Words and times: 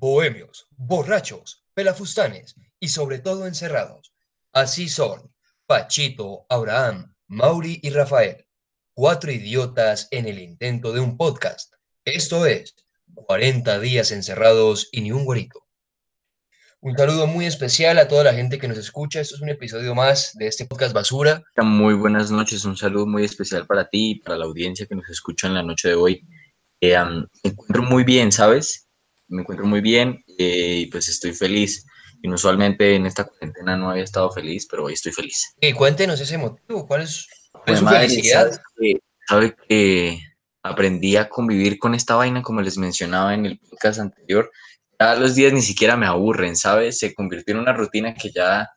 bohemios, 0.00 0.66
borrachos, 0.78 1.62
pelafustanes 1.74 2.54
y 2.80 2.88
sobre 2.88 3.18
todo 3.18 3.46
encerrados. 3.46 4.14
Así 4.50 4.88
son 4.88 5.30
Pachito, 5.66 6.46
Abraham, 6.48 7.14
Mauri 7.28 7.80
y 7.82 7.90
Rafael, 7.90 8.46
cuatro 8.94 9.30
idiotas 9.30 10.08
en 10.10 10.26
el 10.26 10.38
intento 10.38 10.92
de 10.94 11.00
un 11.00 11.18
podcast. 11.18 11.74
Esto 12.06 12.46
es 12.46 12.74
40 13.12 13.78
días 13.78 14.10
encerrados 14.10 14.88
y 14.90 15.02
ni 15.02 15.12
un 15.12 15.26
güerito. 15.26 15.66
Un 16.80 16.96
saludo 16.96 17.26
muy 17.26 17.44
especial 17.44 17.98
a 17.98 18.08
toda 18.08 18.24
la 18.24 18.32
gente 18.32 18.58
que 18.58 18.68
nos 18.68 18.78
escucha. 18.78 19.20
Esto 19.20 19.34
es 19.34 19.42
un 19.42 19.50
episodio 19.50 19.94
más 19.94 20.32
de 20.32 20.46
este 20.46 20.64
podcast 20.64 20.94
Basura. 20.94 21.42
Muy 21.58 21.92
buenas 21.92 22.30
noches, 22.30 22.64
un 22.64 22.78
saludo 22.78 23.06
muy 23.06 23.26
especial 23.26 23.66
para 23.66 23.86
ti 23.86 24.12
y 24.12 24.20
para 24.20 24.38
la 24.38 24.46
audiencia 24.46 24.86
que 24.86 24.94
nos 24.94 25.10
escucha 25.10 25.46
en 25.46 25.54
la 25.54 25.62
noche 25.62 25.88
de 25.88 25.94
hoy. 25.94 26.26
Eh, 26.80 26.96
encuentro 27.42 27.82
muy 27.82 28.02
bien, 28.02 28.32
¿sabes? 28.32 28.89
Me 29.30 29.42
encuentro 29.42 29.66
muy 29.66 29.80
bien 29.80 30.22
eh, 30.38 30.80
y 30.80 30.86
pues 30.86 31.08
estoy 31.08 31.32
feliz. 31.32 31.86
Inusualmente 32.22 32.96
en 32.96 33.06
esta 33.06 33.24
cuarentena 33.24 33.76
no 33.76 33.90
había 33.90 34.04
estado 34.04 34.30
feliz, 34.30 34.66
pero 34.70 34.84
hoy 34.84 34.92
estoy 34.92 35.12
feliz. 35.12 35.54
Y 35.60 35.72
cuéntenos 35.72 36.20
ese 36.20 36.36
motivo, 36.36 36.86
¿cuál 36.86 37.02
es, 37.02 37.26
cuál 37.52 37.74
es 37.74 37.78
su 37.78 37.86
felicidad? 37.86 38.60
Sabe 39.26 39.56
que 39.68 40.20
aprendí 40.62 41.16
a 41.16 41.28
convivir 41.28 41.78
con 41.78 41.94
esta 41.94 42.16
vaina, 42.16 42.42
como 42.42 42.60
les 42.60 42.76
mencionaba 42.76 43.32
en 43.32 43.46
el 43.46 43.58
podcast 43.58 44.00
anterior, 44.00 44.50
ya 44.98 45.14
los 45.14 45.34
días 45.34 45.52
ni 45.52 45.62
siquiera 45.62 45.96
me 45.96 46.06
aburren, 46.06 46.56
¿sabes? 46.56 46.98
Se 46.98 47.14
convirtió 47.14 47.54
en 47.54 47.60
una 47.60 47.72
rutina 47.72 48.12
que 48.14 48.30
ya 48.30 48.68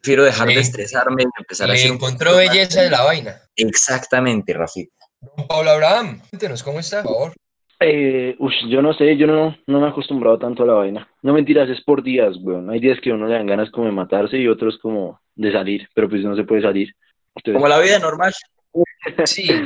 prefiero 0.00 0.24
dejar 0.24 0.48
de 0.48 0.58
estresarme 0.58 1.22
y 1.22 1.26
empezar 1.38 1.70
a 1.70 1.74
hacer. 1.74 1.92
encontró 1.92 2.36
belleza 2.36 2.82
de 2.82 2.90
la 2.90 3.02
vaina. 3.02 3.40
Exactamente, 3.54 4.52
Rafita. 4.52 4.92
Don 5.20 5.46
Pablo 5.46 5.70
Abraham, 5.70 6.22
cuéntenos, 6.30 6.62
¿cómo 6.62 6.80
está, 6.80 7.02
por 7.02 7.12
favor? 7.12 7.34
Eh, 7.80 8.36
yo 8.68 8.82
no 8.82 8.92
sé, 8.92 9.16
yo 9.16 9.26
no, 9.26 9.56
no 9.66 9.80
me 9.80 9.86
he 9.86 9.90
acostumbrado 9.90 10.38
tanto 10.38 10.62
a 10.62 10.66
la 10.66 10.74
vaina. 10.74 11.08
No 11.22 11.32
mentiras, 11.32 11.68
es 11.68 11.82
por 11.82 12.02
días, 12.02 12.36
weón. 12.40 12.70
Hay 12.70 12.78
días 12.78 12.98
que 13.02 13.10
uno 13.10 13.26
le 13.26 13.34
dan 13.34 13.46
ganas 13.46 13.70
como 13.70 13.86
de 13.86 13.92
matarse 13.92 14.36
y 14.36 14.48
otros 14.48 14.78
como 14.78 15.20
de 15.34 15.50
salir, 15.50 15.88
pero 15.94 16.08
pues 16.08 16.22
no 16.22 16.36
se 16.36 16.44
puede 16.44 16.62
salir. 16.62 16.94
como 17.44 17.68
la 17.68 17.80
vida 17.80 17.98
normal. 17.98 18.32
Sí. 19.24 19.48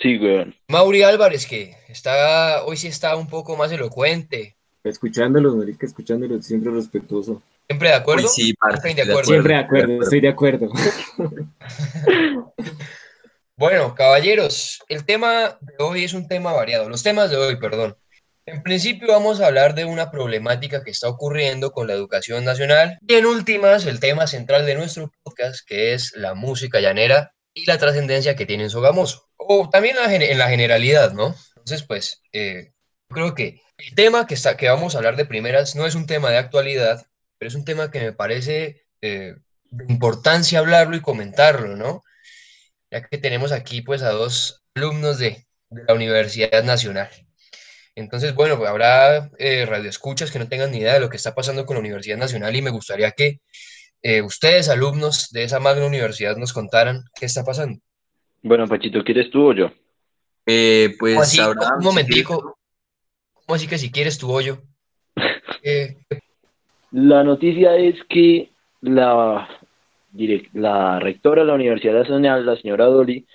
Sí, 0.00 0.16
weón. 0.16 0.54
Mauri 0.68 1.02
Álvarez, 1.02 1.46
que 1.46 1.74
está, 1.90 2.64
hoy 2.64 2.78
sí 2.78 2.88
está 2.88 3.16
un 3.16 3.28
poco 3.28 3.54
más 3.54 3.70
elocuente, 3.70 4.56
Escuchándolo, 4.84 5.56
Marica, 5.56 5.86
escuchándolo, 5.86 6.42
siempre 6.42 6.70
respetuoso. 6.70 7.42
¿Siempre 7.66 7.88
de 7.88 7.94
acuerdo? 7.94 8.28
sí, 8.28 8.52
parte, 8.52 8.94
de 8.94 9.00
acuerdo. 9.00 9.24
Siempre 9.24 9.54
de 9.54 9.60
acuerdo, 9.60 10.02
estoy 10.02 10.20
de 10.20 10.28
acuerdo. 10.28 10.68
bueno, 13.56 13.94
caballeros, 13.94 14.80
el 14.88 15.04
tema 15.04 15.58
de 15.60 15.74
hoy 15.78 16.04
es 16.04 16.12
un 16.12 16.26
tema 16.26 16.52
variado. 16.52 16.88
Los 16.88 17.02
temas 17.02 17.30
de 17.30 17.36
hoy, 17.36 17.56
perdón. 17.56 17.96
En 18.46 18.62
principio 18.62 19.08
vamos 19.08 19.40
a 19.40 19.46
hablar 19.46 19.74
de 19.74 19.86
una 19.86 20.10
problemática 20.10 20.84
que 20.84 20.90
está 20.90 21.08
ocurriendo 21.08 21.72
con 21.72 21.86
la 21.86 21.94
educación 21.94 22.44
nacional 22.44 22.98
y 23.06 23.14
en 23.14 23.24
últimas 23.24 23.86
el 23.86 24.00
tema 24.00 24.26
central 24.26 24.66
de 24.66 24.74
nuestro 24.74 25.10
podcast 25.22 25.66
que 25.66 25.94
es 25.94 26.14
la 26.14 26.34
música 26.34 26.80
llanera 26.80 27.32
y 27.54 27.64
la 27.64 27.78
trascendencia 27.78 28.36
que 28.36 28.44
tiene 28.44 28.64
en 28.64 28.70
Sogamoso 28.70 29.30
o 29.36 29.70
también 29.70 29.96
en 29.98 30.38
la 30.38 30.48
generalidad, 30.48 31.12
¿no? 31.12 31.34
Entonces 31.56 31.84
pues 31.84 32.20
eh, 32.32 32.72
creo 33.08 33.34
que 33.34 33.62
el 33.78 33.94
tema 33.94 34.26
que, 34.26 34.34
está, 34.34 34.56
vamos 34.60 34.94
a 34.94 34.98
hablar 34.98 35.16
de 35.16 35.24
primeras 35.24 35.74
no 35.74 35.86
es 35.86 35.94
un 35.94 36.06
tema 36.06 36.30
de 36.30 36.36
actualidad, 36.36 37.06
pero 37.38 37.48
es 37.48 37.54
un 37.54 37.64
tema 37.64 37.90
que 37.90 38.00
me 38.00 38.12
parece 38.12 38.82
eh, 39.00 39.36
de 39.70 39.92
importancia 39.92 40.58
hablarlo 40.58 40.96
y 40.96 41.00
comentarlo, 41.00 41.76
¿no? 41.76 42.04
Ya 42.94 43.02
que 43.02 43.18
tenemos 43.18 43.50
aquí 43.50 43.82
pues 43.82 44.04
a 44.04 44.12
dos 44.12 44.62
alumnos 44.76 45.18
de, 45.18 45.44
la 45.88 45.94
Universidad 45.94 46.62
Nacional. 46.62 47.08
Entonces, 47.96 48.36
bueno, 48.36 48.56
pues 48.56 48.70
habrá 48.70 49.28
eh, 49.38 49.66
radioescuchas 49.66 50.30
que 50.30 50.38
no 50.38 50.46
tengan 50.46 50.70
ni 50.70 50.78
idea 50.78 50.94
de 50.94 51.00
lo 51.00 51.08
que 51.08 51.16
está 51.16 51.34
pasando 51.34 51.66
con 51.66 51.74
la 51.74 51.80
Universidad 51.80 52.16
Nacional 52.16 52.54
y 52.54 52.62
me 52.62 52.70
gustaría 52.70 53.10
que 53.10 53.40
eh, 54.00 54.22
ustedes, 54.22 54.68
alumnos 54.68 55.30
de 55.32 55.42
esa 55.42 55.58
magna 55.58 55.86
universidad, 55.86 56.36
nos 56.36 56.52
contaran 56.52 57.02
qué 57.18 57.26
está 57.26 57.42
pasando. 57.42 57.80
Bueno, 58.42 58.68
Pachito, 58.68 59.02
¿quieres 59.02 59.28
tú 59.28 59.48
o 59.48 59.52
yo? 59.52 59.72
Eh, 60.46 60.94
pues 60.96 61.36
un 61.36 61.84
momentico, 61.84 62.56
¿Cómo 63.32 63.56
así 63.56 63.66
que 63.66 63.78
si 63.78 63.90
quieres 63.90 64.18
tu 64.18 64.30
hoyo? 64.30 64.62
La 66.92 67.24
noticia 67.24 67.74
es 67.74 67.96
que 68.08 68.52
la, 68.80 69.48
la 70.52 71.00
rectora 71.00 71.42
de 71.42 71.48
la 71.48 71.54
Universidad 71.54 71.94
Nacional, 71.94 72.46
la 72.46 72.56
señora 72.56 72.86
Dolly, 72.86 73.26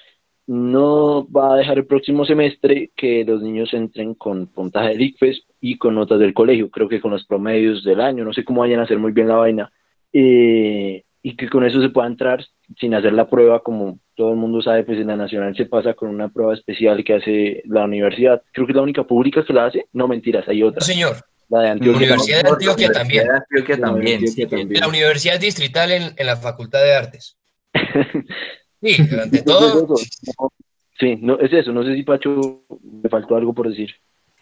no 0.48 1.28
va 1.30 1.54
a 1.54 1.58
dejar 1.58 1.78
el 1.78 1.86
próximo 1.86 2.26
semestre 2.26 2.92
que 2.96 3.24
los 3.24 3.42
niños 3.42 3.74
entren 3.74 4.16
con 4.16 4.48
puntaje 4.48 4.98
de 4.98 5.04
ICFES 5.04 5.44
y 5.62 5.78
con 5.78 5.94
notas 5.94 6.20
del 6.20 6.34
colegio, 6.34 6.72
creo 6.72 6.90
que 6.90 7.00
con 7.00 7.12
los 7.12 7.26
promedios 7.26 7.84
del 7.84 8.02
año, 8.02 8.24
no 8.24 8.34
sé 8.34 8.44
cómo 8.44 8.62
vayan 8.62 8.80
a 8.80 8.84
hacer 8.84 8.98
muy 8.98 9.12
bien 9.12 9.28
la 9.28 9.36
vaina, 9.36 9.72
eh, 10.12 11.04
y 11.22 11.36
que 11.36 11.50
con 11.50 11.66
eso 11.66 11.82
se 11.82 11.90
pueda 11.90 12.08
entrar 12.08 12.44
sin 12.80 12.94
hacer 12.94 13.14
la 13.14 13.30
prueba 13.30 13.62
como 13.62 14.00
todo 14.16 14.32
el 14.32 14.38
mundo 14.38 14.62
sabe, 14.62 14.84
pues 14.84 15.00
en 15.00 15.08
la 15.08 15.16
nacional 15.16 15.56
se 15.56 15.66
pasa 15.66 15.94
con 15.94 16.10
una 16.10 16.30
prueba 16.30 16.54
especial 16.54 17.04
que 17.04 17.14
hace 17.14 17.62
la 17.66 17.86
universidad. 17.86 18.42
Creo 18.52 18.66
que 18.66 18.72
es 18.72 18.76
la 18.76 18.82
única 18.82 19.04
pública 19.04 19.46
que 19.46 19.54
la 19.54 19.68
hace. 19.68 19.86
No, 19.94 20.08
mentiras, 20.08 20.48
hay 20.48 20.64
otra. 20.64 20.82
señor. 20.82 21.16
La 21.50 21.62
de 21.62 21.70
Antioquia. 21.70 22.08
La 22.08 22.14
Universidad 22.14 22.44
de 22.44 22.50
Antioquia 22.50 22.92
también. 22.92 23.28
La 23.28 23.38
Antioquia 23.38 23.78
también. 23.78 24.80
La 24.80 24.88
Universidad 24.88 25.40
Distrital 25.40 25.92
en, 25.92 26.14
en, 26.16 26.26
la 26.26 26.38
Facultad 26.38 26.84
de 26.84 26.94
Artes. 26.94 27.38
Sí, 28.82 28.96
ante 29.22 29.42
todo. 29.42 29.96
Sí, 31.00 31.18
no, 31.22 31.40
es 31.40 31.52
eso. 31.52 31.72
No 31.72 31.84
sé 31.84 31.96
si 31.96 32.04
Pacho 32.04 32.64
me 32.82 33.10
faltó 33.10 33.36
algo 33.36 33.54
por 33.54 33.70
decir. 33.70 33.94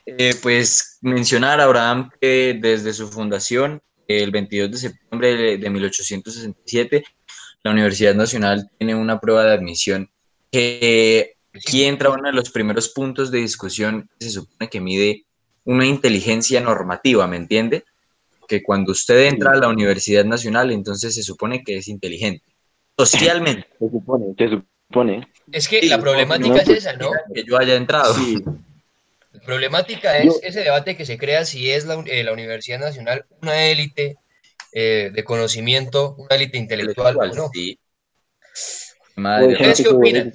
Eh, 0.05 0.33
pues 0.41 0.99
mencionar 1.01 1.59
a 1.59 1.65
Abraham 1.65 2.09
que 2.21 2.57
desde 2.59 2.93
su 2.93 3.09
fundación, 3.09 3.81
el 4.07 4.31
22 4.31 4.71
de 4.71 4.77
septiembre 4.77 5.57
de 5.57 5.69
1867, 5.69 7.03
la 7.63 7.71
Universidad 7.71 8.15
Nacional 8.15 8.69
tiene 8.77 8.95
una 8.95 9.19
prueba 9.19 9.43
de 9.43 9.53
admisión 9.53 10.09
que 10.51 11.35
aquí 11.53 11.83
entra 11.83 12.09
uno 12.09 12.29
de 12.29 12.33
los 12.33 12.51
primeros 12.51 12.89
puntos 12.89 13.31
de 13.31 13.39
discusión 13.39 14.09
que 14.17 14.27
se 14.27 14.31
supone 14.31 14.69
que 14.69 14.79
mide 14.79 15.25
una 15.67 15.85
inteligencia 15.85 16.61
normativa, 16.61 17.27
¿me 17.27 17.35
entiende? 17.35 17.83
Que 18.47 18.63
cuando 18.63 18.93
usted 18.93 19.25
entra 19.25 19.51
a 19.51 19.57
la 19.57 19.67
Universidad 19.67 20.23
Nacional, 20.23 20.71
entonces 20.71 21.13
se 21.13 21.23
supone 21.23 21.61
que 21.63 21.77
es 21.77 21.89
inteligente. 21.89 22.45
Socialmente. 22.97 23.67
Se 23.77 23.89
supone, 23.89 24.33
se 24.37 24.49
supone. 24.49 25.27
Es 25.51 25.67
que 25.67 25.85
la 25.87 25.99
problemática 25.99 26.55
es 26.55 26.69
esa, 26.69 26.93
¿no? 26.93 27.11
Que 27.33 27.43
yo 27.43 27.57
haya 27.57 27.75
entrado. 27.75 28.13
Sí. 28.13 28.41
La 29.33 29.41
problemática 29.41 30.17
es 30.17 30.39
ese 30.41 30.61
debate 30.61 30.95
que 30.95 31.05
se 31.05 31.17
crea 31.17 31.43
si 31.43 31.69
es 31.69 31.85
la, 31.85 32.01
eh, 32.05 32.23
la 32.23 32.31
Universidad 32.31 32.79
Nacional 32.79 33.25
una 33.41 33.65
élite 33.65 34.15
eh, 34.71 35.11
de 35.13 35.23
conocimiento, 35.25 36.15
una 36.17 36.35
élite 36.35 36.57
intelectual, 36.57 37.17
¿no? 37.35 37.49
Sí. 37.53 37.77
Madre, 39.17 39.57
qué 39.75 39.89
opinan? 39.89 40.33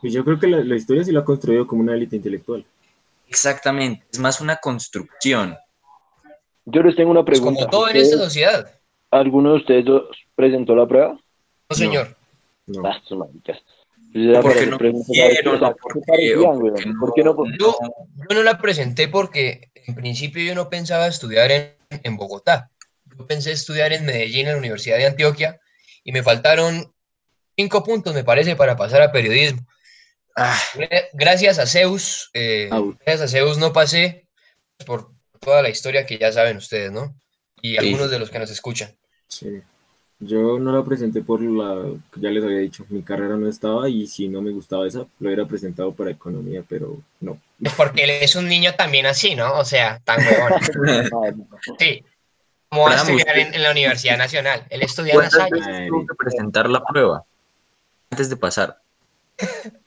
Pues 0.00 0.12
yo 0.12 0.24
creo 0.24 0.40
que 0.40 0.48
la, 0.48 0.74
historia 0.74 1.04
sí 1.04 1.12
lo 1.12 1.20
ha 1.20 1.24
construido 1.24 1.68
como 1.68 1.82
una 1.82 1.94
élite 1.94 2.16
intelectual. 2.16 2.66
Exactamente, 3.28 4.06
es 4.12 4.18
más 4.18 4.40
una 4.40 4.56
construcción. 4.56 5.56
Yo 6.64 6.82
les 6.82 6.96
tengo 6.96 7.10
una 7.10 7.24
pues 7.24 7.38
pregunta. 7.38 7.66
como 7.66 7.70
todo 7.70 7.88
en 7.88 7.96
esta 7.96 8.16
sociedad. 8.16 8.70
¿Alguno 9.10 9.52
de 9.52 9.56
ustedes 9.58 9.84
presentó 10.34 10.74
la 10.74 10.86
prueba? 10.86 11.18
No, 11.70 11.76
señor. 11.76 12.16
No. 12.66 12.82
no. 12.82 12.88
Ah, 12.88 14.40
porque 14.40 14.66
no 14.66 14.78
quisieron, 14.78 15.60
¿Por 15.60 17.12
qué 17.14 17.22
no? 17.22 17.36
Yo, 17.58 17.76
yo, 18.30 18.34
no 18.34 18.42
la 18.42 18.56
presenté 18.56 19.08
porque 19.08 19.70
en 19.74 19.94
principio 19.94 20.42
yo 20.42 20.54
no 20.54 20.70
pensaba 20.70 21.06
estudiar 21.06 21.50
en, 21.50 21.74
en 21.90 22.16
Bogotá 22.16 22.70
yo 23.18 23.26
pensé 23.26 23.52
estudiar 23.52 23.92
en 23.92 24.04
Medellín, 24.04 24.46
en 24.46 24.52
la 24.52 24.58
Universidad 24.58 24.98
de 24.98 25.06
Antioquia, 25.06 25.60
y 26.04 26.12
me 26.12 26.22
faltaron 26.22 26.92
cinco 27.56 27.82
puntos, 27.82 28.14
me 28.14 28.24
parece, 28.24 28.56
para 28.56 28.76
pasar 28.76 29.02
a 29.02 29.12
periodismo. 29.12 29.66
Ah. 30.36 30.58
Gracias 31.14 31.58
a 31.58 31.66
Zeus, 31.66 32.30
eh, 32.34 32.68
gracias 33.04 33.22
a 33.22 33.28
Zeus 33.28 33.58
no 33.58 33.72
pasé 33.72 34.26
por 34.86 35.10
toda 35.40 35.62
la 35.62 35.70
historia 35.70 36.04
que 36.04 36.18
ya 36.18 36.30
saben 36.30 36.58
ustedes, 36.58 36.92
¿no? 36.92 37.14
Y 37.62 37.78
algunos 37.78 38.10
de 38.10 38.18
los 38.18 38.30
que 38.30 38.38
nos 38.38 38.50
escuchan. 38.50 38.94
Sí. 39.28 39.62
Yo 40.18 40.58
no 40.58 40.72
la 40.72 40.84
presenté 40.84 41.20
por 41.20 41.42
la, 41.42 41.90
ya 42.16 42.30
les 42.30 42.42
había 42.42 42.58
dicho, 42.58 42.86
mi 42.88 43.02
carrera 43.02 43.36
no 43.36 43.48
estaba 43.48 43.88
y 43.88 44.06
si 44.06 44.28
no 44.28 44.40
me 44.40 44.50
gustaba 44.50 44.86
esa, 44.86 45.00
lo 45.00 45.28
hubiera 45.28 45.46
presentado 45.46 45.92
para 45.92 46.10
economía, 46.10 46.62
pero 46.66 47.02
no. 47.20 47.38
Es 47.62 47.72
porque 47.74 48.04
él 48.04 48.10
es 48.10 48.34
un 48.34 48.48
niño 48.48 48.74
también 48.74 49.04
así, 49.06 49.34
¿no? 49.34 49.58
O 49.58 49.64
sea, 49.64 50.00
tan 50.04 50.20
huevón. 50.20 51.48
sí, 51.78 52.02
¿Cómo 52.68 52.84
va 52.84 52.92
a 52.92 52.96
estudiar 52.96 53.38
en, 53.38 53.62
la 53.62 53.70
Universidad 53.70 54.18
Nacional? 54.18 54.64
Él 54.70 54.82
estudia 54.82 55.14
en 55.14 55.20
la 55.20 55.86
tuvo 55.88 56.06
que 56.06 56.14
presentar 56.14 56.68
la 56.68 56.84
prueba 56.84 57.24
antes 58.10 58.28
de 58.28 58.36
pasar? 58.36 58.78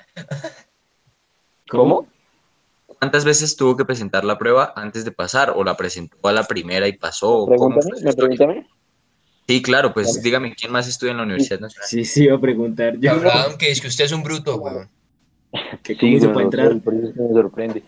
¿Cómo? 1.69 2.07
¿Cuántas 2.99 3.23
veces 3.23 3.55
tuvo 3.55 3.77
que 3.77 3.85
presentar 3.85 4.25
la 4.25 4.37
prueba 4.37 4.73
antes 4.75 5.05
de 5.05 5.11
pasar? 5.11 5.53
¿O 5.55 5.63
la 5.63 5.77
presentó 5.77 6.27
a 6.27 6.33
la 6.33 6.43
primera 6.43 6.87
y 6.87 6.93
pasó? 6.93 7.45
Pregúntame, 7.45 7.91
¿me 8.01 8.65
Sí, 9.47 9.63
claro, 9.63 9.93
pues 9.93 10.21
dígame, 10.21 10.53
¿quién 10.53 10.71
más 10.71 10.87
estudia 10.87 11.11
en 11.11 11.17
la 11.17 11.23
Universidad 11.23 11.59
Nacional? 11.59 11.87
Sí, 11.87 12.05
sí, 12.05 12.25
iba 12.25 12.35
a 12.35 12.39
preguntar. 12.39 12.99
Yo 12.99 13.11
Abraham, 13.11 13.57
que 13.57 13.71
es 13.71 13.81
que 13.81 13.87
usted 13.87 14.05
es 14.05 14.11
un 14.11 14.21
bruto, 14.21 14.57
weón. 14.57 14.87
¿Qué 15.83 15.95
sí, 15.95 16.17
no, 16.17 16.39
entrar? 16.39 16.79
Por 16.81 16.93
eso 16.93 17.13
me 17.15 17.33
sorprende. 17.33 17.83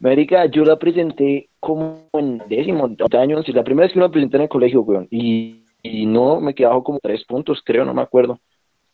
Marica, 0.00 0.46
yo 0.46 0.64
la 0.64 0.78
presenté 0.78 1.48
como 1.60 2.08
en 2.14 2.42
décimo 2.48 2.90
año, 3.12 3.42
si 3.42 3.52
la 3.52 3.62
primera 3.62 3.86
vez 3.86 3.94
que 3.94 4.00
la 4.00 4.08
presenté 4.08 4.38
en 4.38 4.42
el 4.42 4.48
colegio, 4.48 4.80
weón, 4.80 5.06
y, 5.10 5.62
y 5.82 6.06
no, 6.06 6.40
me 6.40 6.54
quedaba 6.54 6.82
como 6.82 6.98
tres 6.98 7.24
puntos, 7.24 7.60
creo, 7.64 7.84
no 7.84 7.94
me 7.94 8.02
acuerdo. 8.02 8.40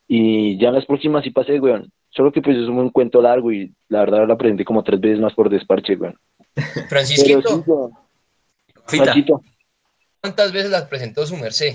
Y 0.09 0.59
ya 0.59 0.69
en 0.69 0.75
las 0.75 0.85
próximas 0.85 1.25
sí 1.25 1.31
pasé, 1.31 1.59
weón. 1.61 1.91
Solo 2.17 2.33
que 2.33 2.41
pues 2.41 2.57
es 2.57 2.69
un 2.69 2.91
cuento 2.91 3.21
largo 3.21 3.53
y 3.53 3.75
la 3.89 4.01
verdad 4.01 4.27
la 4.27 4.39
presenté 4.39 4.65
como 4.65 4.83
tres 4.83 5.01
veces 5.01 5.21
más 5.21 5.35
por 5.35 5.51
desparche, 5.51 5.97
weón. 5.97 6.19
Pero 6.55 6.89
Francisquito. 6.89 7.91
Fita, 8.87 9.15
¿cuántas 10.21 10.53
veces 10.53 10.71
las 10.71 10.85
presentó 10.85 11.27
su 11.27 11.37
merced? 11.37 11.75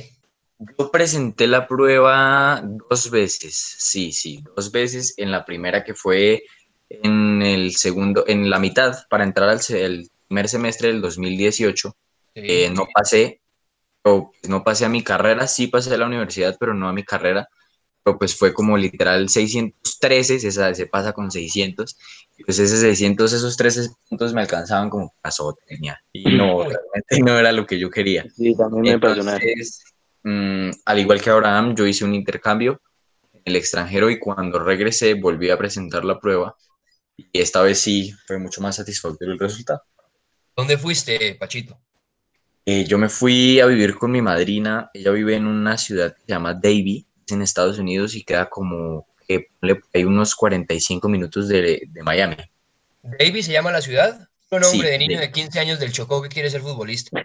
Yo 0.57 0.91
presenté 0.91 1.47
la 1.47 1.67
prueba 1.67 2.63
dos 2.89 3.09
veces, 3.11 3.55
sí, 3.79 4.11
sí, 4.11 4.43
dos 4.55 4.71
veces. 4.71 5.13
En 5.17 5.31
la 5.31 5.43
primera 5.43 5.83
que 5.83 5.93
fue 5.93 6.44
en 6.89 7.41
el 7.41 7.75
segundo, 7.75 8.23
en 8.27 8.49
la 8.49 8.59
mitad, 8.59 8.95
para 9.09 9.23
entrar 9.23 9.49
al 9.49 9.59
el 9.69 10.09
primer 10.27 10.47
semestre 10.47 10.87
del 10.87 11.01
2018. 11.01 11.89
Sí. 11.89 12.41
Eh, 12.44 12.71
no 12.73 12.87
pasé, 12.94 13.41
o, 14.03 14.31
pues, 14.31 14.49
no 14.49 14.63
pasé 14.63 14.85
a 14.85 14.89
mi 14.89 15.03
carrera, 15.03 15.47
sí 15.47 15.67
pasé 15.67 15.94
a 15.94 15.97
la 15.97 16.05
universidad, 16.05 16.55
pero 16.59 16.73
no 16.73 16.87
a 16.87 16.94
mi 16.94 17.03
carrera. 17.03 17.47
Pero 18.03 18.17
pues 18.17 18.35
fue 18.35 18.53
como 18.53 18.77
literal 18.77 19.29
613, 20.01 20.39
se, 20.39 20.75
se 20.75 20.88
pasa 20.88 21.13
con 21.13 21.31
600. 21.31 21.98
Y 22.38 22.44
pues 22.44 22.59
ese 22.59 22.77
600, 22.77 23.33
esos 23.33 23.56
13 23.57 23.89
puntos 24.09 24.33
me 24.33 24.42
alcanzaban 24.42 24.89
como 24.89 25.13
para 25.21 25.31
zootecnia. 25.31 26.03
Y 26.12 26.36
no, 26.36 26.63
realmente 26.63 27.19
no 27.24 27.38
era 27.38 27.51
lo 27.51 27.65
que 27.65 27.80
yo 27.80 27.89
quería. 27.89 28.25
sí, 28.36 28.56
también 28.56 28.81
me. 28.81 28.92
Entonces, 28.92 29.83
mm, 30.24 30.69
al 30.86 31.00
igual 31.00 31.21
que 31.21 31.30
Abraham, 31.30 31.75
yo 31.75 31.86
hice 31.86 32.06
un 32.06 32.15
intercambio 32.15 32.81
en 33.33 33.42
el 33.45 33.56
extranjero 33.56 34.09
y 34.09 34.19
cuando 34.19 34.59
regresé 34.59 35.13
volví 35.13 35.50
a 35.50 35.57
presentar 35.57 36.04
la 36.04 36.19
prueba 36.19 36.56
y 37.31 37.39
esta 37.39 37.62
vez 37.62 37.80
sí 37.80 38.13
fue 38.25 38.39
mucho 38.39 38.62
más 38.62 38.75
satisfactorio 38.75 39.33
el 39.33 39.39
resultado. 39.39 39.81
¿Dónde 40.56 40.77
fuiste, 40.77 41.36
Pachito? 41.36 41.80
Eh, 42.65 42.86
yo 42.86 42.97
me 42.97 43.09
fui 43.09 43.59
a 43.59 43.65
vivir 43.65 43.95
con 43.95 44.12
mi 44.12 44.21
madrina, 44.21 44.89
ella 44.94 45.12
vive 45.12 45.36
en 45.36 45.47
una 45.47 45.77
ciudad 45.77 46.13
que 46.13 46.21
se 46.21 46.27
llama 46.27 46.54
Davie, 46.54 47.06
es 47.25 47.31
en 47.31 47.42
Estados 47.42 47.80
Unidos 47.80 48.15
y 48.15 48.24
queda 48.24 48.50
como, 48.50 49.07
eh, 49.36 49.48
ponle 49.60 49.75
por 49.75 49.89
ahí 49.94 50.04
unos 50.04 50.36
45 50.36 51.07
minutos 51.10 51.48
de, 51.48 51.81
de 51.88 52.04
Miami. 52.04 52.36
¿Davy 53.04 53.42
se 53.44 53.51
llama 53.51 53.72
la 53.72 53.81
ciudad? 53.81 54.28
Un 54.51 54.60
nombre 54.62 54.80
Sí, 54.80 54.86
de 54.86 54.98
niño 54.98 55.19
de 55.19 55.31
15 55.31 55.60
años 55.60 55.80
del 55.80 55.92
Chocó 55.94 56.22
que 56.22 56.30
quiere 56.30 56.50
ser 56.50 56.62
futbolista. 56.62 57.22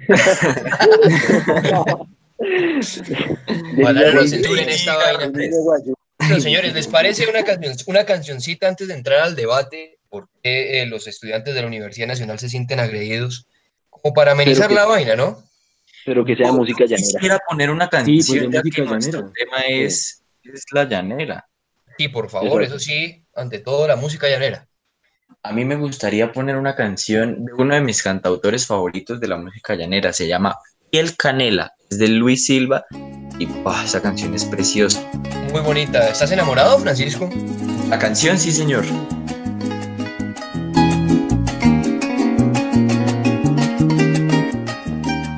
Ojalá 3.80 4.12
no 4.12 4.26
censuren 4.26 4.68
esta 4.68 4.96
vaina. 4.96 5.32
Bueno, 6.18 6.40
señores, 6.40 6.72
¿les 6.74 6.86
parece 6.86 7.26
una, 7.28 7.44
canción, 7.44 7.74
una 7.86 8.04
cancioncita 8.04 8.68
antes 8.68 8.88
de 8.88 8.94
entrar 8.94 9.20
al 9.20 9.36
debate? 9.36 9.98
¿Por 10.08 10.28
qué 10.42 10.82
eh, 10.82 10.86
los 10.86 11.06
estudiantes 11.06 11.54
de 11.54 11.60
la 11.60 11.66
Universidad 11.66 12.06
Nacional 12.08 12.38
se 12.38 12.48
sienten 12.48 12.80
agredidos? 12.80 13.46
Como 13.90 14.14
para 14.14 14.32
amenizar 14.32 14.68
que- 14.68 14.74
la 14.74 14.86
vaina, 14.86 15.16
¿no? 15.16 15.42
Pero 16.04 16.24
que 16.24 16.36
sea 16.36 16.52
música 16.52 16.84
llanera. 16.84 16.96
Quisiera 16.98 17.38
poner 17.48 17.68
una 17.70 17.90
pues, 17.90 18.04
canción, 18.04 18.38
de 18.50 18.56
ya 18.56 18.60
música 18.60 18.76
que 18.76 18.88
nuestro 18.88 19.20
llanera. 19.20 19.34
tema 19.34 19.58
es, 19.66 20.22
es 20.44 20.64
la 20.72 20.84
llanera. 20.84 21.46
Sí, 21.98 22.08
por 22.08 22.28
favor, 22.28 22.62
eso 22.62 22.78
sí, 22.78 23.24
ante 23.34 23.58
todo 23.58 23.88
la 23.88 23.96
música 23.96 24.28
llanera. 24.28 24.68
A 25.42 25.52
mí 25.52 25.64
me 25.64 25.76
gustaría 25.76 26.32
poner 26.32 26.56
una 26.56 26.74
canción 26.74 27.44
de 27.44 27.52
uno 27.54 27.74
de 27.74 27.80
mis 27.80 28.02
cantautores 28.02 28.66
favoritos 28.66 29.20
de 29.20 29.28
la 29.28 29.36
música 29.36 29.74
llanera. 29.74 30.12
Se 30.12 30.26
llama 30.26 30.58
Piel 30.90 31.16
Canela. 31.16 31.72
Es 31.88 31.98
de 31.98 32.08
Luis 32.08 32.46
Silva. 32.46 32.84
Y 33.38 33.48
esa 33.84 34.02
canción 34.02 34.34
es 34.34 34.44
preciosa. 34.44 35.08
Muy 35.52 35.60
bonita. 35.60 36.08
¿Estás 36.08 36.32
enamorado, 36.32 36.78
Francisco? 36.78 37.30
La 37.88 37.98
canción, 37.98 38.38
sí, 38.38 38.50
señor. 38.50 38.84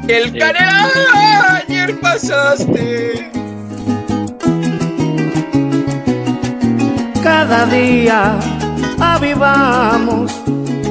El 0.09 0.39
canela 0.39 1.57
ayer 1.57 2.01
pasaste. 2.01 3.38
Cada 7.41 7.67
día 7.67 8.37
avivamos 8.99 10.33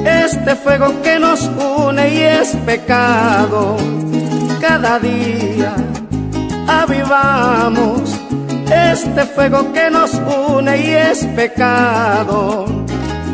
este 0.02 0.56
fuego 0.56 0.86
que 1.02 1.18
nos 1.18 1.42
une 1.42 2.08
y 2.08 2.20
es 2.20 2.56
pecado. 2.64 3.76
Cada 4.58 4.98
día 4.98 5.74
avivamos 6.66 8.18
este 8.64 9.26
fuego 9.34 9.70
que 9.74 9.90
nos 9.90 10.14
une 10.14 10.74
y 10.78 10.90
es 11.10 11.26
pecado. 11.36 12.64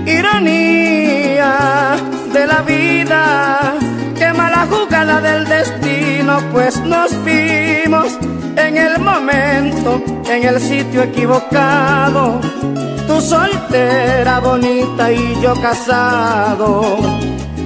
Ironía 0.05 1.95
de 2.33 2.47
la 2.49 2.63
vida, 2.63 3.75
qué 4.19 4.33
mala 4.33 4.67
jugada 4.69 5.21
del 5.21 5.47
destino, 5.47 6.41
pues 6.53 6.81
nos 6.81 7.13
vimos 7.25 8.19
en 8.57 8.77
el 8.77 8.99
momento, 8.99 10.03
en 10.29 10.43
el 10.49 10.61
sitio 10.61 11.05
equivocado. 11.05 12.41
Tú 13.07 13.21
soltera, 13.21 14.41
bonita 14.41 15.13
y 15.13 15.41
yo 15.43 15.55
casado. 15.61 16.97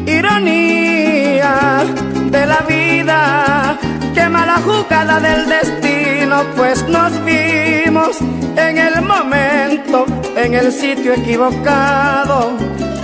Ironía 0.07 1.85
de 2.31 2.47
la 2.47 2.61
vida, 2.69 3.79
qué 4.15 4.29
mala 4.29 4.61
jugada 4.65 5.21
del 5.21 5.49
destino, 5.49 6.43
pues 6.57 6.87
nos 6.89 7.13
vimos 7.25 8.21
en 8.57 8.79
el 8.79 9.03
momento, 9.03 10.07
en 10.37 10.55
el 10.55 10.73
sitio 10.73 11.15
equivocado. 11.15 12.53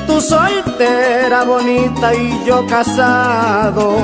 Tú 0.06 0.20
soltera, 0.20 1.44
bonita 1.44 2.14
y 2.14 2.44
yo 2.44 2.66
casado. 2.66 3.96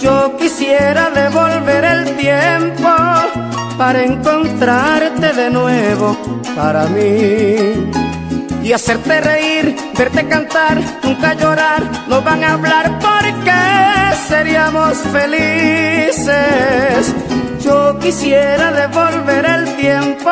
Yo 0.00 0.36
quisiera 0.36 1.10
devolver 1.10 1.84
el 1.84 2.16
tiempo 2.16 2.88
para 3.78 4.02
encontrarte 4.02 5.32
de 5.32 5.50
nuevo 5.50 6.18
para 6.56 6.86
mí 6.86 7.88
y 8.62 8.72
hacerte 8.72 9.20
reír, 9.20 9.76
verte 9.96 10.26
cantar, 10.26 10.78
nunca 11.04 11.34
llorar, 11.34 11.84
no 12.08 12.20
van 12.20 12.42
a 12.42 12.54
hablar 12.54 12.98
porque 12.98 13.52
seríamos 14.28 14.98
felices. 15.12 16.34
Yo 17.60 17.98
quisiera 18.00 18.72
devolver 18.72 19.46
el 19.46 19.76
tiempo 19.76 20.30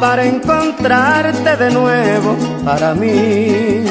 para 0.00 0.24
encontrarte 0.24 1.56
de 1.56 1.70
nuevo 1.70 2.36
para 2.64 2.94
mí 2.94 3.84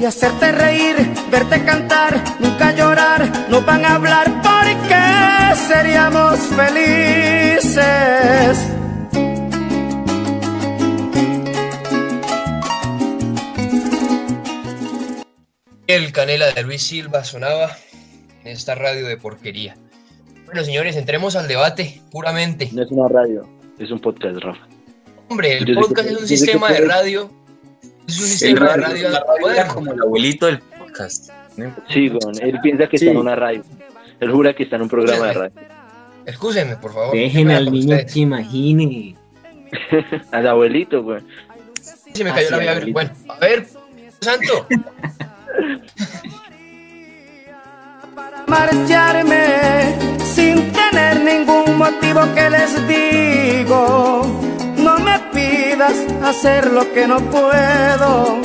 y 0.00 0.04
hacerte 0.06 0.50
reír, 0.52 1.12
verte 1.30 1.62
cantar, 1.62 2.18
nunca 2.38 2.72
llorar, 2.72 3.30
no 3.50 3.60
van 3.60 3.84
a 3.84 3.96
hablar 3.96 4.32
porque 4.42 5.09
seríamos 5.58 6.38
felices. 6.56 7.78
El 15.86 16.12
canela 16.12 16.50
de 16.52 16.62
Luis 16.62 16.82
Silva 16.82 17.24
sonaba 17.24 17.70
en 18.44 18.48
esta 18.52 18.74
radio 18.74 19.06
de 19.06 19.16
porquería. 19.16 19.76
Bueno, 20.46 20.64
señores, 20.64 20.96
entremos 20.96 21.36
al 21.36 21.48
debate 21.48 22.00
puramente. 22.10 22.70
No 22.72 22.82
es 22.82 22.90
una 22.90 23.08
radio, 23.08 23.46
es 23.78 23.90
un 23.90 24.00
podcast, 24.00 24.36
Rafa. 24.38 24.66
Hombre, 25.28 25.58
el 25.58 25.66
Yo 25.66 25.74
podcast 25.74 26.08
que- 26.08 26.14
es 26.14 26.20
un 26.20 26.28
que 26.28 26.36
sistema 26.36 26.70
de 26.72 26.80
radio. 26.82 27.30
Es 28.06 28.18
un 28.18 28.24
El 28.24 28.30
sistema 28.30 28.68
de 28.70 28.76
radio- 28.76 29.08
la 29.10 29.68
como 29.68 29.92
el 29.92 30.00
abuelito 30.02 30.46
del 30.46 30.58
podcast. 30.60 31.30
Sí, 31.88 32.08
weón, 32.08 32.34
él 32.40 32.58
piensa 32.62 32.88
que 32.88 32.98
Sí. 32.98 33.04
está 33.06 33.12
en 33.12 33.18
una 33.18 33.36
radio. 33.36 33.62
Él 34.20 34.30
jura 34.30 34.54
que 34.54 34.62
está 34.64 34.76
en 34.76 34.82
un 34.82 34.88
programa 34.88 35.26
de 35.26 35.32
radio. 35.32 35.52
Excúsenme, 36.26 36.76
por 36.76 36.92
favor. 36.92 37.14
Dejen 37.14 37.50
al 37.50 37.70
niño 37.72 37.96
ustedes. 37.96 38.12
que 38.12 38.20
imagine. 38.20 39.16
Al 40.32 40.46
abuelito, 40.48 41.00
weón. 41.00 41.26
Se 42.12 42.24
me 42.24 42.30
cayó 42.32 42.48
Ah, 42.52 42.56
la 42.58 42.72
abuelito. 42.72 42.92
Bueno, 42.92 43.10
a 43.28 43.38
ver, 43.38 43.66
santo. 44.20 44.66
marcharme 48.46 49.96
sin 50.24 50.72
tener 50.72 51.20
ningún 51.20 51.78
motivo 51.78 52.20
que 52.34 52.50
les 52.50 52.88
digo. 52.88 54.22
No 54.76 54.98
me 54.98 55.18
pidas 55.32 55.94
hacer 56.24 56.70
lo 56.72 56.90
que 56.92 57.06
no 57.06 57.18
puedo. 57.30 58.38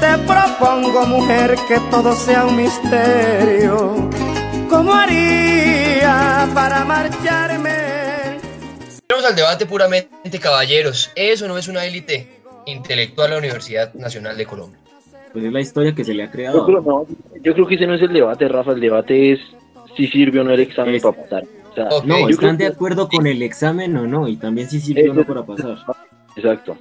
Te 0.00 0.18
propongo, 0.26 1.06
mujer, 1.06 1.54
que 1.68 1.78
todo 1.90 2.14
sea 2.14 2.46
un 2.46 2.56
misterio. 2.56 4.10
¿Cómo 4.72 4.94
haría 4.94 6.48
para 6.54 6.82
marcharme? 6.86 8.38
Vamos 9.10 9.24
al 9.26 9.36
debate 9.36 9.66
puramente, 9.66 10.38
caballeros. 10.40 11.10
¿Eso 11.14 11.46
no 11.46 11.58
es 11.58 11.68
una 11.68 11.84
élite 11.84 12.40
intelectual 12.64 13.28
de 13.28 13.34
la 13.34 13.38
Universidad 13.40 13.92
Nacional 13.92 14.34
de 14.38 14.46
Colombia? 14.46 14.78
Pues 15.34 15.44
es 15.44 15.52
la 15.52 15.60
historia 15.60 15.94
que 15.94 16.04
se 16.04 16.14
le 16.14 16.22
ha 16.22 16.26
Yo 16.26 16.32
creado. 16.32 16.64
creo, 16.64 16.80
no, 16.80 17.06
yo 17.42 17.52
creo 17.52 17.66
que 17.66 17.74
ese 17.74 17.86
no 17.86 17.94
es 17.94 18.00
el 18.00 18.14
debate, 18.14 18.48
Rafa. 18.48 18.72
El 18.72 18.80
debate 18.80 19.32
es 19.32 19.40
si 19.94 20.06
sirve 20.08 20.40
o 20.40 20.44
no 20.44 20.52
el 20.52 20.60
examen 20.60 20.94
Es- 20.94 21.02
para 21.02 21.22
pasar. 21.22 21.44
O 21.70 21.74
sea, 21.74 21.84
Ok. 21.90 22.04
No, 22.06 22.20
yo 22.20 22.28
¿están 22.28 22.56
de 22.56 22.66
acuerdo 22.66 23.08
con 23.08 23.26
el 23.26 23.42
examen 23.42 23.94
o 23.98 24.06
no? 24.06 24.26
Y 24.26 24.36
también 24.36 24.70
si 24.70 24.80
sirvió 24.80 25.12
o 25.12 25.14
no 25.14 25.24
para 25.26 25.42
pasar. 25.44 25.76
Exacto. 26.34 26.78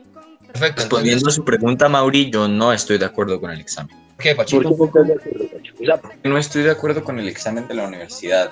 Perfecto. 0.52 0.82
Respondiendo 0.82 1.30
a 1.30 1.32
su 1.32 1.44
pregunta, 1.44 1.90
Mauri, 1.90 2.30
yo 2.30 2.48
no 2.48 2.74
estoy 2.74 2.98
de 2.98 3.06
acuerdo 3.06 3.40
con 3.40 3.52
el 3.52 3.60
examen. 3.60 3.96
¿qué, 4.22 4.36
¿Por 4.36 4.46
qué 4.46 4.60
No 6.24 6.38
estoy 6.38 6.64
de 6.64 6.72
acuerdo 6.72 7.04
con 7.04 7.20
el 7.20 7.28
examen 7.28 7.68
de 7.68 7.74
la 7.74 7.88
universidad. 7.88 8.52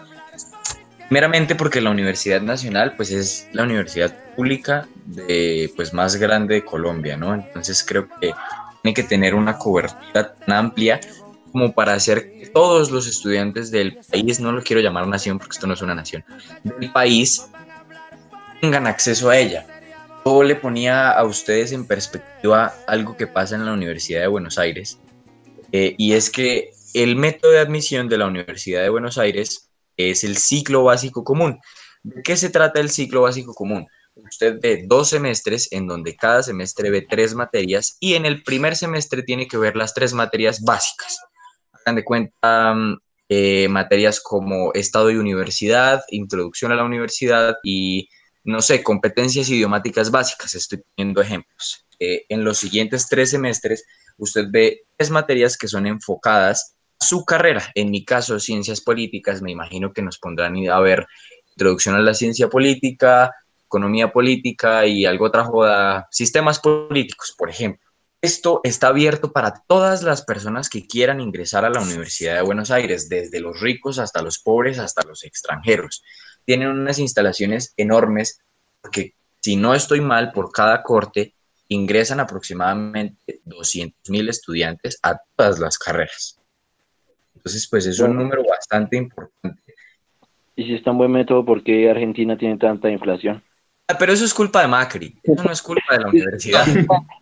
Meramente 1.09 1.55
porque 1.55 1.81
la 1.81 1.89
Universidad 1.89 2.41
Nacional 2.41 2.95
pues 2.95 3.11
es 3.11 3.47
la 3.51 3.63
universidad 3.63 4.15
pública 4.35 4.87
de 5.05 5.71
pues 5.75 5.93
más 5.93 6.15
grande 6.17 6.55
de 6.55 6.65
Colombia, 6.65 7.17
¿no? 7.17 7.33
Entonces 7.33 7.83
creo 7.83 8.07
que 8.19 8.33
tiene 8.83 8.93
que 8.93 9.03
tener 9.03 9.33
una 9.33 9.57
cobertura 9.57 10.35
tan 10.35 10.55
amplia 10.55 10.99
como 11.51 11.73
para 11.73 11.93
hacer 11.93 12.31
que 12.31 12.47
todos 12.47 12.91
los 12.91 13.07
estudiantes 13.07 13.71
del 13.71 13.97
país, 14.11 14.39
no 14.39 14.51
lo 14.51 14.61
quiero 14.61 14.81
llamar 14.83 15.07
nación 15.07 15.39
porque 15.39 15.53
esto 15.53 15.65
no 15.65 15.73
es 15.73 15.81
una 15.81 15.95
nación, 15.95 16.23
del 16.63 16.91
país 16.91 17.47
tengan 18.61 18.85
acceso 18.85 19.29
a 19.31 19.37
ella. 19.37 19.65
Yo 20.25 20.43
le 20.43 20.55
ponía 20.55 21.11
a 21.11 21.23
ustedes 21.23 21.71
en 21.71 21.87
perspectiva 21.87 22.73
algo 22.87 23.15
que 23.15 23.27
pasa 23.27 23.55
en 23.55 23.65
la 23.65 23.73
Universidad 23.73 24.21
de 24.21 24.27
Buenos 24.27 24.57
Aires, 24.57 24.99
eh, 25.71 25.95
y 25.97 26.13
es 26.13 26.29
que 26.29 26.71
el 26.93 27.15
método 27.15 27.51
de 27.51 27.59
admisión 27.59 28.09
de 28.09 28.17
la 28.17 28.27
Universidad 28.27 28.81
de 28.81 28.89
Buenos 28.89 29.17
Aires 29.17 29.69
es 29.97 30.23
el 30.23 30.37
ciclo 30.37 30.83
básico 30.83 31.23
común. 31.23 31.59
¿De 32.03 32.21
qué 32.23 32.37
se 32.37 32.49
trata 32.49 32.79
el 32.79 32.89
ciclo 32.89 33.21
básico 33.21 33.53
común? 33.53 33.87
Usted 34.15 34.59
ve 34.61 34.83
dos 34.87 35.09
semestres 35.09 35.71
en 35.71 35.87
donde 35.87 36.15
cada 36.15 36.43
semestre 36.43 36.89
ve 36.89 37.05
tres 37.07 37.35
materias 37.35 37.97
y 37.99 38.15
en 38.15 38.25
el 38.25 38.43
primer 38.43 38.75
semestre 38.75 39.23
tiene 39.23 39.47
que 39.47 39.57
ver 39.57 39.75
las 39.75 39.93
tres 39.93 40.13
materias 40.13 40.61
básicas. 40.61 41.19
Hagan 41.73 41.95
de 41.95 42.03
cuenta 42.03 42.73
mm, 42.73 42.97
eh, 43.29 43.67
materias 43.69 44.19
como 44.19 44.73
Estado 44.73 45.11
y 45.11 45.15
Universidad, 45.15 46.01
Introducción 46.09 46.71
a 46.71 46.75
la 46.75 46.83
Universidad 46.83 47.55
y, 47.63 48.09
no 48.43 48.61
sé, 48.61 48.83
competencias 48.83 49.49
idiomáticas 49.49 50.11
básicas. 50.11 50.55
Estoy 50.55 50.81
poniendo 50.95 51.21
ejemplos. 51.21 51.85
Eh, 51.99 52.25
en 52.29 52.43
los 52.43 52.57
siguientes 52.57 53.07
tres 53.09 53.31
semestres 53.31 53.85
usted 54.17 54.45
ve 54.49 54.83
tres 54.95 55.11
materias 55.11 55.57
que 55.57 55.67
son 55.67 55.85
enfocadas 55.85 56.75
a 56.99 57.05
su 57.05 57.25
carrera. 57.25 57.71
En 57.75 57.91
mi 57.91 58.05
caso, 58.05 58.39
ciencias 58.39 58.81
políticas, 58.81 59.41
me 59.41 59.51
imagino 59.51 59.93
que 59.93 60.01
nos 60.01 60.17
pondrán 60.17 60.55
a 60.69 60.79
ver 60.79 61.07
introducción 61.55 61.95
a 61.95 61.99
la 61.99 62.13
ciencia 62.13 62.47
política, 62.49 63.33
economía 63.65 64.11
política 64.11 64.85
y 64.85 65.05
algo 65.05 65.25
otra 65.25 65.45
joda, 65.45 66.07
sistemas 66.11 66.59
políticos, 66.59 67.35
por 67.37 67.49
ejemplo. 67.49 67.87
Esto 68.21 68.59
está 68.63 68.87
abierto 68.87 69.31
para 69.31 69.63
todas 69.67 70.03
las 70.03 70.23
personas 70.23 70.67
que 70.69 70.85
quieran 70.85 71.21
ingresar 71.21 71.63
a 71.63 71.69
la 71.69 71.79
Universidad 71.79 72.35
de 72.35 72.41
Buenos 72.41 72.69
Aires, 72.69 73.07
desde 73.07 73.39
los 73.39 73.61
ricos 73.61 73.97
hasta 73.97 74.21
los 74.21 74.39
pobres, 74.39 74.77
hasta 74.77 75.03
los 75.03 75.23
extranjeros. 75.23 76.03
Tienen 76.45 76.69
unas 76.69 76.99
instalaciones 76.99 77.73
enormes, 77.77 78.41
porque 78.81 79.13
si 79.39 79.55
no 79.55 79.73
estoy 79.75 80.01
mal, 80.01 80.31
por 80.31 80.51
cada 80.51 80.81
corte 80.83 81.33
ingresan 81.67 82.19
aproximadamente 82.19 83.41
200 83.45 84.09
mil 84.09 84.27
estudiantes 84.29 84.99
a 85.03 85.19
todas 85.35 85.59
las 85.59 85.77
carreras. 85.77 86.39
Entonces, 87.35 87.67
pues 87.69 87.85
es 87.85 87.99
un 87.99 88.15
número 88.15 88.43
bastante 88.49 88.97
importante. 88.97 89.61
y 90.55 90.63
si 90.65 90.73
es 90.73 90.83
tan 90.83 90.97
buen 90.97 91.11
método, 91.11 91.45
¿por 91.45 91.63
qué 91.63 91.89
Argentina 91.89 92.37
tiene 92.37 92.57
tanta 92.57 92.89
inflación? 92.89 93.41
Ah, 93.87 93.95
Pero 93.97 94.11
eso 94.13 94.25
es 94.25 94.33
culpa 94.33 94.61
de 94.61 94.67
Macri, 94.67 95.15
eso 95.23 95.43
no 95.43 95.51
es 95.51 95.61
culpa 95.61 95.93
de 95.95 95.99
la 96.01 96.09
universidad. 96.09 96.65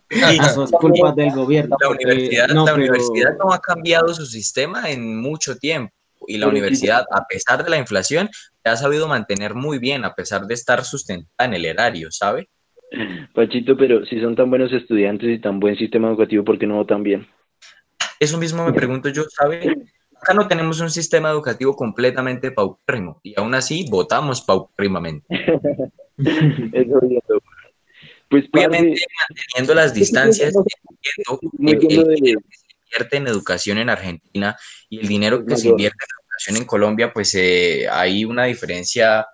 Y 0.09 0.39
Eso 0.39 0.63
es 0.63 0.71
culpa 0.71 1.12
del 1.12 1.31
gobierno. 1.31 1.75
la 1.79 1.88
porque- 1.89 2.05
universidad, 2.05 2.47
no, 2.47 2.65
la 2.65 2.74
pero- 2.74 2.77
universidad 2.77 3.38
no 3.38 3.51
ha 3.53 3.59
cambiado 3.59 4.13
su 4.13 4.25
sistema 4.25 4.89
en 4.89 5.19
mucho 5.21 5.57
tiempo. 5.57 5.93
Y 6.27 6.38
la 6.38 6.48
universidad, 6.48 7.05
a 7.10 7.25
pesar 7.25 7.63
de 7.63 7.69
la 7.69 7.77
inflación, 7.77 8.29
se 8.31 8.69
ha 8.69 8.75
sabido 8.75 9.07
mantener 9.07 9.55
muy 9.55 9.79
bien, 9.79 10.03
a 10.05 10.13
pesar 10.13 10.46
de 10.46 10.53
estar 10.53 10.84
sustentada 10.84 11.48
en 11.48 11.53
el 11.53 11.65
erario, 11.65 12.12
¿sabe? 12.12 12.50
Pachito, 13.34 13.75
pero 13.77 14.05
si 14.05 14.19
son 14.22 14.36
tan 14.36 14.50
buenos 14.50 14.72
estudiantes 14.74 15.29
y 15.29 15.39
tan 15.39 15.60
buen 15.60 15.77
sistema 15.77 16.10
educativo, 16.10 16.43
¿por 16.43 16.60
qué 16.60 16.67
no 16.67 16.75
votan 16.75 17.01
bien? 17.01 17.27
Eso 18.19 18.38
mismo 18.38 18.65
me 18.65 18.74
pregunto 18.74 19.10
yo, 19.10 19.24
¿sabe? 19.29 19.74
Acá 20.22 20.34
no 20.34 20.48
tenemos 20.48 20.79
un 20.81 20.89
sistema 20.89 21.29
educativo 21.29 21.75
completamente 21.75 22.51
paupérrimo 22.51 23.19
y 23.24 23.39
aún 23.39 23.55
así 23.55 23.86
votamos 23.89 24.41
paupérrimamente. 24.41 25.25
Eso 26.17 27.00
es. 27.01 27.24
Pues, 28.29 28.43
Obviamente 28.51 28.89
parce, 28.89 29.05
manteniendo 29.29 29.74
las 29.74 29.93
distancias, 29.93 30.53
entiendo 31.60 32.07
que 32.10 32.31
el 32.31 32.38
invierte 32.91 33.17
en 33.17 33.27
educación 33.27 33.77
en 33.77 33.89
Argentina 33.89 34.58
y 34.89 35.00
el 35.00 35.08
dinero 35.08 35.46
que 35.46 35.58
se 35.58 35.67
invierte 35.70 35.98
en 36.03 36.24
educación 36.24 36.58
en 36.58 36.65
Colombia, 36.65 37.13
pues 37.13 37.34
eh, 37.36 37.88
hay 37.89 38.25
una 38.25 38.46
diferencia 38.46 39.25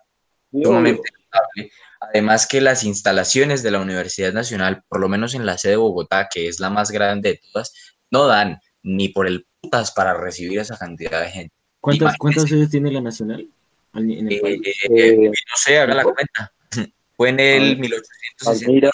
sumamente 0.52 1.10
notable. 1.26 1.72
Además 2.02 2.48
que 2.48 2.60
las 2.62 2.84
instalaciones 2.84 3.64
de 3.64 3.72
la 3.72 3.80
Universidad 3.80 4.34
Nacional, 4.34 4.84
por 4.90 5.00
lo 5.00 5.08
menos 5.10 5.34
en 5.36 5.46
la 5.46 5.58
sede 5.58 5.72
de 5.74 5.78
Bogotá, 5.78 6.28
que 6.32 6.48
es 6.48 6.60
la 6.60 6.70
más 6.70 6.92
grande 6.92 7.30
de 7.30 7.42
todas, 7.52 7.74
no 8.12 8.28
dan 8.28 8.60
ni 8.84 9.10
por 9.10 9.28
el 9.28 9.48
putas 9.62 9.92
para 9.92 10.14
recibir 10.14 10.60
esa 10.60 10.78
cantidad 10.78 11.22
de 11.22 11.30
gente. 11.32 11.54
¿Cuántas, 11.80 12.18
¿Cuántas 12.18 12.50
sedes 12.50 12.70
tiene 12.70 12.92
la 12.92 13.00
nacional 13.02 13.48
al- 13.94 14.12
en 14.12 14.28
el 14.28 14.34
Eh, 14.34 14.42
país? 14.42 14.62
eh, 14.66 14.74
Eh, 14.90 15.16
no 15.30 15.32
sé, 15.56 15.78
haga 15.80 15.94
la 15.96 16.04
cuenta. 16.04 16.52
Fue 17.16 17.30
en 17.30 17.40
el 17.40 17.74
Ah, 17.74 17.76
1860. 17.80 18.90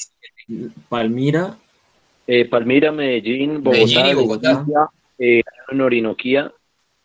Palmira. 0.89 1.57
Palmira, 2.29 2.41
eh, 2.41 2.45
Palmira, 2.45 2.91
Medellín, 2.91 3.63
Bogotá, 3.63 3.79
Medellín 3.79 4.05
y 4.05 4.13
Bogotá. 4.13 4.65
Eh, 5.17 5.41
en 5.71 5.81
Orinoquía, 5.81 6.51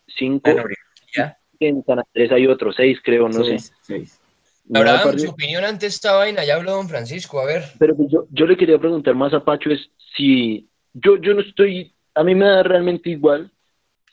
cinco, 0.06 0.50
en 0.50 0.58
Orinoquía. 0.58 1.38
en 1.60 1.84
San 1.84 1.98
Andrés 1.98 2.32
hay 2.32 2.46
otros, 2.46 2.74
seis 2.76 2.98
creo, 3.02 3.28
no 3.28 3.42
sé. 3.42 3.58
seis, 3.80 4.20
parce, 4.70 5.18
su 5.18 5.30
opinión 5.30 5.64
ante 5.64 5.86
esta 5.86 6.12
vaina, 6.12 6.44
ya 6.44 6.56
habló 6.56 6.72
don 6.72 6.88
Francisco, 6.88 7.40
a 7.40 7.46
ver. 7.46 7.64
Pero 7.78 7.96
pues 7.96 8.10
yo, 8.10 8.26
yo 8.30 8.46
le 8.46 8.56
quería 8.56 8.78
preguntar 8.78 9.14
más 9.14 9.32
a 9.34 9.44
Pacho 9.44 9.70
es 9.70 9.90
si 10.16 10.68
yo, 10.92 11.16
yo 11.16 11.34
no 11.34 11.40
estoy, 11.40 11.92
a 12.14 12.22
mí 12.22 12.34
me 12.34 12.46
da 12.46 12.62
realmente 12.62 13.10
igual 13.10 13.50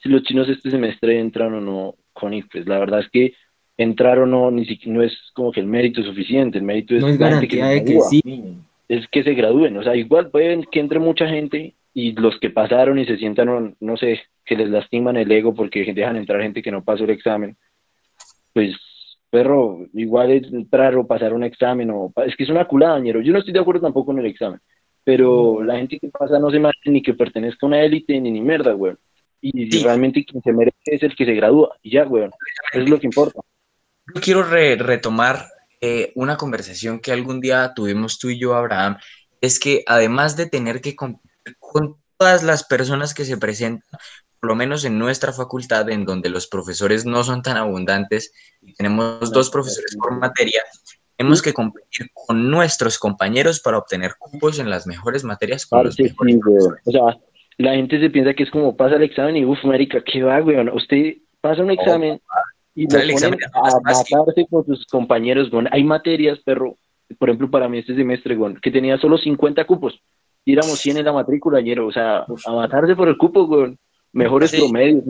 si 0.02 0.08
los 0.08 0.22
chinos 0.24 0.48
este 0.48 0.70
semestre 0.70 1.20
entran 1.20 1.54
o 1.54 1.60
no 1.60 1.94
con 2.12 2.34
ICFES. 2.34 2.66
La 2.66 2.78
verdad 2.78 3.00
es 3.00 3.10
que 3.10 3.34
entrar 3.76 4.18
o 4.18 4.26
no 4.26 4.50
ni 4.50 4.66
siquiera 4.66 4.98
no 4.98 5.02
es 5.04 5.12
como 5.32 5.52
que 5.52 5.60
el 5.60 5.66
mérito 5.66 6.02
suficiente, 6.02 6.58
el 6.58 6.64
mérito 6.64 6.96
es, 6.96 7.02
No 7.02 7.08
es 7.08 7.18
garantía 7.18 7.68
se 7.68 7.74
de 7.74 7.84
que 7.84 8.00
sí. 8.00 8.56
Es 9.00 9.06
que 9.08 9.22
se 9.22 9.34
gradúen, 9.34 9.76
o 9.78 9.82
sea, 9.82 9.96
igual 9.96 10.30
pueden 10.30 10.64
que 10.70 10.80
entre 10.80 10.98
mucha 10.98 11.26
gente 11.26 11.74
y 11.94 12.12
los 12.12 12.38
que 12.40 12.50
pasaron 12.50 12.98
y 12.98 13.06
se 13.06 13.16
sientan, 13.16 13.46
no, 13.46 13.74
no 13.80 13.96
sé, 13.96 14.20
que 14.44 14.56
les 14.56 14.68
lastiman 14.68 15.16
el 15.16 15.30
ego 15.30 15.54
porque 15.54 15.92
dejan 15.94 16.16
entrar 16.16 16.42
gente 16.42 16.62
que 16.62 16.70
no 16.70 16.82
pasó 16.84 17.04
el 17.04 17.10
examen, 17.10 17.56
pues, 18.52 18.76
perro, 19.30 19.86
igual 19.94 20.30
entrar 20.30 20.94
o 20.96 21.06
pasar 21.06 21.32
un 21.32 21.42
examen, 21.44 21.90
o 21.90 22.12
es 22.26 22.36
que 22.36 22.44
es 22.44 22.50
una 22.50 22.66
culada, 22.66 22.98
ñero. 23.00 23.22
Yo 23.22 23.32
no 23.32 23.38
estoy 23.38 23.54
de 23.54 23.60
acuerdo 23.60 23.80
tampoco 23.80 24.12
en 24.12 24.18
el 24.18 24.26
examen, 24.26 24.60
pero 25.04 25.62
la 25.62 25.76
gente 25.78 25.98
que 25.98 26.08
pasa 26.08 26.38
no 26.38 26.50
se 26.50 26.58
merece 26.58 26.90
ni 26.90 27.00
que 27.00 27.14
pertenezca 27.14 27.64
a 27.64 27.68
una 27.68 27.80
élite 27.80 28.20
ni 28.20 28.30
ni 28.30 28.40
mierda, 28.42 28.72
güey. 28.72 28.94
Y 29.40 29.70
Sí. 29.72 29.82
realmente 29.82 30.24
quien 30.24 30.42
se 30.42 30.52
merece 30.52 30.76
es 30.84 31.02
el 31.02 31.16
que 31.16 31.24
se 31.24 31.32
gradúa, 31.34 31.76
y 31.82 31.90
ya, 31.92 32.04
güey, 32.04 32.28
es 32.74 32.88
lo 32.88 32.98
que 33.00 33.06
importa. 33.06 33.40
Yo 34.14 34.20
quiero 34.20 34.42
re- 34.42 34.76
retomar 34.76 35.36
eh, 35.84 36.12
una 36.14 36.36
conversación 36.36 37.00
que 37.00 37.10
algún 37.10 37.40
día 37.40 37.72
tuvimos 37.74 38.20
tú 38.20 38.30
y 38.30 38.38
yo, 38.38 38.54
Abraham, 38.54 38.98
es 39.40 39.58
que 39.58 39.82
además 39.88 40.36
de 40.36 40.46
tener 40.46 40.80
que 40.80 40.94
competir 40.94 41.56
con 41.58 41.96
todas 42.16 42.44
las 42.44 42.62
personas 42.62 43.14
que 43.14 43.24
se 43.24 43.36
presentan, 43.36 43.98
por 44.38 44.50
lo 44.50 44.54
menos 44.54 44.84
en 44.84 44.96
nuestra 44.96 45.32
facultad, 45.32 45.90
en 45.90 46.04
donde 46.04 46.30
los 46.30 46.46
profesores 46.46 47.04
no 47.04 47.24
son 47.24 47.42
tan 47.42 47.56
abundantes 47.56 48.32
y 48.60 48.74
tenemos 48.74 49.32
dos 49.32 49.50
profesores 49.50 49.96
por 49.96 50.16
materia, 50.18 50.62
tenemos 51.16 51.42
que 51.42 51.52
competir 51.52 52.10
con 52.14 52.48
nuestros 52.48 52.96
compañeros 52.96 53.58
para 53.58 53.78
obtener 53.78 54.14
cupos 54.16 54.60
en 54.60 54.70
las 54.70 54.86
mejores 54.86 55.24
materias 55.24 55.66
con 55.66 55.82
los 55.82 55.96
sí. 55.96 56.14
O 56.84 56.90
sea, 56.92 57.18
la 57.58 57.74
gente 57.74 57.98
se 58.00 58.08
piensa 58.08 58.34
que 58.34 58.44
es 58.44 58.50
como 58.52 58.76
pasa 58.76 58.94
el 58.94 59.02
examen 59.02 59.36
y 59.36 59.44
uff, 59.44 59.64
marica, 59.64 60.00
¿qué 60.04 60.22
va, 60.22 60.38
güey? 60.38 60.56
Usted 60.68 61.16
pasa 61.40 61.60
un 61.60 61.72
examen 61.72 62.20
y 62.74 62.84
lo 62.84 62.98
ponen 62.98 63.38
a 63.52 63.80
matarse 63.82 64.46
con 64.50 64.64
sus 64.66 64.86
compañeros, 64.86 65.50
güey. 65.50 65.66
Hay 65.70 65.84
materias, 65.84 66.38
perro, 66.44 66.76
por 67.18 67.28
ejemplo, 67.28 67.50
para 67.50 67.68
mí 67.68 67.78
este 67.78 67.94
semestre, 67.94 68.34
güey, 68.36 68.54
que 68.62 68.70
tenía 68.70 68.98
solo 68.98 69.18
50 69.18 69.64
cupos. 69.66 70.00
Y 70.44 70.54
éramos 70.54 70.78
100 70.80 70.96
en 70.96 71.04
la 71.04 71.12
matrícula 71.12 71.58
ayer, 71.58 71.78
o 71.80 71.92
sea, 71.92 72.24
Uf. 72.28 72.46
a 72.48 72.52
matarse 72.52 72.96
por 72.96 73.08
el 73.08 73.16
cupo, 73.16 73.46
güey. 73.46 73.76
Mejores 74.12 74.50
Sí. 74.50 74.58
promedios. 74.58 75.02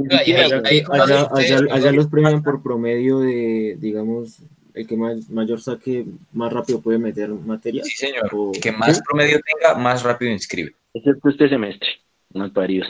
Allá, 0.91 1.93
los 1.93 2.07
premian 2.09 2.43
por 2.43 2.63
promedio 2.63 3.21
de, 3.21 3.77
digamos, 3.81 4.39
el 4.75 4.87
que 4.87 4.97
más, 4.97 5.29
mayor 5.31 5.61
saque, 5.61 6.05
más 6.33 6.53
rápido 6.53 6.81
puede 6.81 6.99
meter 6.99 7.29
materias. 7.31 7.87
Sí, 7.87 7.97
señor. 8.07 8.29
O- 8.33 8.53
que 8.53 8.73
más 8.73 8.97
¿sí? 8.97 9.03
promedio 9.09 9.41
tenga, 9.41 9.75
más 9.79 10.03
rápido 10.03 10.31
inscribe. 10.33 10.73
Excepto 10.95 11.29
este 11.31 11.49
semestre, 11.49 11.89
mal 12.33 12.51
paridos. 12.53 12.89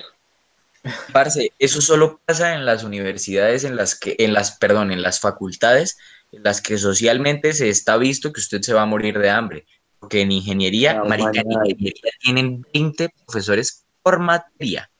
Parce, 1.12 1.52
eso 1.58 1.80
solo 1.80 2.20
pasa 2.24 2.54
en 2.54 2.64
las 2.66 2.82
universidades, 2.84 3.64
en 3.64 3.76
las 3.76 3.98
que, 3.98 4.16
en 4.18 4.32
las, 4.32 4.58
perdón, 4.58 4.90
en 4.90 5.02
las 5.02 5.20
facultades, 5.20 5.96
en 6.32 6.42
las 6.42 6.60
que 6.60 6.78
socialmente 6.78 7.52
se 7.52 7.68
está 7.68 7.96
visto 7.96 8.32
que 8.32 8.40
usted 8.40 8.62
se 8.62 8.72
va 8.72 8.82
a 8.82 8.86
morir 8.86 9.18
de 9.18 9.30
hambre. 9.30 9.66
Porque 9.98 10.22
en 10.22 10.32
ingeniería, 10.32 11.02
marica, 11.04 11.40
en 11.40 11.52
ingeniería 11.52 12.10
tienen 12.20 12.66
20 12.74 13.10
profesores 13.24 13.84
por 14.02 14.18
materia. 14.18 14.90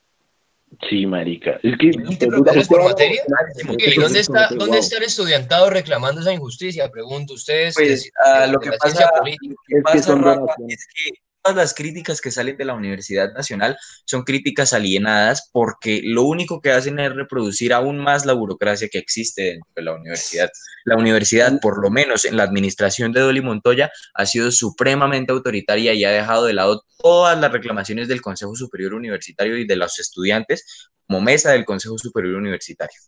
Sí, 0.89 1.05
marica. 1.07 1.59
Es 1.63 1.77
que... 1.79 1.91
20 1.91 2.27
profesores 2.29 2.69
por 2.69 2.85
materia. 2.85 3.23
Máximo. 3.29 3.73
Ok, 3.75 3.83
¿y 3.85 4.01
¿dónde 4.01 4.21
está, 4.21 4.49
Wow. 4.51 4.59
dónde 4.59 4.79
está 4.79 4.99
el 4.99 5.03
estudiantado 5.05 5.71
reclamando 5.71 6.21
esa 6.21 6.33
injusticia? 6.33 6.91
Pregunto, 6.91 7.35
ustedes. 7.35 7.75
Pues 7.75 8.05
de 8.05 8.49
lo 8.49 8.61
que 8.61 8.71
pasa, 8.73 9.11
lo 9.17 9.25
que 9.25 9.31
Es 9.33 9.39
que 9.67 9.83
pasa, 9.83 10.15
Rafa, 10.15 10.55
es 10.69 10.87
que 10.95 11.11
todas 11.43 11.57
las 11.57 11.75
críticas 11.75 12.21
que 12.21 12.31
salen 12.31 12.57
de 12.57 12.65
la 12.65 12.75
Universidad 12.75 13.33
Nacional 13.35 13.77
son 14.05 14.23
críticas 14.23 14.73
alienadas 14.73 15.51
porque 15.53 16.01
lo 16.05 16.23
único 16.23 16.61
que 16.61 16.71
hacen 16.71 16.99
es 17.01 17.13
reproducir 17.15 17.73
aún 17.73 17.99
más 17.99 18.25
la 18.27 18.33
burocracia 18.33 18.89
que 18.89 18.99
existe 18.99 19.43
dentro 19.43 19.69
de 19.75 19.83
la 19.83 19.95
universidad. 19.95 20.51
La 20.85 20.97
universidad, 20.97 21.61
por 21.61 21.83
lo 21.83 21.91
menos 21.91 22.25
en 22.25 22.37
la 22.37 22.45
administración 22.45 23.13
de 23.13 23.21
Dolly 23.21 23.41
Montoya, 23.41 23.91
ha 24.15 24.27
sido 24.27 24.51
supremamente 24.53 25.33
autoritaria 25.33 25.93
y 25.95 26.05
ha 26.05 26.11
dejado 26.11 26.47
de 26.47 26.53
lado 26.55 26.85
todas 26.99 27.39
las 27.41 27.51
reclamaciones 27.51 28.09
del 28.09 28.21
Consejo 28.23 28.55
Superior 28.55 28.95
Universitario 28.95 29.57
y 29.59 29.67
de 29.67 29.77
los 29.77 29.99
estudiantes 29.99 30.89
como 31.07 31.21
mesa 31.21 31.51
del 31.51 31.65
Consejo 31.65 31.99
Superior 31.99 32.37
Universitario. 32.37 32.99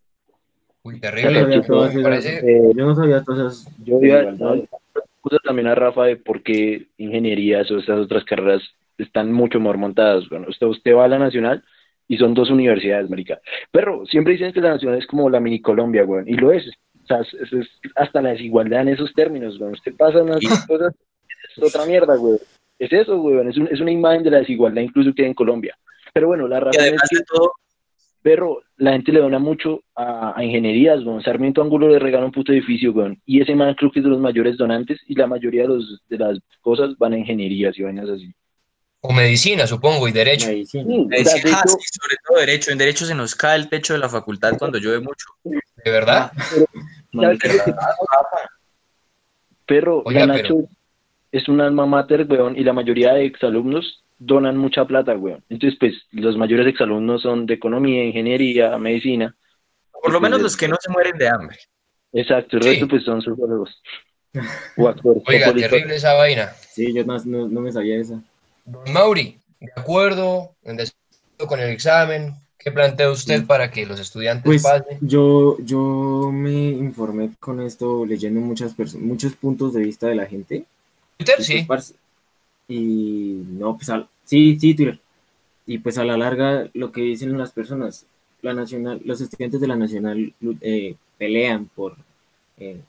Uy, 0.83 0.97
Yo 0.97 1.01
terrible. 1.01 1.41
no 1.41 1.47
sabía 1.47 1.63
todas 1.67 1.95
Me 1.95 2.01
esas- 2.01 2.11
parece- 2.11 2.39
Eh, 2.39 2.73
yo 2.77 2.85
no 2.87 2.95
sabía 2.95 3.23
todas 3.23 3.53
esas 3.63 3.75
Yo 3.79 3.99
iba 4.03 4.17
desigualdades. 4.19 4.69
También 5.45 5.69
a 5.69 5.75
Rafa 5.75 6.05
de 6.05 6.17
por 6.17 6.43
qué 6.43 6.87
ingenierías 6.99 7.71
o 7.71 7.79
estas 7.79 7.99
otras 8.01 8.25
carreras 8.25 8.63
están 8.99 9.33
mucho 9.33 9.61
más 9.61 9.77
montadas. 9.77 10.29
Bueno, 10.29 10.47
usted, 10.49 10.67
usted 10.67 10.95
va 10.95 11.05
a 11.05 11.09
la 11.09 11.19
Nacional 11.19 11.63
y 12.09 12.17
son 12.19 12.35
dos 12.35 12.51
universidades, 12.51 13.09
marica. 13.11 13.41
Pero 13.73 14.05
siempre 14.07 14.35
dicen 14.35 14.53
que 14.53 14.61
la 14.61 14.71
Nacional 14.71 14.99
es 14.99 15.07
como 15.07 15.31
la 15.31 15.41
mini 15.41 15.61
Colombia, 15.61 16.05
weón, 16.05 16.29
y 16.29 16.35
lo 16.35 16.53
es. 16.53 16.67
O 17.03 17.07
sea, 17.07 17.21
es, 17.21 17.35
es- 17.35 17.53
es 17.53 17.69
hasta 17.97 18.23
la 18.23 18.31
desigualdad 18.31 18.83
en 18.83 18.89
esos 18.89 19.13
términos, 19.15 19.59
weón. 19.59 19.73
Usted 19.75 19.95
pasa 19.97 20.23
unas 20.23 20.41
cosas, 20.67 20.95
es 21.57 21.63
otra 21.63 21.87
mierda, 21.87 22.19
weón. 22.19 22.39
Es 22.79 22.93
eso, 22.93 23.21
weón. 23.21 23.49
Es, 23.49 23.57
un- 23.57 23.69
es 23.71 23.81
una 23.81 23.91
imagen 23.93 24.23
de 24.23 24.31
la 24.31 24.39
desigualdad 24.39 24.83
incluso 24.83 25.13
que 25.15 25.23
hay 25.23 25.29
en 25.29 25.35
Colombia. 25.35 25.77
Pero 26.13 26.29
bueno, 26.29 26.47
la 26.47 26.59
Y 26.59 26.61
razón 26.61 26.75
es 26.75 26.81
además 26.83 27.09
que 27.11 27.17
de 27.19 27.25
todo, 27.25 27.53
pero 28.25 28.63
la 28.79 28.93
gente 28.93 29.13
le 29.13 29.21
dona 29.21 29.39
mucho 29.39 29.83
a, 29.95 30.33
a 30.35 30.43
ingenierías, 30.43 31.05
weón. 31.05 31.23
Sarmiento 31.23 31.61
Ángulo 31.61 31.91
le 31.91 31.99
regala 31.99 32.25
un 32.25 32.33
puto 32.33 32.53
edificio, 32.53 32.91
weón. 32.91 33.21
Y 33.27 33.43
ese 33.43 33.55
man 33.55 33.75
creo 33.75 33.93
que 33.93 33.99
es 33.99 34.05
de 34.05 34.11
los 34.11 34.19
mayores 34.19 34.57
donantes 34.57 34.99
y 35.07 35.15
la 35.15 35.27
mayoría 35.27 35.63
de, 35.63 35.69
los, 35.69 36.03
de 36.09 36.17
las 36.17 36.39
cosas 36.63 36.97
van 36.97 37.13
a 37.13 37.19
ingenierías 37.19 37.79
y 37.79 37.83
vainas 37.83 38.09
así. 38.09 38.35
O 39.03 39.13
medicina, 39.13 39.67
supongo, 39.67 40.09
y 40.09 40.13
derecho. 40.13 40.47
Medicina. 40.47 40.85
Sí, 40.87 41.07
o 41.21 41.25
sea, 41.25 41.59
ah, 41.59 41.63
sí, 41.67 41.99
sobre 42.01 42.17
todo 42.27 42.39
derecho. 42.39 42.71
En 42.71 42.79
derecho 42.79 43.05
se 43.05 43.15
nos 43.15 43.35
cae 43.35 43.59
el 43.59 43.69
techo 43.69 43.93
de 43.93 43.99
la 43.99 44.09
facultad 44.09 44.57
cuando 44.59 44.79
llueve 44.79 45.01
mucho. 45.01 45.27
¿De 45.45 45.91
verdad? 45.91 46.33
¿sabes 47.13 47.39
qué 47.39 47.49
es 47.49 47.59
lo 47.59 47.65
que 47.65 47.73
pasa? 47.73 47.95
Perro, 49.67 50.03
Oiga, 50.07 50.21
la 50.21 50.39
Nacho 50.39 50.67
es 51.31 51.47
un 51.47 51.61
alma 51.61 51.85
mater, 51.85 52.27
weón, 52.27 52.57
y 52.57 52.65
la 52.65 52.73
mayoría 52.73 53.13
de 53.13 53.27
exalumnos 53.27 54.04
donan 54.19 54.57
mucha 54.57 54.85
plata, 54.85 55.17
weón. 55.17 55.43
Entonces, 55.49 55.79
pues, 55.79 55.95
los 56.13 56.37
mayores 56.37 56.67
exalumnos 56.67 57.23
son 57.23 57.47
de 57.47 57.55
economía, 57.55 58.05
ingeniería, 58.05 58.77
medicina. 58.79 59.35
Por 60.03 60.13
lo 60.13 60.21
menos 60.21 60.41
los 60.41 60.57
que 60.57 60.69
no 60.69 60.77
se 60.81 60.91
mueren 60.91 61.17
de 61.19 61.29
hambre. 61.29 61.57
Exacto, 62.13 62.57
el 62.59 62.63
Sí. 62.63 62.69
resto, 62.71 62.89
pues, 62.89 63.03
son 63.05 63.21
sociólogos. 63.23 63.81
Oiga, 64.77 65.53
terrible 65.53 65.97
esa 65.97 66.15
vaina. 66.15 66.53
Sí, 66.71 66.93
yo 66.93 67.05
no, 67.05 67.17
no, 67.25 67.49
no 67.49 67.61
me 67.61 67.73
sabía 67.73 67.97
esa. 67.97 68.21
Don 68.65 68.93
Mauri, 68.93 69.39
de 69.61 69.71
acuerdo, 69.77 70.55
en 70.65 70.77
desacuerdo 70.77 71.47
con 71.47 71.61
el 71.61 71.71
examen, 71.71 72.35
¿qué 72.59 72.73
plantea 72.73 73.11
usted 73.11 73.47
para 73.47 73.71
que 73.71 73.87
los 73.87 74.01
estudiantes 74.01 74.45
Pues 74.45 74.63
pasen? 74.63 74.99
yo, 75.01 75.57
yo 75.61 76.31
me 76.33 76.53
informé 76.71 77.31
con 77.39 77.61
esto 77.61 78.05
leyendo 78.07 78.41
muchas 78.41 78.75
muchos 78.99 79.35
puntos 79.37 79.75
de 79.75 79.83
vista 79.83 80.07
de 80.09 80.15
la 80.17 80.27
gente. 80.27 80.65
Twitter, 81.19 81.35
pues, 81.37 81.47
sí. 81.47 81.65
parce, 81.67 81.95
y 82.69 83.43
no, 83.49 83.77
pues 83.77 83.91
al- 83.91 84.09
sí, 84.25 84.59
sí, 84.59 84.75
Twitter. 84.75 85.01
Y 85.67 85.79
pues 85.79 85.99
a 85.99 86.05
la 86.05 86.17
larga 86.17 86.71
lo 86.75 86.93
que 86.93 87.03
dicen 87.03 87.37
las 87.39 87.53
personas, 87.53 88.07
la 88.43 88.55
nacional, 88.55 89.01
los 89.05 89.21
estudiantes 89.21 89.61
de 89.61 89.69
la 89.69 89.77
nacional 89.77 90.35
eh, 90.63 90.97
pelean 91.19 91.67
por 91.75 91.97
eh, 92.59 92.81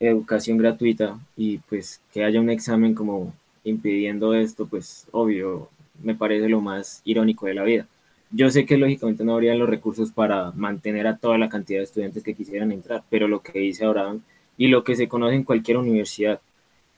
educación 0.00 0.58
gratuita 0.58 1.18
y 1.36 1.58
pues 1.58 2.00
que 2.12 2.24
haya 2.24 2.40
un 2.40 2.50
examen 2.50 2.94
como 2.94 3.34
impidiendo 3.64 4.34
esto, 4.34 4.66
pues 4.66 5.06
obvio, 5.12 5.68
me 6.02 6.14
parece 6.14 6.48
lo 6.48 6.60
más 6.60 7.02
irónico 7.04 7.46
de 7.46 7.54
la 7.54 7.64
vida. 7.64 7.86
Yo 8.30 8.50
sé 8.50 8.66
que 8.66 8.76
lógicamente 8.78 9.24
no 9.24 9.34
habrían 9.34 9.58
los 9.58 9.68
recursos 9.68 10.12
para 10.12 10.50
mantener 10.52 11.06
a 11.06 11.16
toda 11.16 11.38
la 11.38 11.48
cantidad 11.48 11.80
de 11.80 11.84
estudiantes 11.84 12.22
que 12.24 12.34
quisieran 12.34 12.72
entrar, 12.72 13.04
pero 13.10 13.28
lo 13.28 13.42
que 13.42 13.58
dice 13.60 13.84
Abraham 13.84 14.22
y 14.58 14.68
lo 14.68 14.84
que 14.84 14.96
se 14.96 15.08
conoce 15.08 15.36
en 15.36 15.44
cualquier 15.44 15.76
universidad, 15.78 16.40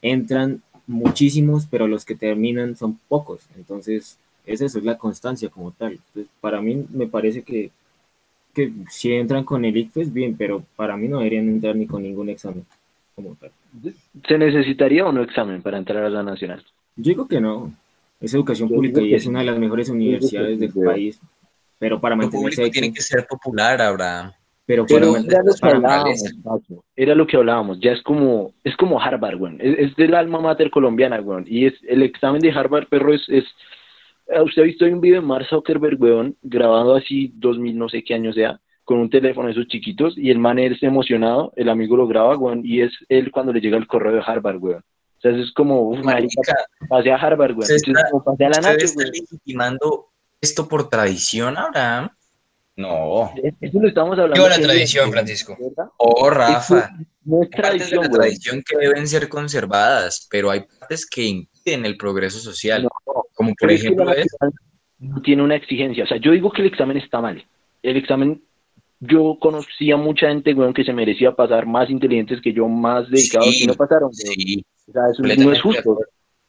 entran 0.03 0.63
muchísimos, 0.89 1.67
pero 1.71 1.87
los 1.87 2.05
que 2.05 2.17
terminan 2.17 2.75
son 2.77 2.99
pocos. 3.09 3.43
Entonces, 3.57 4.19
es 4.47 4.61
eso, 4.61 4.79
es 4.79 4.85
la 4.85 4.99
constancia 4.99 5.49
como 5.51 5.71
tal. 5.71 5.93
Entonces, 5.93 6.33
para 6.41 6.61
mí 6.61 6.85
me 6.91 7.07
parece 7.07 7.43
que, 7.43 7.71
que 8.55 8.73
si 8.91 9.13
entran 9.13 9.45
con 9.45 9.65
el 9.65 9.77
ICFES, 9.77 10.13
bien, 10.13 10.37
pero 10.37 10.65
para 10.75 10.97
mí 10.97 11.07
no 11.07 11.19
deberían 11.19 11.49
entrar 11.49 11.77
ni 11.77 11.87
con 11.87 12.03
ningún 12.03 12.31
examen 12.31 12.65
como 13.15 13.37
tal. 13.37 13.51
¿Se 14.27 14.39
necesitaría 14.39 15.07
o 15.07 15.13
no 15.13 15.23
examen 15.23 15.63
para 15.63 15.79
entrar 15.79 16.03
a 16.03 16.11
la 16.11 16.23
nacional? 16.23 16.65
Yo 16.97 17.11
digo 17.11 17.29
que 17.29 17.41
no. 17.41 17.73
Es 18.21 18.35
educación 18.35 18.69
Yo 18.69 18.75
pública 18.75 19.01
y 19.01 19.15
es 19.15 19.27
una 19.27 19.41
de 19.41 19.45
las 19.45 19.59
mejores 19.59 19.89
universidades 19.91 20.59
del 20.59 20.73
país. 20.73 21.21
Pero 21.79 22.01
para 22.01 22.17
Lo 22.17 22.23
mantenerse 22.23 22.57
público 22.57 22.73
tiene 22.73 22.93
que 22.93 23.03
ser 23.03 23.27
popular, 23.27 23.81
Abraham. 23.81 24.33
Pero 24.69 24.85
Pero 24.87 25.17
era 25.17 25.43
lo 25.43 25.55
que 25.55 25.67
hablábamos. 25.67 26.23
Paco. 26.45 26.85
Era 26.95 27.15
lo 27.15 27.27
que 27.27 27.37
hablábamos. 27.39 27.81
Ya 27.81 27.93
es 27.93 28.03
como, 28.03 28.53
es 28.63 28.77
como 28.77 29.01
Harvard, 29.01 29.41
weón. 29.41 29.57
Es, 29.61 29.79
es 29.79 29.97
del 29.97 30.15
alma 30.15 30.41
mater 30.41 30.71
colombiana, 30.71 31.19
weón. 31.23 31.45
Y 31.49 31.65
es 31.65 31.73
el 31.89 32.03
examen 32.03 32.43
de 32.43 32.53
Harvard, 32.53 32.87
perro, 32.89 33.15
es, 33.15 33.23
es 33.29 33.45
eh, 34.27 34.43
usted 34.43 34.61
ha 34.61 34.67
visto 34.67 34.85
hay 34.85 34.93
un 34.93 35.01
video 35.01 35.23
de 35.23 35.27
Mark 35.27 35.47
Zuckerberg, 35.49 35.99
weón, 35.99 36.37
grabado 36.43 36.95
así 36.97 37.33
dos 37.37 37.59
mil 37.59 37.79
no 37.79 37.89
sé 37.89 38.05
qué 38.05 38.13
años 38.13 38.35
sea, 38.35 38.61
con 38.85 38.99
un 38.99 39.09
teléfono 39.09 39.47
de 39.47 39.53
esos 39.53 39.69
chiquitos, 39.69 40.19
y 40.19 40.31
el 40.31 40.39
man 40.39 40.59
es 40.59 40.83
emocionado, 40.83 41.51
el 41.57 41.71
amigo 41.71 41.97
lo 41.97 42.07
graba, 42.07 42.37
weón, 42.37 42.61
y 42.63 42.83
es 42.83 42.93
él 43.09 43.31
cuando 43.31 43.55
le 43.55 43.63
llega 43.63 43.79
el 43.79 43.87
correo 43.87 44.13
de 44.13 44.23
Harvard, 44.25 44.59
weón. 44.63 44.83
O 45.17 45.21
sea, 45.23 45.31
eso 45.31 45.41
es 45.41 45.53
como, 45.53 45.81
uf, 45.89 46.05
marica, 46.05 46.55
pasé 46.91 47.11
a 47.11 47.17
Harvard, 47.17 47.53
weón. 47.53 47.63
Está- 47.63 47.75
Entonces, 47.91 48.05
como 48.11 48.23
pasé 48.23 48.45
a 48.45 48.49
la 48.51 48.59
¿Usted 48.59 48.73
Nacho, 48.75 48.85
está 48.85 48.99
weón. 48.99 49.11
legitimando 49.13 50.07
esto 50.43 50.69
por 50.69 50.91
tradición, 50.91 51.57
Abraham? 51.57 52.11
No. 52.79 53.33
Eso 53.61 53.81
lo 53.81 53.89
estamos 53.89 54.17
hablando. 54.17 54.35
Viva 54.35 54.57
la 54.57 54.63
tradición, 54.63 55.11
Francisco. 55.11 55.57
¿verdad? 55.61 55.91
Oh, 55.97 56.31
Rafa. 56.31 56.91
No 57.25 57.43
es 57.43 57.49
Hay 57.53 57.61
partes 57.61 57.91
de 57.91 57.97
tradición, 57.99 58.03
la 58.05 58.11
tradición 58.11 58.63
que 58.65 58.77
deben 58.79 59.09
ser 59.09 59.29
conservadas, 59.29 60.29
pero 60.31 60.49
hay 60.49 60.61
partes 60.61 61.05
que 61.05 61.25
impiden 61.25 61.85
el 61.85 61.97
progreso 61.97 62.39
social, 62.39 62.85
No, 62.85 62.91
como 63.35 63.53
por 63.57 63.73
ejemplo 63.73 64.13
es 64.13 64.29
no 65.01 65.21
tiene 65.23 65.43
una 65.43 65.57
exigencia. 65.57 66.05
O 66.05 66.07
sea, 66.07 66.19
yo 66.19 66.31
digo 66.31 66.53
que 66.53 66.63
el 66.63 66.69
examen 66.69 66.97
está 66.97 67.21
mal. 67.21 67.45
El 67.83 67.97
examen, 67.97 68.43
yo 69.01 69.39
conocía 69.41 69.97
mucha 69.97 70.29
gente, 70.29 70.55
weón, 70.55 70.73
que 70.73 70.85
se 70.85 70.93
merecía 70.93 71.33
pasar 71.33 71.67
más 71.67 71.91
inteligentes 71.91 72.41
que 72.41 72.53
yo, 72.53 72.69
más 72.69 73.11
dedicados 73.11 73.55
Sí, 73.55 73.65
y 73.65 73.67
no 73.67 73.75
pasaron. 73.75 74.15
sí, 74.15 74.65
O 74.89 74.93
sea, 74.93 75.03
eso 75.11 75.23
no 75.23 75.53
es 75.53 75.63
justo. 75.63 75.99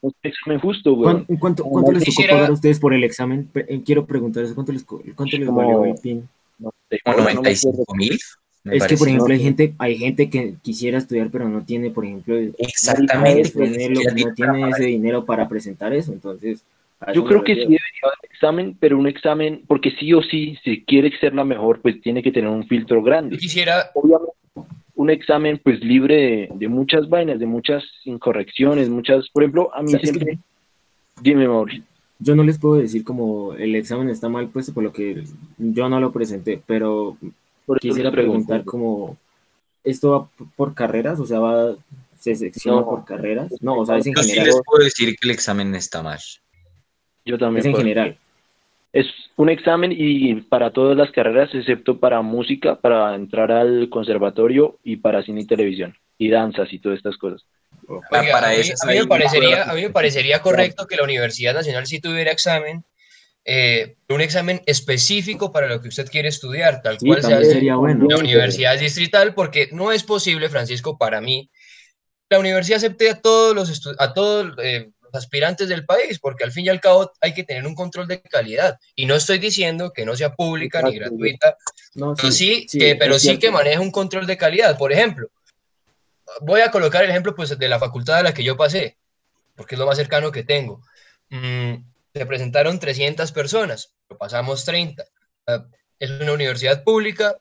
Un 0.02 0.14
examen 0.24 0.60
justo. 0.60 0.96
¿Cuán- 0.96 1.26
¿Cuánto, 1.40 1.64
cuánto 1.66 1.92
les 1.92 2.04
tocó 2.06 2.22
pagar 2.30 2.50
a 2.50 2.54
ustedes 2.54 2.80
por 2.80 2.94
el 2.94 3.04
examen? 3.04 3.50
Eh, 3.56 3.82
Quiero 3.86 4.06
preguntar 4.06 4.44
eso, 4.44 4.56
¿cuánto 4.56 4.72
les, 4.72 4.84
cuánto 4.84 5.38
les 5.38 5.48
valió 5.48 5.86
el 5.86 5.96
PIN? 5.96 6.28
No 6.60 6.72
sé, 6.90 7.00
como 7.04 7.18
no 7.18 7.24
me 7.26 7.34
95 7.36 7.82
acuerdo. 7.84 7.96
mil. 7.98 8.20
Es 8.66 8.86
que, 8.86 8.98
por 8.98 9.08
ejemplo, 9.08 9.34
hay 9.34 9.40
gente, 9.40 9.74
hay 9.80 9.98
gente 9.98 10.30
que 10.30 10.56
quisiera 10.62 10.98
estudiar, 10.98 11.30
pero 11.32 11.48
no 11.48 11.64
tiene, 11.64 11.92
por 11.92 12.06
ejemplo, 12.06 12.36
Exactamente. 12.58 13.54
no 13.58 14.34
tiene, 14.36 14.60
no 14.60 14.68
ese 14.68 14.84
dinero 14.84 15.26
para 15.26 15.48
presentar 15.48 15.94
eso. 15.94 16.12
Entonces, 16.12 16.64
Yo 17.14 17.24
creo 17.24 17.44
que 17.44 17.54
sí 17.54 17.60
debería 17.62 17.80
haber 18.04 18.18
examen, 18.32 18.76
pero 18.80 18.98
un 18.98 19.08
examen, 19.08 19.64
porque 19.66 19.92
sí 19.98 20.14
o 20.14 20.22
sí, 20.22 20.58
si 20.64 20.84
quiere 20.84 21.18
ser 21.20 21.34
la 21.34 21.46
mejor, 21.46 21.82
pues 21.82 22.02
tiene 22.02 22.22
que 22.22 22.32
tener 22.32 22.50
un 22.50 22.68
filtro 22.68 22.98
Yo 22.98 23.04
grande. 23.04 23.38
quisiera, 23.38 23.92
obviamente 23.94 24.34
un 25.00 25.10
examen 25.10 25.60
pues 25.64 25.80
libre 25.80 26.16
de, 26.16 26.50
de 26.56 26.68
muchas 26.68 27.08
vainas, 27.08 27.40
de 27.40 27.46
muchas 27.46 27.84
incorrecciones, 28.04 28.90
muchas, 28.90 29.30
por 29.30 29.44
ejemplo, 29.44 29.74
a 29.74 29.82
mí 29.82 29.92
¿Sabes 29.92 30.10
siempre, 30.10 30.40
dime 31.22 31.48
Mauricio, 31.48 31.84
Yo 32.20 32.36
no 32.36 32.44
les 32.44 32.58
puedo 32.60 32.76
decir 32.82 33.06
como 33.06 33.54
el 33.54 33.76
examen 33.76 34.10
está 34.10 34.28
mal 34.28 34.50
puesto 34.50 34.74
por 34.74 34.84
lo 34.84 34.92
que 34.92 35.24
yo 35.58 35.88
no 35.88 36.02
lo 36.02 36.12
presenté, 36.12 36.62
pero 36.66 37.16
por 37.66 37.80
quisiera 37.80 38.12
preguntar 38.12 38.66
como 38.66 39.16
esto 39.86 40.12
va 40.12 40.46
por 40.58 40.74
carreras, 40.74 41.18
o 41.22 41.26
sea, 41.26 41.40
va 41.40 41.76
se 42.20 42.36
secciona 42.36 42.82
No. 42.82 42.86
por 42.90 43.06
carreras. 43.06 43.50
No, 43.62 43.78
o 43.80 43.86
sea, 43.86 43.98
es 44.00 44.06
en 44.06 44.14
Yo 44.16 44.22
sí 44.24 44.30
general. 44.32 44.48
les 44.48 44.62
puedo 44.66 44.84
decir 44.84 45.16
que 45.16 45.28
el 45.30 45.32
examen 45.32 45.74
está 45.76 46.04
mal. 46.04 46.20
yo 47.26 47.38
también 47.38 47.60
Es 47.62 47.66
en 47.68 47.72
puedo. 47.72 47.84
general. 47.84 48.18
Es 48.94 49.06
un 49.36 49.50
examen 49.50 49.94
y 49.96 50.36
para 50.42 50.72
todas 50.72 50.98
las 50.98 51.12
carreras 51.12 51.50
excepto 51.54 52.00
para 52.00 52.22
música, 52.22 52.76
para 52.80 53.16
entrar 53.16 53.52
al 53.52 53.90
conservatorio 53.90 54.80
y 54.84 54.98
para 54.98 55.24
cine 55.24 55.42
y 55.42 55.46
televisión 55.46 55.96
y 56.18 56.30
danzas 56.30 56.72
y 56.74 56.80
todas 56.80 56.98
estas 56.98 57.18
cosas. 57.18 57.46
Pa- 58.10 58.22
oiga, 58.22 58.34
para 58.34 58.48
a, 58.48 58.52
mí, 58.52 58.58
esas 58.58 58.84
a 58.84 58.88
mí 58.88 58.98
me 59.00 59.06
parecería, 59.08 59.64
a 59.64 59.74
mí 59.74 59.82
me 59.84 59.90
parecería 59.90 60.42
correcto 60.42 60.88
que 60.88 60.96
la 60.98 61.04
Universidad 61.04 61.54
Nacional 61.54 61.86
sí 61.88 62.00
tuviera 62.02 62.32
examen, 62.32 62.84
eh, 63.46 63.96
un 64.10 64.22
examen 64.22 64.62
específico 64.66 65.52
para 65.52 65.68
lo 65.68 65.82
que 65.82 65.88
usted 65.88 66.10
quiere 66.10 66.28
estudiar, 66.28 66.82
tal 66.82 67.00
Sí, 67.00 67.08
cual 67.08 67.24
se 67.24 67.34
hace 67.34 67.52
sería 67.52 67.76
bueno. 67.76 68.08
la 68.10 68.18
universidad 68.18 68.78
distrital, 68.78 69.34
porque 69.34 69.70
no 69.72 69.92
es 69.92 70.04
posible, 70.04 70.50
Francisco, 70.50 70.98
para 70.98 71.22
mí, 71.22 71.50
la 72.30 72.40
universidad 72.40 72.78
acepte 72.78 73.10
a 73.10 73.22
todos 73.22 73.56
los 73.56 73.96
a 73.98 74.14
todos 74.14 74.54
eh, 74.62 74.90
los 75.12 75.24
aspirantes 75.24 75.68
del 75.70 75.86
país, 75.86 76.20
porque 76.20 76.44
al 76.44 76.52
fin 76.52 76.66
y 76.66 76.70
al 76.70 76.80
cabo 76.82 77.12
hay 77.22 77.34
que 77.34 77.44
tener 77.44 77.66
un 77.66 77.76
control 77.76 78.08
de 78.08 78.22
calidad. 78.22 78.78
Y 78.96 79.06
no 79.06 79.16
estoy 79.16 79.40
diciendo 79.40 79.92
que 79.94 80.06
no 80.06 80.16
sea 80.16 80.36
pública 80.36 80.82
ni 80.82 80.96
gratuita, 81.00 81.58
No, 81.96 82.14
pero 82.16 82.32
sí, 82.32 82.66
sí, 82.70 82.78
que, 82.80 82.96
pero 82.96 83.18
sí 83.20 83.38
que 83.40 83.52
maneja 83.52 83.82
un 83.82 83.92
control 83.92 84.26
de 84.28 84.38
calidad. 84.38 84.78
Por 84.78 84.92
ejemplo, 84.92 85.28
voy 86.42 86.62
a 86.62 86.72
colocar 86.72 87.04
el 87.04 87.10
ejemplo 87.10 87.36
pues, 87.36 87.58
de 87.58 87.68
la 87.70 87.80
facultad 87.80 88.18
a 88.18 88.24
la 88.24 88.34
que 88.34 88.44
yo 88.44 88.56
pasé, 88.58 88.98
porque 89.56 89.76
es 89.76 89.80
lo 89.80 89.86
más 89.86 89.98
cercano 89.98 90.32
que 90.32 90.44
tengo. 90.44 90.82
mm, 91.30 91.74
se 92.14 92.26
presentaron 92.26 92.80
300 92.80 93.32
personas, 93.32 93.94
pero 94.08 94.18
pasamos 94.18 94.66
30. 94.66 95.06
Ah, 95.48 95.64
es 96.00 96.10
una 96.10 96.34
universidad 96.34 96.84
pública, 96.84 97.36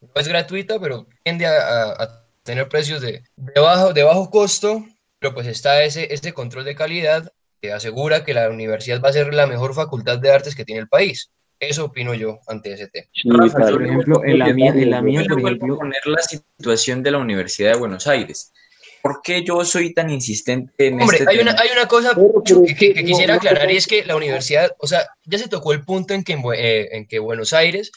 no 0.00 0.10
es 0.14 0.28
gratuita, 0.28 0.78
pero 0.78 1.06
tiende 1.24 1.46
a, 1.46 1.58
a- 1.58 2.02
a 2.04 2.26
tener 2.44 2.68
precios 2.68 3.00
de, 3.00 3.24
de, 3.34 3.60
bajo, 3.60 3.92
de 3.92 4.02
bajo 4.04 4.30
costo, 4.30 4.84
pero 5.18 5.34
pues 5.34 5.46
está 5.46 5.82
ese, 5.82 6.12
ese 6.12 6.32
control 6.32 6.64
de 6.64 6.74
calidad 6.74 7.32
que 7.60 7.72
asegura 7.72 8.24
que 8.24 8.34
la 8.34 8.50
universidad 8.50 9.00
va 9.00 9.08
a 9.08 9.12
ser 9.12 9.32
la 9.34 9.46
mejor 9.46 9.74
facultad 9.74 10.18
de 10.18 10.30
artes 10.30 10.54
que 10.54 10.64
tiene 10.64 10.82
el 10.82 10.88
país. 10.88 11.30
Eso 11.58 11.86
opino 11.86 12.12
yo 12.12 12.40
ante 12.48 12.72
ese 12.72 12.88
tema. 12.88 13.06
Sí, 13.12 13.30
Rafa, 13.30 13.58
padre. 13.58 13.72
Por 13.72 13.86
ejemplo, 13.86 14.24
en 14.24 14.38
la 14.38 14.52
mía, 14.52 14.72
en 14.76 14.90
la 14.90 15.00
mía, 15.00 15.24
por 15.26 15.40
ejemplo, 15.40 15.78
poner 15.78 16.06
la 16.06 16.20
situación 16.20 17.02
de 17.02 17.10
la 17.12 17.18
Universidad 17.18 17.72
de 17.72 17.78
Buenos 17.78 18.06
Aires. 18.06 18.52
¿Por 19.06 19.22
qué 19.22 19.44
yo 19.44 19.64
soy 19.64 19.92
tan 19.94 20.10
insistente 20.10 20.88
en 20.88 21.00
Hombre, 21.00 21.18
este 21.18 21.30
hay 21.30 21.38
tema? 21.38 21.50
una, 21.52 21.60
hay 21.60 21.68
una 21.72 21.86
cosa 21.86 22.14
que, 22.14 22.52
es 22.72 22.74
que- 22.78 22.88
que 22.88 22.94
que 22.94 23.02
no- 23.02 23.06
quisiera 23.08 23.34
aclarar 23.34 23.70
y 23.70 23.76
es 23.76 23.86
que 23.86 24.04
la 24.04 24.16
universidad, 24.16 24.72
o 24.78 24.86
sea, 24.86 25.06
ya 25.24 25.38
se 25.38 25.48
tocó 25.48 25.72
el 25.72 25.84
punto 25.84 26.14
en 26.14 26.24
que, 26.24 26.32
en, 26.32 26.42
eh, 26.54 26.88
en 26.92 27.06
que 27.06 27.18
Buenos 27.18 27.52
Aires 27.52 27.92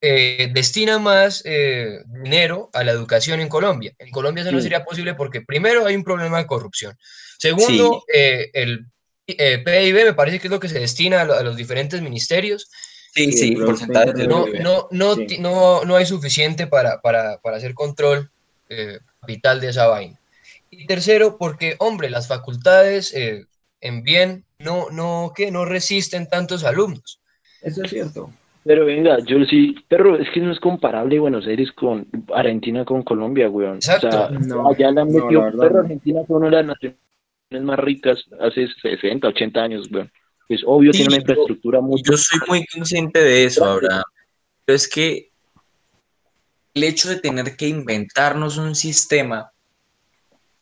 eh, 0.00 0.50
destina 0.54 0.98
más 0.98 1.42
eh, 1.44 1.98
dinero 2.22 2.70
a 2.72 2.82
la 2.84 2.92
educación 2.92 3.40
en 3.40 3.48
Colombia. 3.48 3.94
En 3.98 4.10
Colombia 4.10 4.42
eso 4.42 4.52
no 4.52 4.60
sería 4.60 4.84
posible 4.84 5.14
porque 5.14 5.42
primero 5.42 5.84
hay 5.86 5.94
un 5.94 6.04
problema 6.04 6.38
de 6.38 6.46
corrupción. 6.46 6.96
Segundo, 7.38 8.02
eh, 8.12 8.50
el 8.54 8.86
eh, 9.26 9.58
PIB 9.64 10.04
me 10.04 10.14
parece 10.14 10.38
que 10.38 10.46
es 10.46 10.50
lo 10.50 10.60
que 10.60 10.68
se 10.68 10.78
destina 10.78 11.20
a, 11.22 11.24
lo- 11.24 11.34
a 11.34 11.42
los 11.42 11.56
diferentes 11.56 12.00
ministerios. 12.00 12.70
Sí, 13.12 13.32
sí, 13.32 13.52
el 13.54 13.64
porcentajes 13.64 14.14
del 14.14 14.28
No, 14.28 14.44
PIB. 14.44 14.60
no, 14.60 14.88
no, 14.90 15.14
Sí. 15.14 15.38
no, 15.40 15.84
no 15.84 15.96
hay 15.96 16.06
suficiente 16.06 16.66
para, 16.66 17.00
para, 17.00 17.38
para 17.38 17.56
hacer 17.56 17.74
control 17.74 18.30
eh, 18.68 18.98
capital 19.20 19.60
de 19.60 19.68
esa 19.70 19.86
vaina. 19.88 20.18
Y 20.70 20.86
tercero, 20.86 21.36
porque, 21.38 21.76
hombre, 21.78 22.10
las 22.10 22.28
facultades 22.28 23.14
eh, 23.14 23.46
en 23.80 24.02
bien 24.02 24.44
no, 24.58 24.86
no, 24.90 25.32
que 25.34 25.50
no 25.50 25.64
resisten 25.64 26.28
tantos 26.28 26.64
alumnos. 26.64 27.20
eso 27.62 27.82
es 27.84 27.90
cierto. 27.90 28.30
Pero 28.64 28.84
venga, 28.84 29.18
yo 29.24 29.36
sí, 29.44 29.76
pero 29.86 30.16
es 30.18 30.28
que 30.34 30.40
no 30.40 30.50
es 30.50 30.58
comparable 30.58 31.20
Buenos 31.20 31.46
Aires 31.46 31.70
con 31.72 32.08
Argentina 32.34 32.84
con 32.84 33.04
Colombia, 33.04 33.48
weón. 33.48 33.76
Exacto. 33.76 34.08
O 34.08 34.10
sea, 34.10 34.28
No, 34.30 34.68
allá 34.68 34.90
le 34.90 35.00
han 35.02 35.12
no, 35.12 35.24
metido, 35.24 35.50
la 35.50 35.68
pero. 35.68 35.80
Argentina 35.80 36.20
fue 36.26 36.36
una 36.38 36.46
de 36.46 36.52
las 36.56 36.66
naciones 36.66 36.96
más 37.62 37.78
ricas 37.78 38.24
hace 38.40 38.66
60, 38.82 39.28
80 39.28 39.60
años, 39.62 39.88
weón. 39.92 40.10
Es 40.48 40.62
obvio, 40.66 40.92
Sí, 40.92 40.98
tiene 40.98 41.14
una 41.14 41.16
yo- 41.18 41.20
infraestructura 41.22 41.80
muy... 41.80 42.02
Yo 42.02 42.16
soy 42.16 42.40
muy 42.48 42.66
consciente 42.66 43.20
de 43.22 43.44
eso, 43.44 43.64
Abraham. 43.64 44.02
Pero 44.64 44.74
es 44.76 44.88
que 44.88 45.30
el 46.74 46.82
hecho 46.84 47.08
de 47.08 47.20
tener 47.20 47.56
que 47.56 47.68
inventarnos 47.68 48.58
un 48.58 48.74
sistema 48.74 49.52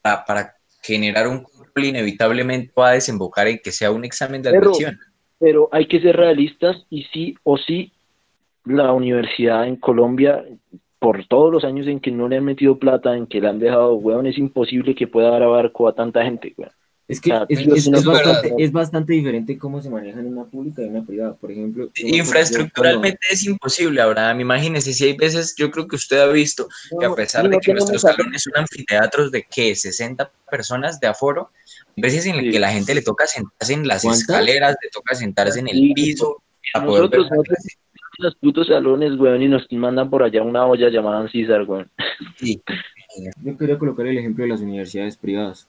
para, 0.05 0.25
para 0.27 0.55
generar 0.83 1.27
un 1.27 1.43
control 1.45 1.87
inevitablemente 1.87 2.73
va 2.79 2.91
a 2.91 2.93
desembocar 2.93 3.49
en 3.49 3.59
que 3.59 3.73
sea 3.73 3.91
un 3.91 4.05
examen 4.05 4.43
de 4.43 4.51
Pero- 4.51 4.67
admisión. 4.67 4.99
Pero 5.41 5.69
hay 5.73 5.87
que 5.87 6.01
ser 6.01 6.17
realistas 6.17 6.87
y 6.91 7.05
sí 7.05 7.35
o 7.43 7.57
sí 7.59 7.93
la 8.65 8.93
universidad 8.93 9.67
en 9.67 9.77
Colombia, 9.77 10.45
por 10.99 11.27
todos 11.27 11.53
los 11.53 11.65
años 11.65 11.87
en 11.87 12.01
que 12.01 12.11
no 12.11 12.29
le 12.29 12.37
han 12.37 12.45
metido 12.45 12.79
plata, 12.79 13.15
en 13.17 13.27
que 13.27 13.41
le 13.41 13.49
han 13.49 13.59
dejado, 13.59 13.95
weón, 13.95 14.27
es 14.27 14.39
imposible 14.39 14.95
que 14.95 15.07
pueda 15.07 15.31
dar 15.31 15.43
abarco 15.43 15.89
a 15.89 15.95
tanta 15.95 16.23
gente, 16.25 16.55
weón. 16.57 16.73
Es 17.07 17.21
que 17.21 17.33
Ah, 17.33 17.45
es, 17.51 17.59
es- 17.61 17.87
es 17.87 18.05
bastante, 18.05 18.55
es 18.59 18.73
bastante 18.73 19.13
diferente 19.13 19.59
cómo 19.59 19.83
se 19.83 19.91
maneja 19.91 20.21
en 20.21 20.27
una 20.27 20.45
pública 20.45 20.81
y 20.81 20.87
en 20.87 20.97
una 20.97 21.05
privada. 21.05 21.35
Por 21.35 21.51
ejemplo, 21.53 21.91
Infraestructuralmente 21.97 23.19
es 23.31 23.45
imposible, 23.45 24.01
Abraham. 24.01 24.41
Imagínese 24.41 24.93
si 24.95 25.05
hay 25.05 25.13
veces, 25.17 25.55
yo 25.57 25.71
creo 25.71 25.87
que 25.87 25.97
usted 25.97 26.19
ha 26.21 26.27
visto 26.29 26.67
que 26.99 27.05
a 27.07 27.15
pesar 27.15 27.49
de 27.49 27.59
que 27.59 27.73
nuestros 27.75 28.01
salones 28.03 28.43
son 28.43 28.55
anfiteatros 28.57 29.31
de 29.31 29.43
que 29.43 29.75
60 29.75 30.31
personas 30.51 30.99
de 31.01 31.07
aforo, 31.09 31.51
hay 31.97 32.03
veces 32.03 32.27
en 32.27 32.37
las 32.37 32.45
Sí. 32.47 32.51
que 32.53 32.59
la 32.59 32.73
gente 32.73 32.95
le 32.95 33.03
toca 33.03 33.27
sentarse 33.27 33.73
en 33.75 33.87
las 33.87 34.03
¿Cuántas? 34.03 34.21
escaleras, 34.23 34.77
le 34.83 34.91
toca 34.91 35.15
sentarse 35.15 35.61
en 35.61 35.69
el 35.69 35.93
piso 35.95 36.43
para 36.73 36.87
poder 36.87 37.09
ver 37.11 37.21
Nosotros, 37.21 37.59
los 38.19 38.35
putos 38.37 38.67
salones, 38.69 39.19
weón, 39.19 39.43
y 39.43 39.49
nos 39.49 39.67
mandan 39.73 40.09
por 40.09 40.23
allá 40.23 40.43
una 40.43 40.65
olla 40.67 40.89
llamada 40.89 41.29
César, 41.31 41.63
weón. 41.69 41.91
Sí. 42.39 42.63
Yo 43.43 43.57
quería 43.59 43.79
colocar 43.79 44.07
el 44.07 44.17
ejemplo 44.17 44.45
de 44.45 44.51
las 44.51 44.61
universidades 44.61 45.17
privadas. 45.17 45.67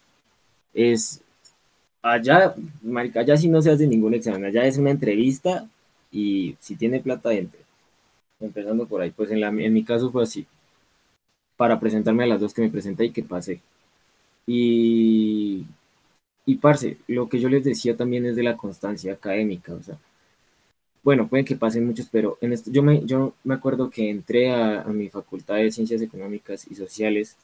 Es 0.74 1.22
allá, 2.12 2.56
marica, 2.84 3.22
allá 3.22 3.36
sí 3.38 3.48
no 3.50 3.62
se 3.62 3.72
hace 3.72 3.88
ningún 3.88 4.14
examen, 4.14 4.46
allá 4.46 4.66
es 4.66 4.78
una 4.78 4.92
entrevista 4.92 5.68
y 6.12 6.56
si 6.60 6.76
tiene 6.76 7.00
plata 7.02 7.34
entre. 7.34 7.62
Empezando 8.40 8.88
por 8.88 9.02
ahí, 9.02 9.12
pues 9.12 9.32
en, 9.32 9.42
la, 9.42 9.50
en 9.50 9.74
mi 9.74 9.84
caso 9.84 10.12
fue 10.12 10.24
así. 10.24 10.48
Para 11.58 11.80
presentarme 11.80 12.24
a 12.24 12.28
las 12.28 12.40
dos 12.40 12.54
que 12.54 12.62
me 12.62 12.70
presenté 12.70 13.06
y 13.06 13.12
que 13.12 13.24
pasé. 13.24 13.62
Y, 14.48 15.66
y 16.46 16.56
parce, 16.58 16.98
lo 17.08 17.30
que 17.30 17.40
yo 17.40 17.50
les 17.50 17.64
decía 17.66 17.98
también 17.98 18.26
es 18.26 18.36
de 18.38 18.44
la 18.44 18.58
constancia 18.58 19.14
académica, 19.14 19.74
o 19.74 19.82
sea, 19.84 19.98
bueno, 21.04 21.28
pueden 21.28 21.46
que 21.46 21.56
pasen 21.56 21.86
muchos, 21.86 22.08
pero 22.12 22.38
en 22.42 22.54
esto, 22.54 22.72
yo, 22.72 22.82
me, 22.82 23.06
yo 23.06 23.34
me 23.44 23.54
acuerdo 23.54 23.90
que 23.90 24.10
entré 24.10 24.52
a, 24.52 24.82
a 24.82 24.88
mi 24.88 25.10
facultad 25.10 25.56
de 25.56 25.72
Ciencias 25.72 26.02
Económicas 26.02 26.66
y 26.70 26.76
Sociales, 26.76 27.38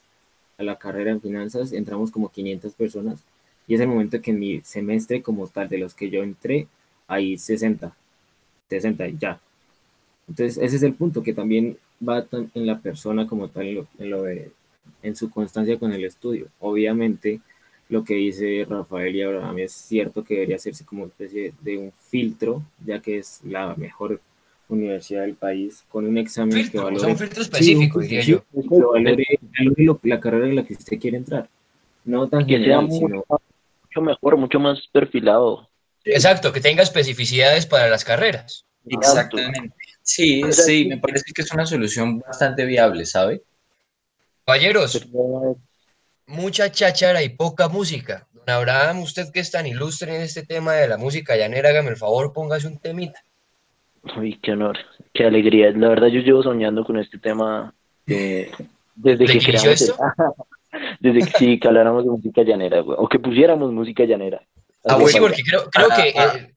a 0.58 0.64
la 0.64 0.78
carrera 0.78 1.12
en 1.12 1.20
finanzas, 1.20 1.72
entramos 1.72 2.10
como 2.10 2.30
500 2.30 2.74
personas, 2.74 3.20
y 3.68 3.74
es 3.74 3.80
el 3.80 3.88
momento 3.88 4.20
que 4.20 4.30
en 4.32 4.38
mi 4.40 4.60
semestre 4.62 5.22
como 5.22 5.46
tal, 5.48 5.68
de 5.68 5.78
los 5.78 5.94
que 5.94 6.10
yo 6.10 6.22
entré, 6.22 6.66
hay 7.06 7.38
60, 7.38 7.94
60 8.68 9.08
y 9.08 9.16
ya. 9.18 9.40
Entonces, 10.28 10.58
ese 10.62 10.76
es 10.76 10.82
el 10.82 10.94
punto, 10.94 11.22
que 11.22 11.34
también 11.34 11.76
va 12.06 12.26
en 12.32 12.66
la 12.66 12.78
persona 12.80 13.26
como 13.26 13.48
tal, 13.48 13.66
en, 13.66 13.74
lo, 13.76 13.86
en, 13.98 14.10
lo 14.10 14.22
de- 14.22 14.50
en 15.02 15.16
su 15.16 15.30
constancia 15.30 15.78
con 15.78 15.92
el 15.92 16.04
estudio. 16.04 16.46
Obviamente, 16.60 17.40
lo 17.88 18.04
que 18.04 18.14
dice 18.14 18.66
Rafael 18.68 19.14
y 19.14 19.22
Abraham 19.22 19.58
es 19.58 19.72
cierto 19.72 20.24
que 20.24 20.34
debería 20.34 20.56
hacerse 20.56 20.84
como 20.84 21.06
especie 21.06 21.52
de 21.60 21.78
un 21.78 21.92
filtro, 21.92 22.62
ya 22.84 23.00
que 23.00 23.18
es 23.18 23.40
la 23.44 23.74
mejor 23.76 24.20
universidad 24.68 25.22
del 25.22 25.34
país, 25.34 25.84
con 25.90 26.06
un 26.06 26.16
examen 26.18 26.54
que 26.54 26.62
Filtro, 26.62 26.80
o 26.82 26.84
valore, 26.84 27.00
sea, 27.00 27.08
un 27.10 27.18
filtro 27.18 27.42
específico, 27.42 28.00
diría 28.00 28.22
yo. 28.22 28.42
que 28.52 28.68
valore, 28.78 29.26
valore 29.58 29.84
lo- 29.84 30.00
la 30.04 30.20
carrera 30.20 30.48
en 30.48 30.56
la 30.56 30.64
que 30.64 30.74
usted 30.74 30.98
quiere 30.98 31.18
entrar. 31.18 31.48
No 32.04 32.26
tan 32.28 32.46
general, 32.48 32.90
sino 32.90 33.24
mucho 33.92 34.00
mejor, 34.00 34.36
mucho 34.36 34.58
más 34.60 34.80
perfilado. 34.92 35.68
Exacto, 36.04 36.52
que 36.52 36.60
tenga 36.60 36.82
especificidades 36.82 37.66
para 37.66 37.88
las 37.88 38.04
carreras. 38.04 38.64
Exactamente. 38.86 39.74
Sí, 40.02 40.42
sí, 40.52 40.86
me 40.86 40.98
parece 40.98 41.32
que 41.32 41.42
es 41.42 41.52
una 41.52 41.64
solución 41.66 42.18
bastante 42.18 42.64
viable, 42.64 43.06
¿sabe? 43.06 43.42
Caballeros, 44.44 45.08
mucha 46.26 46.72
cháchara 46.72 47.22
y 47.22 47.28
poca 47.28 47.68
música. 47.68 48.26
Don 48.32 48.50
Abraham, 48.50 49.02
usted 49.02 49.30
que 49.32 49.38
es 49.38 49.52
tan 49.52 49.66
ilustre 49.66 50.16
en 50.16 50.22
este 50.22 50.44
tema 50.44 50.72
de 50.72 50.88
la 50.88 50.96
música 50.96 51.36
llanera, 51.36 51.68
hágame 51.68 51.90
el 51.90 51.96
favor, 51.96 52.32
póngase 52.32 52.66
un 52.66 52.78
temita. 52.78 53.22
Uy, 54.16 54.40
qué 54.42 54.52
honor, 54.52 54.78
qué 55.14 55.24
alegría. 55.26 55.70
La 55.70 55.88
verdad, 55.90 56.08
yo 56.08 56.20
llevo 56.20 56.42
soñando 56.42 56.84
con 56.84 56.98
este 56.98 57.18
tema 57.18 57.72
eh, 58.08 58.50
desde 58.96 59.24
¿Desde 59.26 59.38
que 59.38 59.46
creamos 59.52 59.82
el- 59.82 59.94
desde 61.00 61.20
que 61.20 61.38
sí, 61.38 61.60
que 61.60 61.68
habláramos 61.68 62.04
de 62.04 62.10
música 62.10 62.42
llanera, 62.42 62.80
güey, 62.80 62.96
o 63.00 63.08
que 63.08 63.18
pusiéramos 63.18 63.72
música 63.72 64.04
llanera. 64.04 64.40
Ah, 64.84 64.98
Sí, 65.06 65.18
porque 65.20 65.42
creo, 65.42 65.68
creo 65.70 65.88
que 65.88 66.12
Ah, 66.18 66.32
el, 66.36 66.54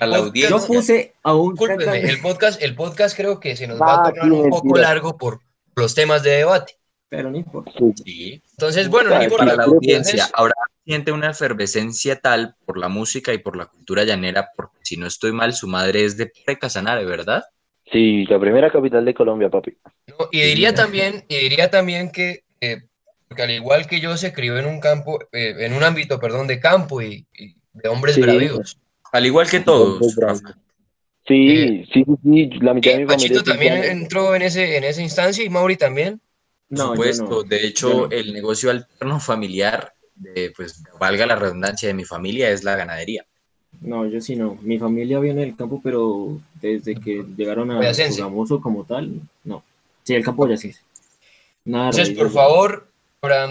a 0.00 0.06
la 0.06 0.16
audiencia. 0.18 0.48
yo 0.50 0.56
podcast- 0.56 0.66
puse 0.66 1.12
a 1.22 1.34
un 1.34 1.50
el 1.50 2.20
podcast, 2.20 2.62
el 2.62 2.74
podcast 2.74 3.16
creo 3.16 3.38
que 3.40 3.54
se 3.56 3.66
nos 3.66 3.80
va 3.80 3.94
a 3.94 4.08
Ah, 4.08 4.12
tornar 4.12 4.32
un 4.32 4.50
poco 4.50 4.76
largo 4.78 5.16
por 5.18 5.40
los 5.76 5.94
temas 5.94 6.22
de 6.22 6.30
debate. 6.30 6.74
pero 7.08 7.28
no 7.30 7.36
importa. 7.38 7.72
Sí. 8.04 8.40
Entonces, 8.52 8.88
bueno, 8.88 9.10
no 9.10 9.20
importa. 9.22 9.44
Para 9.44 9.56
la 9.56 9.64
audiencia, 9.64 10.28
ahora 10.32 10.54
siente 10.84 11.10
una 11.10 11.30
efervescencia 11.30 12.20
tal 12.20 12.54
por 12.64 12.78
la 12.78 12.88
música 12.88 13.32
y 13.34 13.38
por 13.38 13.56
la 13.56 13.66
cultura 13.66 14.04
llanera, 14.04 14.48
porque 14.56 14.78
si 14.82 14.96
no 14.96 15.08
estoy 15.08 15.32
mal, 15.32 15.52
su 15.52 15.66
madre 15.66 16.04
es 16.04 16.16
de 16.16 16.26
Pure 16.26 16.58
Casanare, 16.58 17.04
¿verdad? 17.04 17.42
Sí, 17.90 18.24
la 18.26 18.38
primera 18.38 18.70
capital 18.70 19.04
de 19.04 19.12
Colombia, 19.14 19.50
papi. 19.50 19.76
No, 20.06 20.28
y 20.30 20.40
diría 20.40 20.72
también, 20.72 21.24
y 21.28 21.34
diría 21.36 21.68
también 21.68 22.12
que, 22.12 22.44
eh, 22.60 22.82
porque 23.30 23.44
al 23.44 23.50
igual 23.52 23.86
que 23.86 24.00
yo 24.00 24.16
se 24.16 24.32
crió 24.32 24.58
en 24.58 24.66
un 24.66 24.80
campo, 24.80 25.20
eh, 25.30 25.54
en 25.60 25.72
un 25.72 25.84
ámbito, 25.84 26.18
perdón, 26.18 26.48
de 26.48 26.58
campo 26.58 27.00
y, 27.00 27.24
y 27.38 27.54
de 27.74 27.88
hombres 27.88 28.16
Sí. 28.16 28.22
bravíos. 28.22 28.76
Al 29.12 29.24
igual 29.24 29.48
que 29.48 29.60
todos, 29.60 30.16
Rafa. 30.16 30.58
Sí, 31.28 31.84
sí, 31.92 32.04
sí, 32.04 32.04
sí, 32.24 32.50
la 32.60 32.74
mitad 32.74 32.90
de 32.90 32.98
mi 32.98 33.04
familia. 33.04 33.06
Pachito 33.06 33.38
es 33.38 33.44
también 33.44 33.84
entró 33.84 34.34
en 34.34 34.42
ese, 34.42 34.76
en 34.76 34.82
esa 34.82 35.00
instancia 35.00 35.44
y 35.44 35.48
Mauri 35.48 35.76
también. 35.76 36.20
Por 36.68 36.78
No, 36.78 36.86
supuesto, 36.88 37.24
no. 37.24 37.42
de 37.44 37.66
hecho, 37.68 37.88
no. 37.88 38.10
el 38.10 38.32
negocio 38.32 38.68
alterno 38.72 39.20
familiar, 39.20 39.92
de, 40.16 40.52
pues 40.56 40.82
valga 40.98 41.24
la 41.24 41.36
redundancia 41.36 41.86
de 41.86 41.94
mi 41.94 42.04
familia, 42.04 42.50
es 42.50 42.64
la 42.64 42.74
ganadería. 42.74 43.24
No, 43.80 44.06
yo 44.06 44.20
sí 44.20 44.34
no. 44.34 44.58
Mi 44.62 44.80
familia 44.80 45.20
viene 45.20 45.42
del 45.42 45.54
campo, 45.54 45.80
pero 45.84 46.40
desde 46.60 46.96
que 46.96 47.24
llegaron 47.36 47.70
a. 47.70 47.94
Sogamoso 47.94 48.60
como 48.60 48.82
tal, 48.82 49.20
no. 49.44 49.62
Sí, 50.02 50.14
el 50.16 50.24
campo 50.24 50.42
boyacense. 50.46 50.80
Nada 51.64 51.90
Entonces, 51.90 52.18
por 52.18 52.30
favor, 52.32 52.89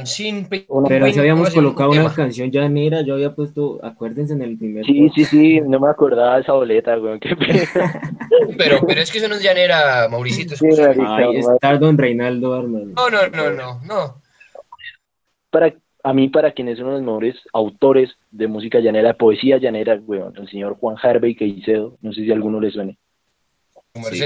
sin 0.05 0.47
Pero 0.88 1.12
si 1.12 1.19
habíamos 1.19 1.51
colocado 1.51 1.91
una 1.91 2.01
tema. 2.03 2.15
canción 2.15 2.49
llanera, 2.49 3.01
yo 3.01 3.13
había 3.13 3.36
puesto, 3.36 3.79
acuérdense 3.84 4.34
en 4.34 4.41
el 4.41 4.58
primer 4.58 4.84
Sí, 4.86 5.08
podcast. 5.08 5.15
sí, 5.15 5.25
sí, 5.25 5.62
no 5.62 5.79
me 5.79 5.89
acordaba 5.89 6.36
de 6.36 6.41
esa 6.41 6.53
boleta, 6.53 6.95
güey. 6.95 7.19
Qué 7.19 7.36
pena. 7.36 7.60
Pero, 8.58 8.79
pero 8.86 9.01
es 9.01 9.12
que 9.12 9.17
eso 9.19 9.27
no 9.27 9.36
es 9.36 9.43
llanera, 9.43 10.08
Mauricito. 10.10 10.55
Sí, 10.55 10.67
escúchame. 10.67 10.95
marica, 10.95 11.29
Ay, 11.29 11.38
estar 11.38 11.79
Don 11.79 11.97
Reinaldo 11.97 12.53
Arman. 12.53 12.93
No, 12.93 13.10
no, 13.10 13.27
no, 13.27 13.51
no, 13.51 13.82
no. 13.84 14.21
Para 15.49 15.73
a 16.03 16.13
mí 16.13 16.29
para 16.29 16.51
quien 16.51 16.69
es 16.69 16.79
uno 16.79 16.89
de 16.91 16.95
los 16.95 17.03
mejores 17.03 17.36
autores 17.53 18.12
de 18.32 18.47
música 18.47 18.79
llanera, 18.79 19.10
de 19.10 19.13
poesía 19.15 19.58
llanera, 19.58 19.99
weón, 20.05 20.34
el 20.38 20.47
señor 20.49 20.77
Juan 20.79 20.95
Harvey 21.01 21.36
Caicedo, 21.36 21.97
no 22.01 22.13
sé 22.13 22.21
si 22.23 22.32
a 22.32 22.36
alguno 22.36 22.60
le 22.60 22.71
suene. 22.71 22.97
Sí, 24.12 24.23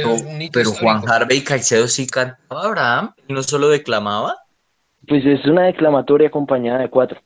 pero 0.52 0.72
Juan 0.72 1.02
Harvey 1.08 1.42
Caicedo 1.42 1.88
sí 1.88 2.06
cantaba 2.08 2.66
Abraham 2.66 3.14
y 3.28 3.34
no 3.34 3.42
solo 3.44 3.70
declamaba. 3.70 4.38
Pues 5.08 5.26
es 5.26 5.46
una 5.46 5.64
declamatoria 5.64 6.28
acompañada 6.28 6.80
de 6.80 6.90
cuatro. 6.90 7.22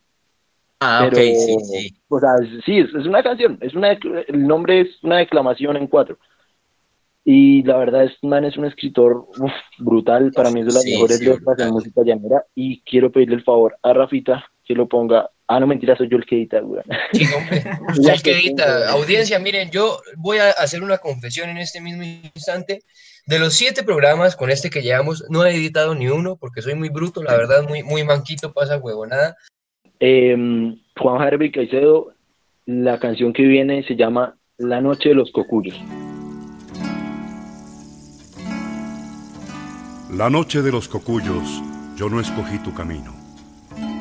Ah, 0.80 1.08
ok, 1.08 1.16
sí, 1.16 1.56
sí. 1.64 1.98
O 2.08 2.20
sea, 2.20 2.38
sí, 2.66 2.80
es, 2.80 2.94
una 2.94 3.24
canción, 3.24 3.58
es 3.62 3.74
una, 3.74 3.92
el 3.92 4.48
nombre 4.48 4.82
es 4.82 5.04
una 5.04 5.18
declamación 5.18 5.76
en 5.78 5.88
cuatro. 5.88 6.18
Y 7.24 7.64
la 7.64 7.78
verdad, 7.78 8.06
es 8.06 8.14
man 8.22 8.46
es 8.46 8.56
un 8.58 8.66
escritor 8.66 9.26
brutal, 9.80 10.32
para 10.32 10.50
mí 10.50 10.62
es 10.62 10.68
de 10.68 10.74
las 10.74 10.86
mejores 10.86 11.20
letras 11.20 11.58
de 11.58 11.72
música 11.72 12.02
llanera. 12.04 12.46
Y 12.56 12.82
quiero 12.82 13.12
pedirle 13.12 13.36
el 13.36 13.44
favor 13.44 13.78
a 13.84 13.92
Rafita 13.92 14.46
que 14.64 14.74
lo 14.74 14.88
ponga. 14.88 15.30
Ah, 15.48 15.60
no, 15.60 15.68
mentira, 15.68 15.96
soy 15.96 16.10
yo 16.10 16.18
el 16.18 16.26
que 16.26 16.36
edita, 16.36 16.60
güey. 16.60 16.82
Sí, 17.14 17.26
usted 17.90 18.14
el 18.14 18.22
que 18.22 18.32
edita. 18.32 18.92
Audiencia, 18.92 19.40
miren, 19.40 19.72
yo 19.72 20.00
voy 20.18 20.38
a 20.38 20.52
hacer 20.52 20.84
una 20.84 21.00
confesión 21.00 21.50
en 21.50 21.58
este 21.58 21.82
mismo 21.82 22.04
instante. 22.04 22.84
De 23.28 23.40
los 23.40 23.56
siete 23.56 23.84
programas 23.84 24.38
con 24.38 24.50
este 24.50 24.70
que 24.70 24.82
llevamos, 24.82 25.26
no 25.30 25.44
he 25.44 25.54
editado 25.54 25.94
ni 25.94 26.08
uno 26.08 26.38
porque 26.38 26.62
soy 26.62 26.76
muy 26.76 26.88
bruto, 26.88 27.22
la 27.22 27.36
verdad, 27.36 27.68
muy, 27.68 27.84
muy 27.84 28.06
manquito, 28.06 28.54
pasa 28.54 28.78
huevonada. 28.78 29.36
Eh, 30.00 30.34
Juan 30.98 31.22
Harvey 31.22 31.52
Caicedo, 31.52 32.14
la 32.66 32.98
canción 33.00 33.34
que 33.34 33.44
viene 33.44 33.84
se 33.84 33.98
llama 33.98 34.38
La 34.58 34.80
Noche 34.80 35.10
de 35.10 35.16
los 35.16 35.30
Cocuyos. 35.34 35.78
La 40.16 40.30
noche 40.30 40.62
de 40.62 40.72
los 40.72 40.88
cocuyos, 40.88 41.62
yo 41.98 42.08
no 42.10 42.22
escogí 42.22 42.60
tu 42.60 42.74
camino. 42.74 43.14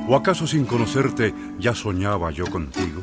¿O 0.09 0.15
acaso 0.15 0.47
sin 0.47 0.65
conocerte 0.67 1.35
ya 1.59 1.75
soñaba 1.75 2.31
yo 2.31 2.47
contigo? 2.47 3.03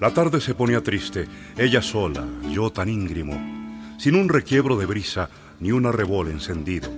La 0.00 0.12
tarde 0.12 0.40
se 0.40 0.56
ponía 0.56 0.82
triste, 0.82 1.28
ella 1.56 1.82
sola, 1.82 2.26
yo 2.50 2.70
tan 2.70 2.88
íngrimo, 2.88 3.57
sin 3.98 4.14
un 4.14 4.28
requiebro 4.28 4.76
de 4.76 4.86
brisa 4.86 5.28
ni 5.60 5.72
un 5.72 5.84
arrebol 5.84 6.28
encendido, 6.28 6.88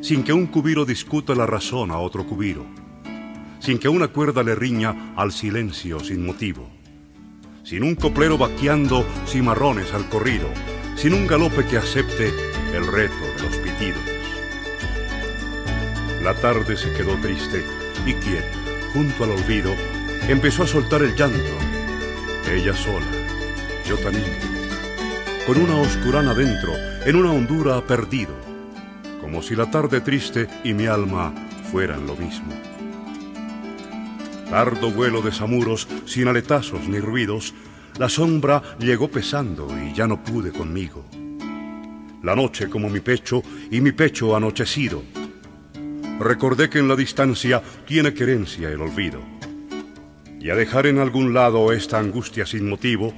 sin 0.00 0.22
que 0.22 0.32
un 0.32 0.46
cubiro 0.46 0.84
discuta 0.84 1.34
la 1.34 1.44
razón 1.44 1.90
a 1.90 1.98
otro 1.98 2.24
cubiro, 2.24 2.64
sin 3.58 3.78
que 3.78 3.88
una 3.88 4.08
cuerda 4.08 4.42
le 4.42 4.54
riña 4.54 5.12
al 5.16 5.32
silencio 5.32 5.98
sin 6.00 6.24
motivo, 6.24 6.70
sin 7.64 7.82
un 7.82 7.96
coplero 7.96 8.38
vaqueando 8.38 9.04
cimarrones 9.26 9.92
al 9.92 10.08
corrido, 10.08 10.48
sin 10.94 11.14
un 11.14 11.26
galope 11.26 11.66
que 11.66 11.78
acepte 11.78 12.32
el 12.72 12.86
reto 12.86 13.14
de 13.36 13.42
los 13.42 13.56
pitidos. 13.56 14.02
La 16.22 16.34
tarde 16.34 16.76
se 16.76 16.92
quedó 16.92 17.16
triste 17.16 17.64
y 18.06 18.14
quieta, 18.14 18.46
junto 18.92 19.24
al 19.24 19.30
olvido, 19.30 19.74
empezó 20.28 20.62
a 20.62 20.66
soltar 20.66 21.02
el 21.02 21.16
llanto. 21.16 21.38
Ella 22.50 22.74
sola, 22.74 23.06
yo 23.84 23.96
tan 23.98 24.14
con 25.46 25.58
una 25.58 25.76
oscurana 25.76 26.34
dentro, 26.34 26.72
en 27.04 27.16
una 27.16 27.32
hondura 27.32 27.80
perdido, 27.86 28.34
como 29.20 29.42
si 29.42 29.54
la 29.54 29.70
tarde 29.70 30.00
triste 30.00 30.48
y 30.64 30.72
mi 30.72 30.86
alma 30.86 31.32
fueran 31.70 32.06
lo 32.06 32.16
mismo. 32.16 32.52
Tardo 34.48 34.90
vuelo 34.90 35.22
de 35.22 35.32
samuros, 35.32 35.88
sin 36.06 36.28
aletazos 36.28 36.88
ni 36.88 36.98
ruidos, 36.98 37.54
la 37.98 38.08
sombra 38.08 38.62
llegó 38.78 39.08
pesando 39.08 39.68
y 39.76 39.94
ya 39.94 40.06
no 40.06 40.22
pude 40.22 40.50
conmigo 40.50 41.04
la 42.24 42.34
noche 42.34 42.70
como 42.70 42.88
mi 42.88 43.00
pecho 43.00 43.42
y 43.70 43.80
mi 43.82 43.92
pecho 43.92 44.34
anochecido. 44.34 45.02
Recordé 46.18 46.70
que 46.70 46.78
en 46.78 46.88
la 46.88 46.96
distancia 46.96 47.62
tiene 47.86 48.14
querencia 48.14 48.70
el 48.70 48.80
olvido. 48.80 49.20
Y 50.40 50.50
a 50.50 50.54
dejar 50.54 50.86
en 50.86 50.98
algún 50.98 51.34
lado 51.34 51.70
esta 51.72 51.98
angustia 51.98 52.46
sin 52.46 52.68
motivo, 52.68 53.12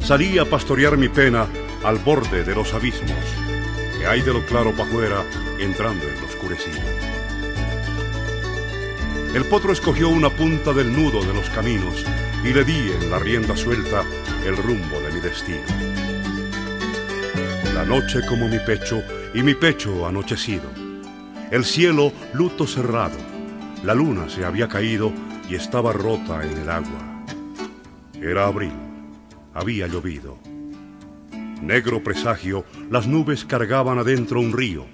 salí 0.00 0.38
a 0.38 0.44
pastorear 0.44 0.96
mi 0.98 1.08
pena 1.08 1.46
al 1.84 1.98
borde 1.98 2.44
de 2.44 2.54
los 2.54 2.74
abismos, 2.74 3.10
que 3.98 4.06
hay 4.06 4.22
de 4.22 4.32
lo 4.32 4.44
claro 4.46 4.72
para 4.72 4.84
afuera 4.84 5.24
entrando 5.58 6.06
en 6.06 6.20
lo 6.20 6.26
oscurecido. 6.26 6.80
El 9.34 9.44
potro 9.44 9.72
escogió 9.72 10.08
una 10.08 10.30
punta 10.30 10.72
del 10.72 10.92
nudo 10.92 11.22
de 11.24 11.32
los 11.32 11.48
caminos 11.50 12.04
y 12.44 12.52
le 12.52 12.64
di 12.64 12.90
en 12.90 13.10
la 13.10 13.18
rienda 13.18 13.56
suelta 13.56 14.04
el 14.44 14.56
rumbo 14.56 15.00
de 15.00 15.12
mi 15.12 15.20
destino 15.20 16.00
la 17.80 17.86
noche 17.86 18.20
como 18.26 18.46
mi 18.46 18.58
pecho 18.58 19.02
y 19.32 19.42
mi 19.42 19.54
pecho 19.54 20.06
anochecido. 20.06 20.68
El 21.50 21.64
cielo 21.64 22.12
luto 22.34 22.66
cerrado, 22.66 23.16
la 23.82 23.94
luna 23.94 24.28
se 24.28 24.44
había 24.44 24.68
caído 24.68 25.10
y 25.48 25.54
estaba 25.54 25.90
rota 25.94 26.44
en 26.44 26.58
el 26.58 26.68
agua. 26.68 27.24
Era 28.20 28.48
abril, 28.48 28.74
había 29.54 29.86
llovido. 29.86 30.49
Negro 31.62 32.02
presagio, 32.02 32.64
las 32.90 33.06
nubes 33.06 33.44
cargaban 33.44 33.98
adentro 33.98 34.40
un 34.40 34.52
río. 34.52 34.86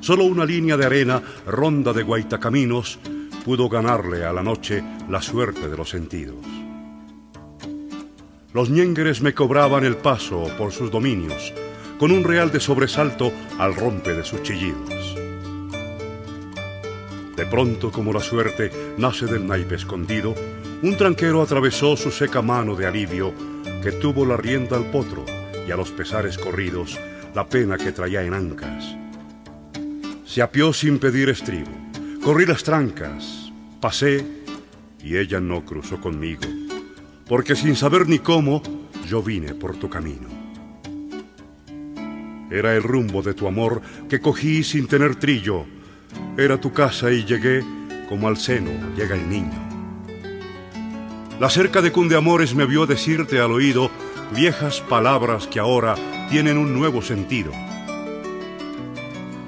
Solo 0.00 0.24
una 0.24 0.46
línea 0.46 0.78
de 0.78 0.86
arena, 0.86 1.22
ronda 1.46 1.92
de 1.92 2.02
guaitacaminos, 2.02 2.98
pudo 3.44 3.68
ganarle 3.68 4.24
a 4.24 4.32
la 4.32 4.42
noche 4.42 4.82
la 5.10 5.20
suerte 5.20 5.68
de 5.68 5.76
los 5.76 5.90
sentidos. 5.90 6.36
Los 8.54 8.70
ñengueres 8.70 9.20
me 9.20 9.34
cobraban 9.34 9.84
el 9.84 9.96
paso 9.96 10.50
por 10.56 10.72
sus 10.72 10.90
dominios, 10.90 11.52
con 11.98 12.10
un 12.12 12.24
real 12.24 12.50
de 12.50 12.60
sobresalto 12.60 13.30
al 13.58 13.74
rompe 13.76 14.14
de 14.14 14.24
sus 14.24 14.42
chillidos. 14.42 15.16
De 17.36 17.44
pronto, 17.44 17.92
como 17.92 18.12
la 18.14 18.20
suerte 18.20 18.70
nace 18.96 19.26
del 19.26 19.46
naipe 19.46 19.74
escondido, 19.74 20.34
un 20.82 20.96
tranquero 20.96 21.42
atravesó 21.42 21.94
su 21.94 22.10
seca 22.10 22.40
mano 22.40 22.74
de 22.74 22.86
alivio, 22.86 23.34
que 23.82 23.92
tuvo 23.92 24.24
la 24.24 24.38
rienda 24.38 24.78
al 24.78 24.90
potro 24.90 25.39
y 25.66 25.70
a 25.70 25.76
los 25.76 25.90
pesares 25.90 26.38
corridos 26.38 26.98
la 27.34 27.48
pena 27.48 27.76
que 27.76 27.92
traía 27.92 28.22
en 28.22 28.34
ancas. 28.34 28.96
Se 30.24 30.42
apió 30.42 30.72
sin 30.72 30.98
pedir 30.98 31.28
estribo, 31.28 31.70
corrí 32.22 32.46
las 32.46 32.62
trancas, 32.62 33.52
pasé 33.80 34.24
y 35.02 35.16
ella 35.16 35.40
no 35.40 35.64
cruzó 35.64 36.00
conmigo, 36.00 36.42
porque 37.26 37.56
sin 37.56 37.76
saber 37.76 38.08
ni 38.08 38.18
cómo 38.18 38.62
yo 39.08 39.22
vine 39.22 39.54
por 39.54 39.76
tu 39.76 39.88
camino. 39.88 40.28
Era 42.50 42.74
el 42.74 42.82
rumbo 42.82 43.22
de 43.22 43.34
tu 43.34 43.46
amor 43.46 43.80
que 44.08 44.20
cogí 44.20 44.64
sin 44.64 44.88
tener 44.88 45.14
trillo. 45.16 45.66
Era 46.36 46.60
tu 46.60 46.72
casa 46.72 47.12
y 47.12 47.24
llegué 47.24 47.62
como 48.08 48.26
al 48.26 48.36
seno 48.36 48.72
llega 48.96 49.14
el 49.14 49.28
niño. 49.28 49.70
La 51.38 51.48
cerca 51.48 51.80
de 51.80 51.92
Cundeamores 51.92 52.54
me 52.56 52.66
vio 52.66 52.84
decirte 52.86 53.38
al 53.38 53.52
oído 53.52 53.88
viejas 54.32 54.80
palabras 54.80 55.46
que 55.46 55.60
ahora 55.60 55.94
tienen 56.28 56.58
un 56.58 56.74
nuevo 56.74 57.02
sentido. 57.02 57.52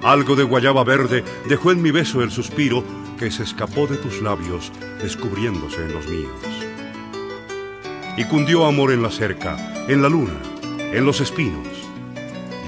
Algo 0.03 0.35
de 0.35 0.43
guayaba 0.43 0.85
verde 0.85 1.25
dejó 1.49 1.71
en 1.71 1.83
mi 1.83 1.91
beso 1.91 2.23
el 2.23 2.31
suspiro 2.31 2.85
que 3.19 3.31
se 3.31 3.45
escapó 3.45 3.87
de 3.87 3.97
tus 3.97 4.21
labios 4.21 4.73
descubriéndose 5.01 5.85
en 5.85 5.93
los 5.93 6.09
míos. 6.09 6.33
Y 8.17 8.25
cundió 8.25 8.67
amor 8.67 8.93
en 8.93 9.03
la 9.03 9.11
cerca, 9.11 9.57
en 9.89 10.03
la 10.03 10.09
luna, 10.09 10.39
en 10.93 11.05
los 11.05 11.21
espinos 11.21 11.73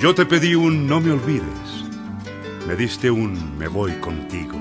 yo 0.04 0.14
te 0.14 0.26
pedí 0.26 0.54
un 0.54 0.86
no 0.86 1.00
me 1.00 1.12
olvides, 1.12 1.84
me 2.66 2.76
diste 2.76 3.10
un 3.10 3.56
me 3.56 3.68
voy 3.68 3.92
contigo. 4.00 4.60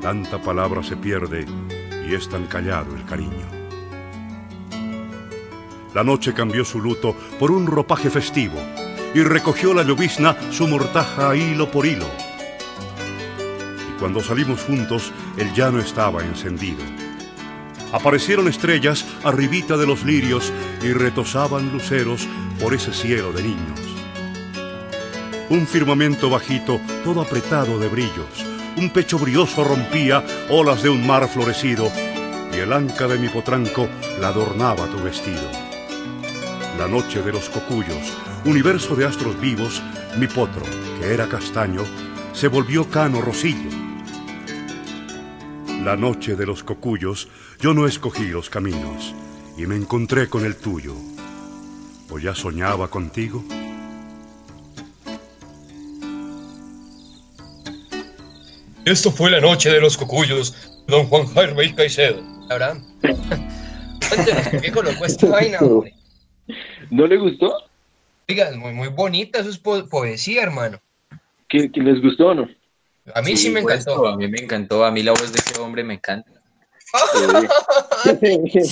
Tanta 0.00 0.40
palabra 0.40 0.82
se 0.82 0.96
pierde 0.96 1.44
y 2.08 2.14
es 2.14 2.30
tan 2.30 2.46
callado 2.46 2.96
el 2.96 3.04
cariño. 3.04 3.57
La 5.98 6.04
noche 6.04 6.32
cambió 6.32 6.64
su 6.64 6.80
luto 6.80 7.12
por 7.40 7.50
un 7.50 7.66
ropaje 7.66 8.08
festivo 8.08 8.54
y 9.16 9.20
recogió 9.24 9.74
la 9.74 9.82
llovizna 9.82 10.36
su 10.52 10.68
mortaja 10.68 11.34
hilo 11.34 11.72
por 11.72 11.86
hilo. 11.86 12.06
Y 13.90 13.98
cuando 13.98 14.22
salimos 14.22 14.62
juntos, 14.62 15.12
el 15.36 15.52
llano 15.54 15.80
estaba 15.80 16.22
encendido. 16.22 16.78
Aparecieron 17.90 18.46
estrellas 18.46 19.04
arribita 19.24 19.76
de 19.76 19.88
los 19.88 20.04
lirios 20.04 20.52
y 20.84 20.92
retosaban 20.92 21.72
luceros 21.72 22.28
por 22.60 22.74
ese 22.74 22.92
cielo 22.92 23.32
de 23.32 23.42
niños 23.42 23.80
un 25.50 25.66
firmamento 25.66 26.28
bajito, 26.28 26.78
todo 27.04 27.22
apretado 27.22 27.78
de 27.78 27.88
brillos, 27.88 28.44
un 28.76 28.90
pecho 28.90 29.18
brioso 29.18 29.64
rompía 29.64 30.22
olas 30.50 30.82
de 30.82 30.90
un 30.90 31.06
mar 31.06 31.26
florecido, 31.26 31.90
y 32.52 32.56
el 32.56 32.74
anca 32.74 33.08
de 33.08 33.18
mi 33.18 33.28
potranco 33.30 33.88
la 34.20 34.28
adornaba 34.28 34.86
tu 34.88 35.02
vestido. 35.02 35.67
La 36.78 36.86
noche 36.86 37.22
de 37.22 37.32
los 37.32 37.48
cocuyos, 37.48 38.16
universo 38.44 38.94
de 38.94 39.04
astros 39.04 39.40
vivos, 39.40 39.82
mi 40.16 40.28
potro, 40.28 40.62
que 41.00 41.12
era 41.12 41.28
castaño, 41.28 41.82
se 42.32 42.46
volvió 42.46 42.88
cano 42.88 43.20
rosillo. 43.20 43.68
La 45.82 45.96
noche 45.96 46.36
de 46.36 46.46
los 46.46 46.62
cocuyos, 46.62 47.28
yo 47.60 47.74
no 47.74 47.88
escogí 47.88 48.26
los 48.26 48.48
caminos, 48.48 49.12
y 49.56 49.66
me 49.66 49.74
encontré 49.74 50.28
con 50.28 50.44
el 50.44 50.54
tuyo. 50.54 50.94
¿O 52.10 52.18
ya 52.20 52.36
soñaba 52.36 52.88
contigo? 52.88 53.42
Esto 58.84 59.10
fue 59.10 59.32
la 59.32 59.40
noche 59.40 59.68
de 59.68 59.80
los 59.80 59.96
cocuyos, 59.96 60.54
don 60.86 61.08
Juan 61.08 61.26
Jaime 61.26 61.64
y 61.64 61.72
Caicedo. 61.74 62.22
Abraham, 62.48 62.84
cuéntenos, 64.08 64.48
¿por 64.48 64.60
qué 64.60 64.70
colocó 64.70 65.04
esta 65.06 65.26
vaina, 65.30 65.58
hombre? 65.58 65.97
¿No 66.90 67.06
le 67.06 67.16
gustó? 67.16 67.54
Oiga, 68.28 68.50
muy, 68.56 68.72
muy 68.72 68.88
bonita, 68.88 69.38
eso 69.40 69.50
es 69.50 69.58
po- 69.58 69.86
poesía, 69.88 70.42
hermano. 70.42 70.80
¿Que, 71.48 71.70
que 71.72 71.80
les 71.80 72.00
gustó 72.02 72.28
o 72.28 72.34
no? 72.34 72.48
A 73.14 73.22
mí 73.22 73.36
sí, 73.36 73.48
me 73.50 73.60
encantó. 73.60 74.06
A 74.06 74.16
mí 74.16 74.28
me 74.28 74.38
encantó, 74.38 74.84
a 74.84 74.90
mí 74.90 75.02
la 75.02 75.12
voz 75.12 75.32
de 75.32 75.38
ese 75.38 75.58
hombre 75.60 75.82
me 75.82 75.94
encanta. 75.94 76.30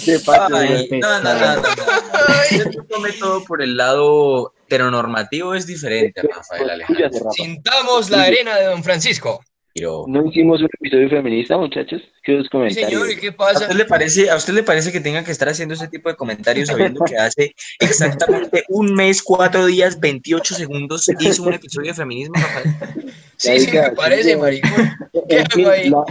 ¿Qué 0.04 0.18
pasa, 0.26 0.48
Ay, 0.52 0.86
güey? 0.88 1.00
no, 1.00 1.20
no, 1.22 1.34
no, 1.34 1.56
no, 1.56 1.62
no. 1.62 3.12
Todo 3.20 3.44
por 3.44 3.62
el 3.62 3.76
lado 3.76 4.52
heteronormativo 4.66 5.54
es 5.54 5.66
diferente, 5.66 6.22
Rafael 6.22 6.70
Alejandro. 6.70 7.30
Sintamos 7.32 8.10
la 8.10 8.22
arena 8.24 8.56
de 8.56 8.66
don 8.66 8.82
Francisco. 8.84 9.42
Pero, 9.76 10.06
¿No 10.08 10.24
hicimos 10.24 10.60
un 10.62 10.68
episodio 10.72 11.10
feminista, 11.10 11.58
muchachos? 11.58 12.00
¿Qué 12.22 12.32
los 12.32 12.44
Sí, 12.44 12.50
comentarios? 12.50 12.90
señor, 12.90 13.10
¿y 13.10 13.16
qué 13.16 13.28
¿A 13.28 13.36
pasa? 13.36 13.60
usted, 13.64 13.76
le 13.76 13.84
parece, 13.84 14.30
¿A 14.30 14.36
usted 14.36 14.54
le 14.54 14.62
parece 14.62 14.90
que 14.90 15.00
tenga 15.00 15.22
que 15.22 15.30
estar 15.30 15.50
haciendo 15.50 15.74
ese 15.74 15.86
tipo 15.88 16.08
de 16.08 16.16
comentarios 16.16 16.68
sabiendo 16.68 17.04
que 17.04 17.16
hace 17.18 17.54
exactamente 17.78 18.64
un 18.70 18.94
mes, 18.94 19.22
cuatro 19.22 19.66
días, 19.66 20.00
28 20.00 20.54
segundos 20.54 21.06
hizo 21.20 21.42
un 21.42 21.52
episodio 21.52 21.88
de 21.88 21.94
feminismo, 21.94 22.34
Rafael? 22.34 23.12
Sí, 23.36 23.60
sí, 23.60 23.70
me 23.76 23.90
parece, 23.90 24.34
maricón. 24.34 24.90
¿Qué 25.28 25.40
en, 25.40 25.46
fin, 25.50 25.66
hago 25.66 25.70
ahí? 25.74 25.90
la, 25.90 26.04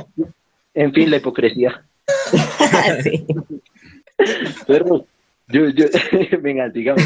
en 0.76 0.94
fin, 0.94 1.10
la 1.10 1.18
hipocresía. 1.18 1.84
Sí. 3.04 3.26
Yo, 5.48 5.70
yo, 5.70 5.86
venga, 6.42 6.70
digamos, 6.70 7.04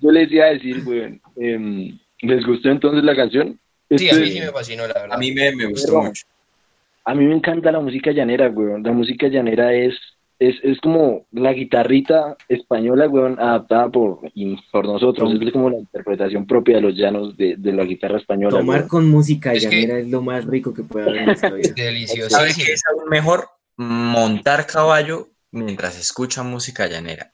yo 0.00 0.10
les 0.10 0.30
iba 0.32 0.46
a 0.46 0.50
decir, 0.50 0.82
güey, 0.82 1.20
em, 1.36 1.98
¿les 2.20 2.46
gustó 2.46 2.70
entonces 2.70 3.04
la 3.04 3.14
canción? 3.16 3.58
Sí, 3.98 4.08
a 4.10 4.14
mí 4.14 4.22
es- 4.28 4.32
sí 4.34 4.40
me 4.40 4.50
fascinó, 4.52 4.86
la 4.86 4.94
verdad. 4.94 5.12
A 5.12 5.18
mí 5.18 5.32
me, 5.32 5.52
me 5.54 5.66
gustó 5.66 5.92
Pero- 5.92 6.02
mucho. 6.04 6.24
a 7.04 7.14
mí 7.14 7.24
me 7.26 7.34
encanta 7.34 7.72
la 7.72 7.80
música 7.80 8.12
llanera, 8.12 8.48
güey. 8.48 8.82
La 8.82 8.92
música 8.92 9.26
llanera 9.28 9.72
es, 9.74 9.94
es, 10.38 10.54
es 10.62 10.78
como 10.80 11.26
la 11.32 11.52
guitarrita 11.52 12.36
española, 12.48 13.06
güey, 13.06 13.34
adaptada 13.38 13.88
por, 13.90 14.20
y 14.34 14.56
por 14.70 14.86
nosotros. 14.86 15.32
Es 15.40 15.52
como 15.52 15.70
la 15.70 15.78
interpretación 15.78 16.46
propia 16.46 16.76
de 16.76 16.82
los 16.82 16.94
llanos 16.96 17.36
de, 17.36 17.56
de 17.58 17.72
la 17.72 17.84
guitarra 17.84 18.18
española. 18.18 18.58
Tomar 18.58 18.86
con 18.86 19.08
música 19.08 19.52
Es 19.52 19.66
que- 19.66 19.80
llanera 19.82 19.98
es 19.98 20.08
lo 20.08 20.22
más 20.22 20.44
rico 20.46 20.72
que 20.72 20.82
puede 20.82 21.08
haber 21.08 21.22
en 21.22 21.30
esta 21.30 21.50
vida. 21.50 21.70
Delicioso. 21.76 22.30
¿Sabe 22.30 22.52
qué 22.56 22.72
es 22.72 22.82
aún 22.90 23.08
mejor? 23.10 23.48
Montar 23.76 24.66
caballo 24.66 25.28
mientras 25.50 25.98
escucha 25.98 26.42
música 26.42 26.86
llanera. 26.86 27.32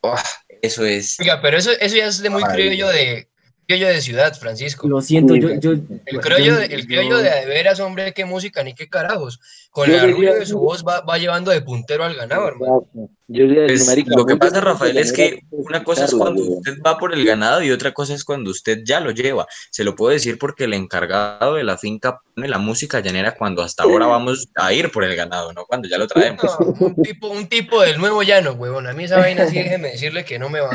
Eso 0.62 0.84
es. 0.84 1.18
Oiga, 1.20 1.40
pero 1.42 1.58
eso, 1.58 1.70
eso 1.80 1.96
ya 1.96 2.06
es 2.06 2.22
de 2.22 2.30
muy 2.30 2.42
criollo 2.42 2.88
de, 2.88 3.28
criollo 3.66 3.88
de 3.88 4.00
ciudad, 4.00 4.34
Francisco. 4.38 4.88
Lo 4.88 5.00
siento, 5.00 5.34
yo... 5.34 5.50
yo 5.60 5.72
El 6.06 6.20
criollo, 6.20 6.44
yo- 6.44 6.60
el 6.62 6.86
criollo 6.86 7.18
de, 7.18 7.30
de 7.30 7.46
veras, 7.46 7.80
hombre, 7.80 8.12
qué 8.14 8.24
música 8.24 8.62
ni 8.62 8.74
qué 8.74 8.88
carajos. 8.88 9.40
Con 9.70 9.90
el 9.90 9.98
arrullo 10.00 10.34
de 10.34 10.46
su 10.46 10.58
voz 10.58 10.84
va, 10.86 11.00
va 11.02 11.18
llevando 11.18 11.50
de 11.50 11.60
puntero 11.60 12.04
al 12.04 12.14
ganado, 12.14 12.48
hermano. 12.48 12.86
Pues, 13.28 14.06
lo 14.06 14.24
que 14.24 14.36
pasa, 14.36 14.60
Rafael, 14.60 14.96
es 14.96 15.12
que 15.12 15.40
una 15.50 15.82
cosa 15.82 16.04
es 16.04 16.14
cuando 16.14 16.42
usted 16.42 16.78
va 16.80 16.96
por 16.96 17.12
el 17.12 17.24
ganado 17.24 17.62
y 17.62 17.72
otra 17.72 17.92
cosa 17.92 18.14
es 18.14 18.24
cuando 18.24 18.50
usted 18.50 18.80
ya 18.84 19.00
lo 19.00 19.10
lleva. 19.10 19.46
Se 19.70 19.82
lo 19.84 19.96
puedo 19.96 20.12
decir 20.12 20.38
porque 20.38 20.64
el 20.64 20.72
encargado 20.74 21.54
de 21.54 21.64
la 21.64 21.76
finca 21.76 22.20
pone 22.34 22.48
la 22.48 22.58
música 22.58 23.00
llanera 23.00 23.34
cuando 23.34 23.62
hasta 23.62 23.82
ahora 23.82 24.06
vamos 24.06 24.48
a 24.54 24.72
ir 24.72 24.90
por 24.92 25.02
el 25.04 25.16
ganado, 25.16 25.52
no 25.52 25.66
cuando 25.66 25.88
ya 25.88 25.98
lo 25.98 26.06
traemos. 26.06 26.44
No, 26.60 26.66
un, 26.86 27.02
tipo, 27.02 27.28
un 27.28 27.48
tipo 27.48 27.82
del 27.82 27.98
nuevo 27.98 28.22
llano, 28.22 28.52
huevón. 28.52 28.86
A 28.86 28.92
mí 28.92 29.04
esa 29.04 29.18
vaina 29.18 29.46
sí, 29.48 29.56
déjeme 29.58 29.90
decirle 29.90 30.24
que 30.24 30.38
no 30.38 30.48
me 30.48 30.60
va. 30.60 30.70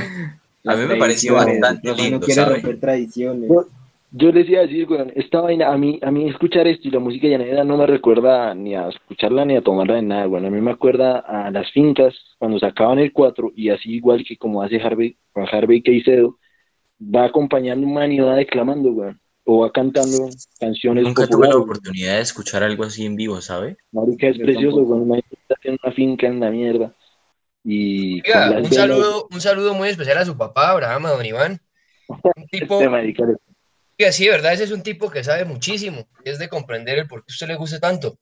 A 0.65 0.75
mí 0.75 0.85
me 0.85 0.95
pareció 0.95 1.33
bastante 1.35 1.89
Rafa 1.89 2.01
lindo, 2.01 2.19
No 2.19 2.25
quiere 2.25 2.41
¿sabe? 2.41 2.53
romper 2.55 2.79
tradiciones. 2.79 3.49
No, 3.49 3.65
Yo 4.11 4.31
les 4.31 4.47
iba 4.49 4.59
a 4.59 4.63
decir, 4.63 4.85
güey, 4.85 5.01
esta 5.15 5.41
vaina, 5.41 5.71
a 5.71 5.77
mí, 5.77 5.97
a 6.01 6.11
mí 6.11 6.29
escuchar 6.29 6.67
esto 6.67 6.87
y 6.87 6.91
la 6.91 6.99
música 6.99 7.27
llanera 7.27 7.63
no 7.63 7.77
me 7.77 7.87
recuerda 7.87 8.53
ni 8.53 8.75
a 8.75 8.89
escucharla 8.89 9.45
ni 9.45 9.55
a 9.55 9.61
tomarla 9.61 9.95
de 9.95 10.01
nada, 10.01 10.25
güey. 10.25 10.45
A 10.45 10.49
mí 10.49 10.59
me 10.61 10.71
acuerda 10.71 11.19
a 11.19 11.49
las 11.49 11.71
fincas 11.71 12.13
cuando 12.37 12.59
sacaban 12.59 12.99
el 12.99 13.13
4 13.13 13.53
y 13.55 13.69
así 13.69 13.93
igual 13.95 14.23
que 14.27 14.35
como 14.37 14.61
hace 14.61 14.81
Harvey, 14.81 15.15
Juan 15.33 15.47
Harvey 15.51 15.81
Caicedo, 15.81 16.37
va 17.01 17.25
acompañando 17.25 17.87
un 17.87 17.93
man 17.93 18.11
y 18.11 18.19
va 18.19 18.35
declamando, 18.35 18.91
güey. 18.91 19.13
O 19.43 19.61
va 19.61 19.71
cantando 19.71 20.29
canciones 20.59 21.03
Nunca 21.03 21.25
tuve 21.25 21.47
la 21.47 21.57
oportunidad 21.57 22.17
de 22.17 22.21
escuchar 22.21 22.61
algo 22.63 22.83
así 22.83 23.05
en 23.05 23.15
vivo, 23.15 23.41
¿sabe? 23.41 23.75
Marica, 23.91 24.27
es 24.27 24.37
Yo 24.37 24.43
precioso, 24.43 24.77
tampoco. 24.77 24.95
güey. 24.97 25.03
Imagínate 25.05 25.35
estar 25.41 25.57
en 25.63 25.77
una 25.83 25.93
finca 25.93 26.27
en 26.27 26.39
la 26.39 26.51
mierda. 26.51 26.95
Y 27.63 28.21
Oiga, 28.21 28.51
un 28.57 28.71
saludo, 28.71 29.27
un 29.31 29.41
saludo 29.41 29.73
muy 29.73 29.89
especial 29.89 30.17
a 30.17 30.25
su 30.25 30.37
papá, 30.37 30.71
Abraham, 30.71 31.05
a 31.05 31.09
don 31.11 31.25
Iván. 31.25 31.61
Un 32.07 32.47
tipo, 32.51 32.81
Este 32.81 33.35
que 33.97 34.11
sí, 34.11 34.25
de 34.25 34.31
verdad, 34.31 34.53
ese 34.53 34.63
es 34.63 34.71
un 34.71 34.81
tipo 34.81 35.11
que 35.11 35.23
sabe 35.23 35.45
muchísimo. 35.45 36.07
Es 36.23 36.39
de 36.39 36.49
comprender 36.49 36.97
el 36.97 37.07
por 37.07 37.23
qué 37.23 37.31
a 37.31 37.33
usted 37.33 37.47
le 37.47 37.55
gusta 37.55 37.79
tanto. 37.79 38.17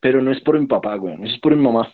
Pero 0.00 0.20
no 0.20 0.32
es 0.32 0.40
por 0.40 0.58
mi 0.58 0.66
papá, 0.66 0.96
güey. 0.96 1.14
Eso 1.22 1.34
es 1.34 1.40
por 1.40 1.54
mi 1.54 1.62
mamá. 1.62 1.92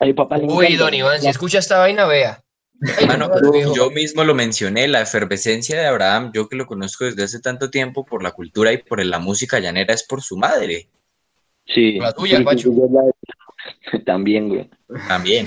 A 0.00 0.04
mi 0.04 0.12
papá 0.12 0.36
le 0.36 0.44
Uy, 0.44 0.66
encanta. 0.66 0.84
don 0.84 0.94
Iván, 0.94 1.20
si 1.20 1.28
escucha 1.28 1.58
esta 1.58 1.78
vaina, 1.78 2.06
vea. 2.06 2.40
No, 3.18 3.74
yo 3.74 3.90
mismo 3.90 4.24
lo 4.24 4.34
mencioné, 4.34 4.88
la 4.88 5.00
efervescencia 5.00 5.80
de 5.80 5.86
Abraham, 5.86 6.32
yo 6.34 6.48
que 6.48 6.56
lo 6.56 6.66
conozco 6.66 7.04
desde 7.04 7.22
hace 7.22 7.40
tanto 7.40 7.70
tiempo 7.70 8.04
por 8.04 8.22
la 8.22 8.32
cultura 8.32 8.72
y 8.72 8.78
por 8.78 9.02
la 9.02 9.18
música 9.18 9.60
llanera, 9.60 9.94
es 9.94 10.02
por 10.02 10.20
su 10.20 10.36
madre 10.36 10.88
Sí. 11.66 11.98
La 11.98 12.12
tuya, 12.12 12.42
Pacho. 12.44 12.70
También, 14.04 14.48
güey. 14.48 14.68
también. 15.08 15.46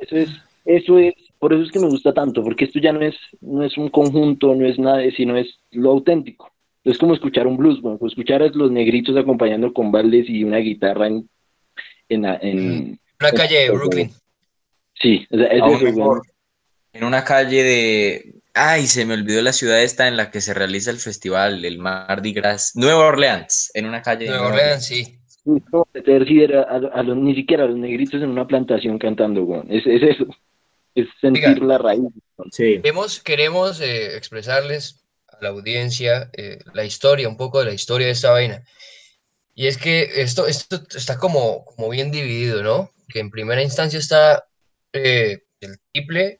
Eso 0.00 0.16
es, 0.16 0.30
eso 0.64 0.98
es, 0.98 1.14
por 1.38 1.52
eso 1.52 1.62
es 1.64 1.70
que 1.70 1.78
me 1.78 1.88
gusta 1.88 2.14
tanto, 2.14 2.42
porque 2.42 2.64
esto 2.64 2.78
ya 2.78 2.92
no 2.92 3.00
es, 3.02 3.14
no 3.40 3.62
es 3.64 3.76
un 3.76 3.88
conjunto, 3.90 4.54
no 4.54 4.66
es 4.66 4.78
nada, 4.78 5.02
sino 5.16 5.36
es 5.36 5.58
lo 5.72 5.90
auténtico. 5.90 6.50
Es 6.84 6.96
como 6.98 7.14
escuchar 7.14 7.46
un 7.46 7.56
blues, 7.56 7.80
bueno, 7.82 7.98
escuchar 8.06 8.42
a 8.42 8.48
los 8.48 8.70
negritos 8.70 9.16
acompañando 9.16 9.72
con 9.72 9.90
baldes 9.92 10.28
y 10.30 10.44
una 10.44 10.58
guitarra 10.58 11.08
en, 11.08 11.28
en, 12.08 12.24
en- 12.24 13.00
Una 13.20 13.32
calle 13.32 13.58
de 13.58 13.70
Brooklyn. 13.70 14.10
sí, 14.94 15.26
o 15.30 15.36
sea, 15.36 15.46
es 15.48 15.62
eso, 15.62 15.84
mejor, 15.96 16.22
en 16.92 17.04
una 17.04 17.24
calle 17.24 17.62
de... 17.62 18.34
Ay, 18.58 18.86
se 18.86 19.04
me 19.04 19.14
olvidó 19.14 19.42
la 19.42 19.52
ciudad 19.52 19.82
esta 19.82 20.08
en 20.08 20.16
la 20.16 20.30
que 20.30 20.40
se 20.40 20.54
realiza 20.54 20.90
el 20.90 20.98
festival, 20.98 21.62
el 21.64 21.78
Mardi 21.78 22.32
Gras, 22.32 22.72
Nueva 22.74 23.06
Orleans, 23.06 23.70
en 23.74 23.84
una 23.86 24.00
calle 24.00 24.24
de 24.24 24.30
Nueva 24.30 24.48
Nueva 24.48 24.56
Orleans, 24.56 24.90
meter 25.92 26.26
sí, 26.26 26.44
a, 26.54 26.60
a- 26.62 27.00
a 27.00 27.02
los, 27.02 27.16
ni 27.18 27.34
siquiera 27.34 27.64
a 27.64 27.66
los 27.66 27.76
negritos 27.76 28.14
en 28.22 28.30
una 28.30 28.46
plantación 28.46 28.98
cantando, 28.98 29.44
güey. 29.44 29.60
Es, 29.68 29.86
es 29.86 30.02
eso, 30.02 30.26
es 30.94 31.06
sentir 31.20 31.44
Oiga. 31.48 31.64
la 31.66 31.78
raíz. 31.78 32.00
Sí. 32.50 32.80
Queremos, 32.82 33.20
queremos 33.22 33.80
eh, 33.80 34.16
expresarles 34.16 35.04
a 35.28 35.36
la 35.42 35.50
audiencia 35.50 36.30
eh, 36.36 36.58
la 36.72 36.84
historia, 36.84 37.28
un 37.28 37.36
poco 37.36 37.58
de 37.60 37.66
la 37.66 37.74
historia 37.74 38.06
de 38.06 38.14
esta 38.14 38.30
vaina. 38.30 38.64
Y 39.54 39.66
es 39.66 39.76
que 39.78 40.08
esto, 40.22 40.46
esto 40.46 40.82
está 40.96 41.18
como, 41.18 41.64
como 41.64 41.88
bien 41.90 42.10
dividido, 42.10 42.62
¿no? 42.62 42.90
Que 43.08 43.20
en 43.20 43.30
primera 43.30 43.62
instancia 43.62 43.98
está 43.98 44.46
eh, 44.92 45.44
el 45.60 45.76
triple 45.92 46.38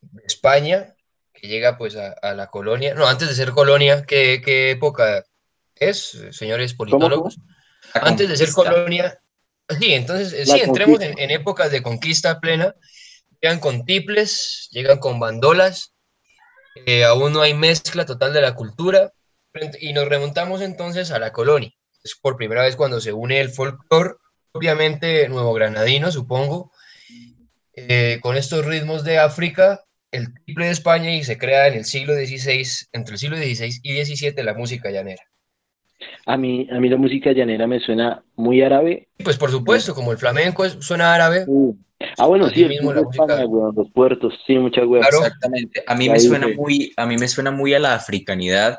de 0.00 0.22
España, 0.26 0.94
que 1.40 1.48
llega 1.48 1.78
pues 1.78 1.96
a, 1.96 2.12
a 2.22 2.34
la 2.34 2.48
colonia. 2.48 2.94
No, 2.94 3.06
antes 3.06 3.28
de 3.28 3.34
ser 3.34 3.52
colonia, 3.52 4.04
¿qué, 4.04 4.42
qué 4.44 4.70
época 4.70 5.24
es, 5.74 6.18
señores 6.30 6.74
politólogos? 6.74 7.38
Antes 7.94 8.28
de 8.28 8.36
ser 8.36 8.52
colonia. 8.52 9.20
Sí, 9.78 9.94
entonces, 9.94 10.32
eh, 10.32 10.44
La 10.46 10.54
sí, 10.54 10.60
entremos 10.60 11.00
en, 11.00 11.18
en 11.18 11.30
épocas 11.30 11.70
de 11.70 11.82
conquista 11.82 12.40
plena. 12.40 12.74
Llegan 13.40 13.60
con 13.60 13.84
tiples, 13.84 14.68
llegan 14.72 14.98
con 14.98 15.20
bandolas, 15.20 15.94
eh, 16.86 17.04
aún 17.04 17.32
no 17.32 17.40
hay 17.40 17.54
mezcla 17.54 18.04
total 18.04 18.32
de 18.32 18.40
la 18.40 18.56
cultura, 18.56 19.12
y 19.78 19.92
nos 19.92 20.08
remontamos 20.08 20.60
entonces 20.60 21.12
a 21.12 21.20
la 21.20 21.32
colonia. 21.32 21.70
Es 22.02 22.16
por 22.20 22.36
primera 22.36 22.62
vez 22.62 22.74
cuando 22.74 23.00
se 23.00 23.12
une 23.12 23.40
el 23.40 23.50
folclore, 23.50 24.14
obviamente 24.50 25.28
nuevo 25.28 25.52
granadino, 25.52 26.10
supongo, 26.10 26.72
eh, 27.74 28.18
con 28.22 28.36
estos 28.36 28.64
ritmos 28.64 29.04
de 29.04 29.18
África, 29.18 29.84
el 30.10 30.32
triple 30.44 30.66
de 30.66 30.72
España, 30.72 31.14
y 31.14 31.22
se 31.24 31.36
crea 31.38 31.68
en 31.68 31.74
el 31.74 31.84
siglo 31.84 32.14
XVI, 32.14 32.64
entre 32.92 33.14
el 33.14 33.18
siglo 33.18 33.36
XVI 33.36 33.80
y 33.82 34.04
XVII, 34.04 34.42
la 34.42 34.54
música 34.54 34.90
llanera. 34.90 35.22
A 36.26 36.36
mí, 36.36 36.68
a 36.70 36.78
mí 36.78 36.88
la 36.88 36.96
música 36.96 37.32
llanera 37.32 37.66
me 37.66 37.80
suena 37.80 38.22
muy 38.36 38.62
árabe. 38.62 39.08
Pues 39.22 39.36
por 39.36 39.50
supuesto, 39.50 39.94
como 39.94 40.12
el 40.12 40.18
flamenco 40.18 40.64
es- 40.64 40.76
suena 40.80 41.14
árabe, 41.14 41.44
Ah, 42.16 42.26
bueno, 42.26 42.48
sí, 42.48 42.62
el 42.62 42.68
mismo 42.68 42.92
la 42.92 43.02
música- 43.02 43.24
España, 43.24 43.44
los 43.74 43.90
puertos, 43.90 44.32
sí, 44.46 44.56
mucha 44.56 44.82
güey. 44.84 45.00
Claro. 45.02 45.18
Exactamente. 45.18 45.82
A 45.84 45.96
mí 45.96 46.08
me 46.08 46.20
suena 46.20 46.46
muy, 46.46 46.92
a 46.96 47.06
mí 47.06 47.16
me 47.18 47.26
suena 47.26 47.50
muy 47.50 47.74
a 47.74 47.80
la 47.80 47.94
africanidad, 47.96 48.78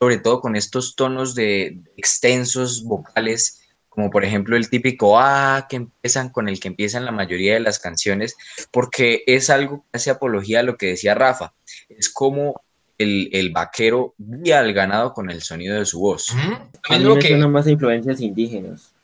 sobre 0.00 0.18
todo 0.18 0.40
con 0.40 0.56
estos 0.56 0.96
tonos 0.96 1.36
de 1.36 1.78
extensos 1.96 2.82
vocales, 2.82 3.62
como 3.96 4.10
por 4.10 4.26
ejemplo 4.26 4.56
el 4.58 4.68
típico 4.68 5.18
ah 5.18 5.66
que 5.70 5.76
empiezan 5.76 6.28
con 6.28 6.50
el 6.50 6.60
que 6.60 6.68
empiezan 6.68 7.06
la 7.06 7.12
mayoría 7.12 7.54
de 7.54 7.60
las 7.60 7.78
canciones, 7.78 8.36
porque 8.70 9.24
es 9.26 9.48
algo 9.48 9.78
que 9.78 9.96
hace 9.96 10.10
apología 10.10 10.60
a 10.60 10.62
lo 10.62 10.76
que 10.76 10.88
decía 10.88 11.14
Rafa. 11.14 11.54
Es 11.88 12.10
como 12.10 12.60
el, 12.98 13.30
el 13.32 13.50
vaquero 13.52 14.14
guía 14.18 14.60
al 14.60 14.74
ganado 14.74 15.14
con 15.14 15.30
el 15.30 15.40
sonido 15.40 15.78
de 15.78 15.86
su 15.86 15.98
voz. 15.98 16.28
Ujú. 16.28 16.50
Lo 16.50 16.56
A 16.56 16.90
mí 16.90 16.98
mismo 16.98 17.14
me 17.14 17.20
que, 17.22 17.28
suenan 17.28 17.52
más 17.52 17.66
influencias 17.66 18.20
indígenas. 18.20 18.94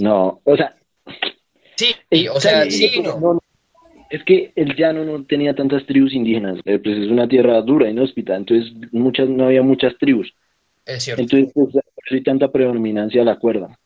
No, 0.00 0.40
o 0.42 0.56
sea, 0.56 0.74
sí, 1.76 1.94
y, 2.10 2.26
o 2.26 2.40
sea, 2.40 2.68
sí, 2.68 3.00
no. 3.04 3.16
no, 3.20 3.40
Es 4.10 4.24
que 4.24 4.52
el 4.56 4.74
llano 4.74 5.04
no 5.04 5.24
tenía 5.24 5.54
tantas 5.54 5.86
tribus 5.86 6.12
indígenas, 6.12 6.58
eh, 6.64 6.80
pues 6.80 6.98
es 6.98 7.08
una 7.08 7.28
tierra 7.28 7.62
dura, 7.62 7.88
inhóspita, 7.88 8.34
entonces 8.34 8.72
muchas, 8.90 9.28
no 9.28 9.46
había 9.46 9.62
muchas 9.62 9.96
tribus. 9.98 10.34
Es 10.84 11.04
cierto. 11.04 11.22
Entonces, 11.22 11.52
pues, 11.54 11.72
por 11.72 12.04
eso 12.06 12.14
hay 12.16 12.22
tanta 12.24 12.50
predominancia 12.50 13.22
a 13.22 13.24
la 13.24 13.38
cuerda. 13.38 13.78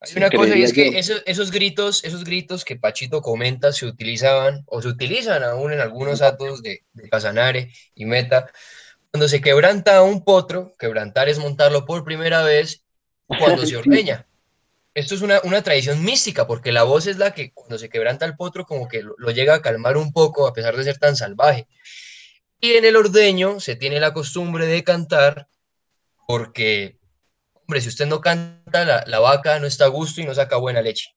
Hay 0.00 0.12
una 0.16 0.30
cosa 0.30 0.56
y 0.56 0.62
es 0.62 0.72
que 0.72 0.98
esos, 0.98 1.22
esos 1.26 1.50
gritos, 1.50 2.04
esos 2.04 2.24
gritos 2.24 2.64
que 2.64 2.76
Pachito 2.76 3.20
comenta 3.20 3.72
se 3.72 3.84
utilizaban 3.84 4.64
o 4.66 4.80
se 4.80 4.88
utilizan 4.88 5.42
aún 5.44 5.72
en 5.72 5.80
algunos 5.80 6.22
atos 6.22 6.62
de, 6.62 6.84
de 6.94 7.08
Casanare 7.10 7.70
y 7.94 8.06
Meta. 8.06 8.50
Cuando 9.10 9.28
se 9.28 9.40
quebranta 9.40 10.02
un 10.02 10.24
potro, 10.24 10.72
quebrantar 10.78 11.28
es 11.28 11.38
montarlo 11.38 11.84
por 11.84 12.04
primera 12.04 12.42
vez 12.42 12.82
cuando 13.26 13.66
se 13.66 13.76
ordeña. 13.76 14.26
Esto 14.94 15.14
es 15.14 15.20
una, 15.20 15.40
una 15.44 15.62
tradición 15.62 16.02
mística 16.02 16.46
porque 16.46 16.72
la 16.72 16.82
voz 16.82 17.06
es 17.06 17.18
la 17.18 17.32
que 17.32 17.52
cuando 17.52 17.78
se 17.78 17.90
quebranta 17.90 18.24
el 18.24 18.36
potro 18.36 18.64
como 18.64 18.88
que 18.88 19.02
lo, 19.02 19.14
lo 19.18 19.30
llega 19.30 19.54
a 19.54 19.62
calmar 19.62 19.96
un 19.98 20.12
poco 20.12 20.46
a 20.46 20.54
pesar 20.54 20.76
de 20.76 20.84
ser 20.84 20.98
tan 20.98 21.14
salvaje. 21.14 21.68
Y 22.58 22.72
en 22.72 22.84
el 22.84 22.96
ordeño 22.96 23.60
se 23.60 23.76
tiene 23.76 24.00
la 24.00 24.12
costumbre 24.12 24.66
de 24.66 24.82
cantar 24.82 25.48
porque, 26.26 26.99
hombre, 27.70 27.80
si 27.80 27.88
usted 27.88 28.06
no 28.06 28.20
canta, 28.20 28.84
la, 28.84 29.04
la 29.06 29.20
vaca 29.20 29.60
no 29.60 29.66
está 29.68 29.84
a 29.84 29.88
gusto 29.88 30.20
y 30.20 30.24
no 30.24 30.34
saca 30.34 30.56
buena 30.56 30.82
leche. 30.82 31.10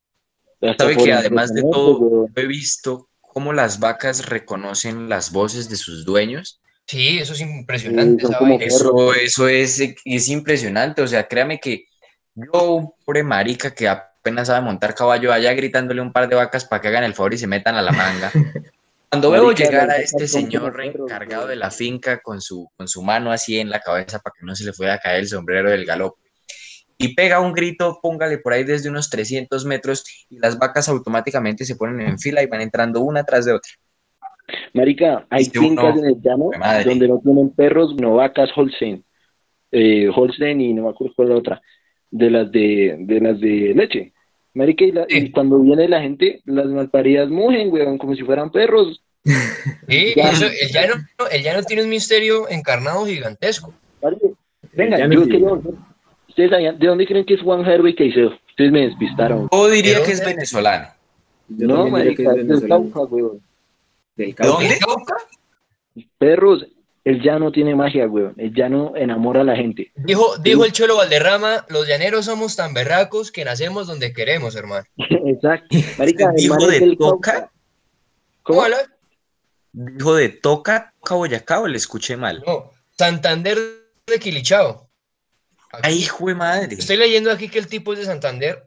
Hasta 0.62 0.84
Sabe 0.84 0.98
que 0.98 1.12
además 1.12 1.52
de 1.52 1.64
todo, 1.64 2.28
he 2.36 2.46
visto 2.46 3.10
cómo 3.20 3.54
las 3.54 3.80
vacas 3.80 4.28
reconocen 4.28 5.10
las 5.10 5.32
voces 5.32 5.68
de 5.68 5.78
sus 5.78 6.06
dueños. 6.06 6.62
Sí, 6.86 7.18
eso 7.18 7.34
es 7.34 7.42
impresionante. 7.42 8.28
vaina. 8.28 8.64
Eso, 8.64 9.16
eso 9.16 9.48
es, 9.48 9.82
es 10.06 10.30
impresionante. 10.30 11.02
O 11.02 11.08
sea, 11.08 11.28
créame 11.28 11.60
que 11.60 11.86
yo, 12.36 12.74
un 12.74 12.94
pobre 13.04 13.24
marica 13.24 13.74
que 13.74 13.88
apenas 13.88 14.48
sabe 14.48 14.62
montar 14.64 14.94
caballo, 14.94 15.34
allá 15.34 15.54
gritándole 15.54 16.02
un 16.02 16.14
par 16.14 16.30
de 16.30 16.36
vacas 16.36 16.66
para 16.66 16.84
que 16.84 16.90
hagan 16.90 17.04
el 17.04 17.16
favor 17.16 17.34
y 17.34 17.40
se 17.40 17.48
metan 17.48 17.76
a 17.76 17.82
la 17.82 17.92
manga. 17.92 18.32
Cuando 19.10 19.32
veo 19.32 19.46
Marica, 19.46 19.64
llegar 19.66 19.90
a 19.90 19.98
este 19.98 20.28
señor 20.28 20.80
encargado 20.84 21.48
de 21.48 21.56
la 21.56 21.72
finca 21.72 22.20
con 22.20 22.42
su, 22.42 22.70
con 22.78 22.88
su 22.88 23.02
mano 23.02 23.32
así 23.32 23.60
en 23.60 23.70
la 23.70 23.80
cabeza 23.80 24.20
para 24.20 24.34
que 24.40 24.46
no 24.46 24.56
se 24.56 24.66
le 24.66 24.74
fuera 24.74 24.96
a 24.96 25.00
caer 25.00 25.20
el 25.20 25.28
sombrero 25.28 25.70
del 25.70 25.86
galope, 25.86 26.23
y 27.06 27.14
pega 27.16 27.40
un 27.40 27.54
grito, 27.54 28.00
póngale 28.02 28.38
por 28.38 28.54
ahí 28.54 28.64
desde 28.64 28.90
unos 28.90 29.10
300 29.10 29.66
metros, 29.66 30.04
y 30.30 30.38
las 30.40 30.58
vacas 30.58 30.88
automáticamente 30.90 31.66
se 31.66 31.76
ponen 31.76 32.02
en 32.08 32.20
fila 32.20 32.42
y 32.44 32.48
van 32.48 32.62
entrando 32.62 33.02
una 33.02 33.24
tras 33.24 33.46
de 33.46 33.54
otra. 33.54 33.72
Marica, 34.74 35.26
hay 35.30 35.50
uno, 35.56 35.62
fincas 35.68 35.98
en 35.98 36.06
el 36.06 36.22
llano 36.22 36.50
donde 36.86 37.08
no 37.08 37.20
tienen 37.20 37.50
perros, 37.52 37.96
no 37.96 38.16
vacas 38.16 38.50
Holstein. 38.56 39.04
Eh, 39.72 40.10
Holstein 40.14 40.62
y 40.62 40.74
no 40.74 40.84
me 40.84 40.90
acuerdo 40.90 41.14
cuál 41.16 41.28
es 41.30 41.34
la 41.34 41.40
otra. 41.40 41.62
De 42.12 42.30
las 42.30 42.52
de, 42.52 42.96
de 43.00 43.20
las 43.22 43.40
de 43.40 43.74
leche. 43.76 44.14
Marica, 44.54 44.84
y, 44.86 44.92
la- 44.92 45.06
y 45.10 45.22
Sí. 45.22 45.32
cuando 45.32 45.60
viene 45.60 45.88
la 45.88 46.02
gente, 46.02 46.42
las 46.46 46.68
malparidas 46.68 47.30
mugen, 47.30 47.72
weón, 47.72 47.98
como 47.98 48.16
si 48.16 48.22
fueran 48.24 48.52
perros. 48.52 49.02
Sí, 49.88 50.14
Ya. 50.16 50.30
eso, 50.32 50.46
el, 50.46 50.70
llano, 50.72 50.94
el 51.32 51.42
llano 51.44 51.64
tiene 51.64 51.84
un 51.84 51.90
misterio 51.90 52.48
encarnado 52.50 53.06
gigantesco. 53.06 53.74
Venga, 54.74 54.98
yo 55.08 55.24
sí. 55.24 55.30
quería 55.30 55.50
volver. 55.50 55.74
¿Ustedes 56.34 56.50
sabían 56.50 56.80
de 56.80 56.88
dónde 56.88 57.06
creen 57.06 57.24
que 57.26 57.36
es 57.36 57.42
Juan 57.44 57.64
Hervey 57.64 57.94
Caicedo? 57.94 58.34
Ustedes 58.50 58.72
me 58.72 58.88
despistaron. 58.88 59.48
Yo 59.52 59.68
diría 59.70 60.00
¿De 60.00 60.04
que 60.06 60.14
es 60.14 60.26
venezolano. 60.26 60.88
Yo 61.48 61.68
no, 61.68 61.88
marica, 61.90 62.34
es 62.36 62.48
del. 62.48 62.68
Cauca, 62.68 63.02
weón. 63.02 63.40
Del 64.16 64.30
¿De 64.30 64.34
Cauca. 64.34 64.54
dónde? 64.54 64.74
¿El 64.74 64.80
Cauca? 64.80 65.16
Perros, 66.18 66.66
el 67.04 67.22
llano 67.22 67.52
tiene 67.52 67.76
magia, 67.76 68.08
weón. 68.08 68.34
El 68.38 68.52
llano 68.52 68.94
enamora 68.96 69.42
a 69.42 69.44
la 69.44 69.56
gente. 69.56 69.92
Dijo, 69.96 70.38
dijo 70.40 70.66
el 70.66 70.72
Cholo 70.72 70.98
Valderrama, 70.98 71.68
los 71.70 71.88
llaneros 71.88 72.26
somos 72.26 72.56
tan 72.56 72.74
berracos 72.74 73.32
que 73.32 73.46
nacemos 73.46 73.86
donde 73.86 74.12
queremos, 74.12 74.56
hermano. 74.56 74.86
Exacto. 74.98 75.78
Marica, 76.00 76.32
el 76.32 76.36
¿Dijo 76.38 76.56
man 76.56 76.64
es 76.64 76.80
de 76.80 76.80
del 76.80 76.98
Toca? 76.98 77.32
Cauca. 77.32 77.52
¿Cómo 78.42 78.64
habla? 78.64 78.78
Dijo 79.72 80.16
de 80.16 80.30
Toca, 80.30 80.96
Toca 81.00 81.14
Boyacá 81.14 81.62
o 81.62 81.68
le 81.68 81.78
escuché 81.78 82.18
mal. 82.18 82.44
No, 82.48 82.72
Santander 82.98 83.56
de 84.08 84.20
Quilichao. 84.20 84.83
Ay, 85.82 85.96
hijo 86.00 86.28
de 86.28 86.36
madre. 86.36 86.76
Estoy 86.78 86.98
leyendo 86.98 87.32
aquí 87.32 87.50
que 87.50 87.60
el 87.60 87.68
tipo 87.68 87.94
es 87.94 88.00
de 88.00 88.06
Santander 88.06 88.64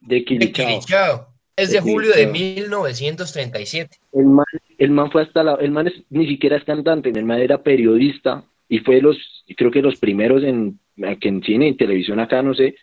De 0.00 0.16
de 0.16 0.24
Quilichao. 0.24 0.66
Quilichao. 0.66 1.28
Es 1.56 1.70
de 1.70 1.76
De 1.76 1.80
julio 1.80 2.10
de 2.12 2.30
Quilichao. 2.30 2.84
1937. 2.84 3.96
El 4.12 4.26
man, 4.26 4.44
el 4.78 4.90
man 4.90 5.10
fue 5.10 5.22
hasta 5.22 5.42
la, 5.42 5.54
el 5.54 5.70
man 5.70 5.88
es- 5.88 6.02
ni 6.10 6.26
siquiera 6.28 6.56
es 6.56 6.64
cantante, 6.64 7.10
el 7.10 7.24
man 7.24 7.40
era 7.40 7.62
periodista 7.62 8.44
y 8.68 8.78
fue 8.80 8.96
de 8.96 9.02
los, 9.02 9.16
creo 9.56 9.70
que 9.70 9.82
los 9.82 9.96
primeros 9.96 10.42
en, 10.42 10.78
que 11.20 11.28
en 11.28 11.42
cine 11.42 11.68
y 11.68 11.76
televisión 11.76 12.20
acá, 12.20 12.42
no 12.42 12.54
sé, 12.54 12.74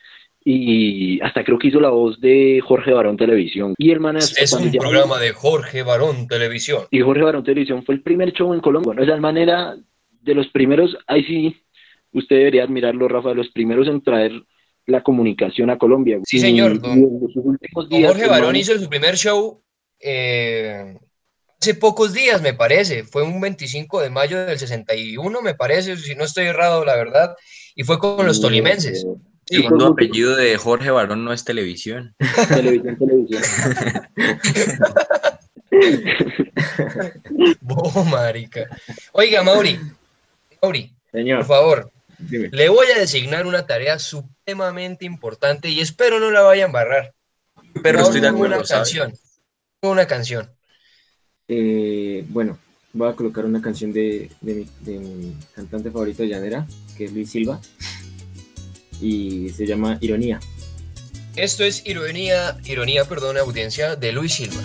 y 0.45 1.21
hasta 1.21 1.43
creo 1.43 1.57
que 1.57 1.67
hizo 1.69 1.79
la 1.79 1.89
voz 1.89 2.19
de 2.19 2.59
Jorge 2.65 2.91
Barón 2.91 3.15
Televisión. 3.17 3.75
Y 3.77 3.91
el 3.91 3.99
man 3.99 4.17
Es 4.17 4.51
un 4.53 4.71
programa 4.71 5.19
de 5.19 5.31
Jorge 5.31 5.83
Barón 5.83 6.27
Televisión. 6.27 6.83
Y 6.91 6.99
Jorge 7.01 7.23
Barón 7.23 7.43
Televisión 7.43 7.83
fue 7.85 7.95
el 7.95 8.01
primer 8.01 8.33
show 8.33 8.53
en 8.53 8.59
Colombia. 8.59 8.87
Bueno, 8.87 9.03
esa 9.03 9.15
man 9.21 9.37
era 9.37 9.75
de 10.21 10.33
los 10.35 10.47
primeros, 10.49 10.97
ahí 11.07 11.23
sí, 11.25 11.61
usted 12.13 12.37
debería 12.37 12.63
admirarlo, 12.63 13.07
Rafa, 13.07 13.29
de 13.29 13.35
los 13.35 13.49
primeros 13.49 13.87
en 13.87 14.01
traer 14.03 14.31
la 14.85 15.01
comunicación 15.03 15.69
a 15.69 15.77
Colombia. 15.77 16.19
Sí, 16.25 16.39
señor, 16.39 16.73
y 16.75 16.77
don- 16.79 16.91
en 16.99 17.19
sus 17.33 17.35
últimos 17.45 17.89
Don 17.89 17.99
días, 17.99 18.11
Jorge 18.11 18.27
Barón 18.27 18.55
hizo 18.55 18.77
su 18.77 18.89
primer 18.89 19.15
show 19.15 19.61
eh, 19.99 20.97
hace 21.61 21.75
pocos 21.75 22.13
días, 22.13 22.41
me 22.41 22.53
parece. 22.53 23.03
Fue 23.03 23.23
un 23.23 23.39
25 23.39 24.01
de 24.01 24.09
mayo 24.09 24.45
del 24.45 24.59
61, 24.59 25.41
me 25.41 25.53
parece, 25.55 25.95
si 25.97 26.15
no 26.15 26.25
estoy 26.25 26.45
errado, 26.47 26.83
la 26.83 26.95
verdad. 26.97 27.35
Y 27.75 27.83
fue 27.83 27.97
con 27.99 28.25
los 28.25 28.41
tolimenses. 28.41 29.05
El 29.05 29.57
Sí, 29.57 29.61
segundo 29.61 29.87
apellido 29.87 30.35
de 30.37 30.55
Jorge 30.57 30.89
Barón 30.91 31.25
no 31.25 31.33
es 31.33 31.43
televisión. 31.43 32.15
Televisión, 32.47 32.97
televisión. 32.97 33.41
Bo, 37.61 38.03
marica. 38.05 38.67
Oiga, 39.11 39.43
Mauri, 39.43 39.79
Mauri, 40.61 40.87
por 41.11 41.19
Señor, 41.19 41.45
favor, 41.45 41.91
dime. 42.29 42.49
le 42.51 42.69
voy 42.69 42.87
a 42.95 42.99
designar 42.99 43.45
una 43.45 43.65
tarea 43.65 43.99
supremamente 43.99 45.05
importante 45.05 45.69
y 45.69 45.79
espero 45.79 46.19
no 46.19 46.31
la 46.31 46.41
vaya 46.41 46.63
a 46.63 46.67
embarrar. 46.67 47.13
Pero 47.81 48.01
estoy 48.01 48.21
de 48.21 48.27
acuerdo, 48.27 48.57
Una 48.57 48.65
canción. 48.65 49.13
Una 49.81 50.07
canción. 50.07 50.49
Eh, 51.47 52.23
bueno, 52.29 52.57
voy 52.93 53.09
a 53.09 53.15
colocar 53.15 53.45
una 53.45 53.61
canción 53.61 53.91
de, 53.91 54.29
de 54.41 54.53
mi, 54.53 54.69
de 54.81 54.99
mi 54.99 55.35
cantante 55.55 55.91
favorito 55.91 56.23
de 56.23 56.29
llanera, 56.29 56.67
que 56.97 57.05
es 57.05 57.13
Luis 57.13 57.31
Silva, 57.31 57.59
y 59.01 59.49
se 59.49 59.65
llama 59.65 59.97
Ironía. 60.01 60.39
Esto 61.35 61.63
es 61.63 61.85
ironía, 61.87 62.57
ironía, 62.63 63.05
perdón, 63.05 63.37
audiencia 63.37 63.95
de 63.95 64.11
Luis 64.11 64.33
Silva. 64.33 64.61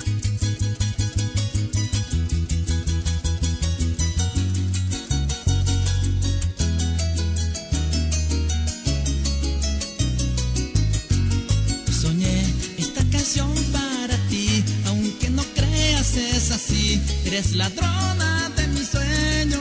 Ladrona 17.59 18.51
de 18.57 18.69
mis 18.69 18.89
sueños. 18.89 19.61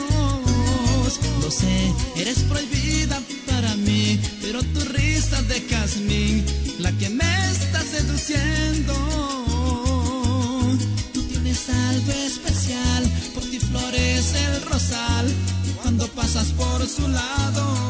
Lo 1.42 1.50
sé, 1.50 1.92
eres 2.16 2.38
prohibida 2.50 3.20
para 3.46 3.74
mí, 3.74 4.20
pero 4.40 4.62
tu 4.62 4.80
risa 4.96 5.42
de 5.42 5.60
jazmín, 5.68 6.44
la 6.78 6.92
que 6.92 7.08
me 7.10 7.30
está 7.52 7.80
seduciendo. 7.82 8.94
Tú 11.12 11.22
tienes 11.24 11.68
algo 11.68 12.12
especial, 12.12 13.02
por 13.34 13.42
ti 13.50 13.58
florece 13.58 14.44
el 14.44 14.62
rosal 14.62 15.26
cuando 15.82 16.06
pasas 16.08 16.48
por 16.52 16.86
su 16.86 17.08
lado. 17.08 17.87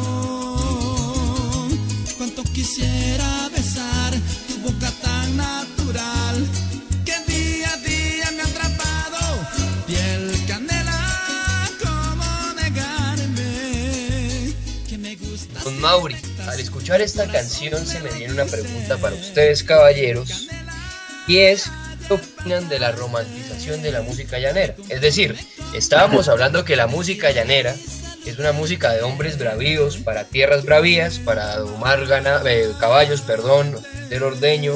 Mauri, 15.79 16.17
al 16.49 16.59
escuchar 16.61 17.01
esta 17.01 17.27
canción 17.27 17.87
se 17.87 18.01
me 18.01 18.11
viene 18.11 18.33
una 18.33 18.45
pregunta 18.45 18.97
para 18.99 19.15
ustedes, 19.15 19.63
caballeros, 19.63 20.49
y 21.27 21.39
es, 21.39 21.71
¿qué 22.07 22.15
opinan 22.15 22.69
de 22.69 22.79
la 22.79 22.93
romantización 22.93 23.83
de 23.83 23.93
la 23.93 24.03
música 24.03 24.39
llanera? 24.39 24.75
Es 24.89 25.01
decir, 25.01 25.37
estábamos 25.75 26.29
hablando 26.29 26.65
que 26.65 26.77
la 26.77 26.87
música 26.87 27.31
llanera 27.31 27.75
es 28.27 28.39
una 28.39 28.53
música 28.53 28.93
de 28.93 29.03
hombres 29.03 29.39
bravíos 29.39 29.99
para 29.99 30.25
tierras 30.25 30.65
bravías, 30.65 31.19
para 31.19 31.57
domar 31.59 32.07
gana- 32.07 32.43
eh, 32.47 32.71
caballos, 32.81 33.21
perdón, 33.23 33.77
del 34.09 34.23
ordeño, 34.23 34.75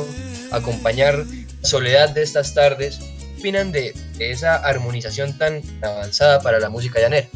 acompañar 0.51 1.19
la 1.19 1.69
soledad 1.69 2.11
de 2.11 2.23
estas 2.23 2.55
tardes. 2.55 2.99
¿Qué 2.99 3.49
opinan 3.49 3.73
de, 3.73 3.93
de 4.19 4.31
esa 4.31 4.55
armonización 4.55 5.37
tan 5.37 5.63
avanzada 5.83 6.41
para 6.41 6.61
la 6.61 6.69
música 6.71 7.01
llanera? 7.01 7.27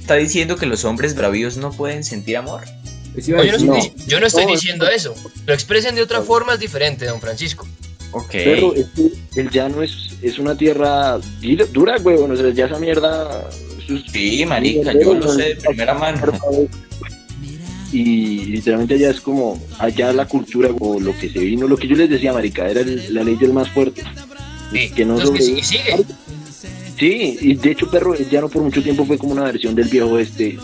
¿Está 0.00 0.14
diciendo 0.14 0.56
que 0.56 0.64
los 0.66 0.84
hombres 0.86 1.14
bravíos 1.14 1.58
no 1.58 1.70
pueden 1.72 2.02
sentir 2.04 2.38
amor? 2.38 2.64
Pues 3.12 3.28
iba 3.28 3.38
No, 3.38 3.42
a 3.42 3.46
yo 3.46 3.52
no 3.66 3.76
estoy, 3.76 3.92
yo 4.06 4.20
no 4.20 4.26
estoy 4.26 4.44
No, 4.46 4.52
diciendo 4.52 4.88
eso. 4.88 5.14
Lo 5.46 5.52
expresen 5.54 5.94
de 5.94 6.02
otra 6.02 6.22
forma 6.22 6.54
es 6.54 6.60
diferente, 6.60 7.04
don 7.06 7.20
Francisco. 7.20 7.66
Ok. 8.12 8.30
Pero 8.32 8.74
es 8.74 8.86
que 9.34 9.40
el 9.40 9.50
llano 9.50 9.82
es, 9.82 9.92
es 10.22 10.38
una 10.38 10.56
tierra 10.56 11.18
dura, 11.40 11.64
dura, 11.72 11.96
weón. 11.98 12.30
O 12.32 12.36
sea, 12.36 12.50
ya 12.50 12.66
esa 12.66 12.78
mierda. 12.78 13.48
Sí, 14.12 14.44
marica, 14.46 14.92
yo 14.92 15.14
lo 15.14 15.32
sé 15.32 15.42
de 15.42 15.56
primera 15.56 15.94
mano. 15.94 16.20
Y 17.92 18.46
literalmente 18.46 18.94
allá 18.94 19.10
es 19.10 19.20
como, 19.20 19.60
allá 19.78 20.12
la 20.14 20.26
cultura 20.26 20.70
o 20.78 20.98
lo 20.98 21.16
que 21.18 21.28
se 21.30 21.40
vino, 21.40 21.68
lo 21.68 21.76
que 21.76 21.86
yo 21.88 21.94
les 21.96 22.08
decía, 22.08 22.32
marica, 22.32 22.66
era 22.68 22.80
el- 22.80 23.12
la 23.12 23.22
ley 23.22 23.36
del 23.36 23.52
más 23.52 23.68
fuerte. 23.68 24.02
Sí, 24.72 24.90
Que 24.90 25.04
no 25.04 25.20
es 25.20 25.28
que 25.30 25.42
sigue. 25.62 26.04
Sí, 26.98 27.36
y 27.40 27.54
de 27.54 27.70
hecho, 27.72 27.90
perro, 27.90 28.14
ya 28.16 28.40
no 28.40 28.48
por 28.48 28.62
mucho 28.62 28.82
tiempo 28.82 29.04
fue 29.04 29.18
como 29.18 29.32
una 29.32 29.44
versión 29.44 29.74
del 29.74 29.88
viejo 29.88 30.18
este, 30.18 30.56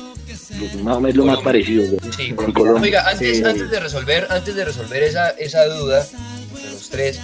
más 0.83 0.97
o 0.97 1.01
menos 1.01 1.17
lo 1.17 1.25
más 1.27 1.39
parecido. 1.41 1.85
Sí. 2.17 2.33
Con 2.33 2.53
Colombia. 2.53 2.83
Oiga, 2.83 3.09
antes, 3.11 3.39
Sí. 3.39 3.45
antes 3.45 3.71
de 3.71 3.81
resolver, 3.81 4.27
antes 4.31 4.55
de 4.55 4.65
resolver 4.65 5.03
esa, 5.03 5.31
esa 5.31 5.65
duda 5.67 6.05
de 6.05 6.71
los 6.73 6.89
tres, 6.91 7.19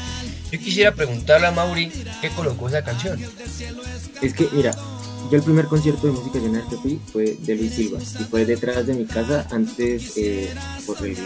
yo 0.53 0.59
quisiera 0.59 0.93
preguntarle 0.95 1.47
a 1.47 1.51
Mauri 1.51 1.91
qué 2.20 2.28
colocó 2.30 2.68
esa 2.68 2.82
canción. 2.85 3.18
Es 4.22 4.35
que, 4.35 4.49
mira, 4.53 4.72
yo 5.30 5.37
el 5.39 5.43
primer 5.43 5.64
concierto 5.66 6.07
de 6.07 6.12
música 6.12 6.39
llanera 6.39 6.64
que 6.68 6.76
fui 6.76 7.01
fue 7.12 7.37
de 7.41 7.57
Luis 7.57 7.72
Silva 7.74 7.99
y 8.20 8.24
fue 8.24 8.45
detrás 8.45 8.87
de 8.87 8.95
mi 8.95 9.05
casa, 9.07 9.47
antes 9.51 10.12
eh, 10.16 10.51
por 10.87 11.05
el, 11.05 11.16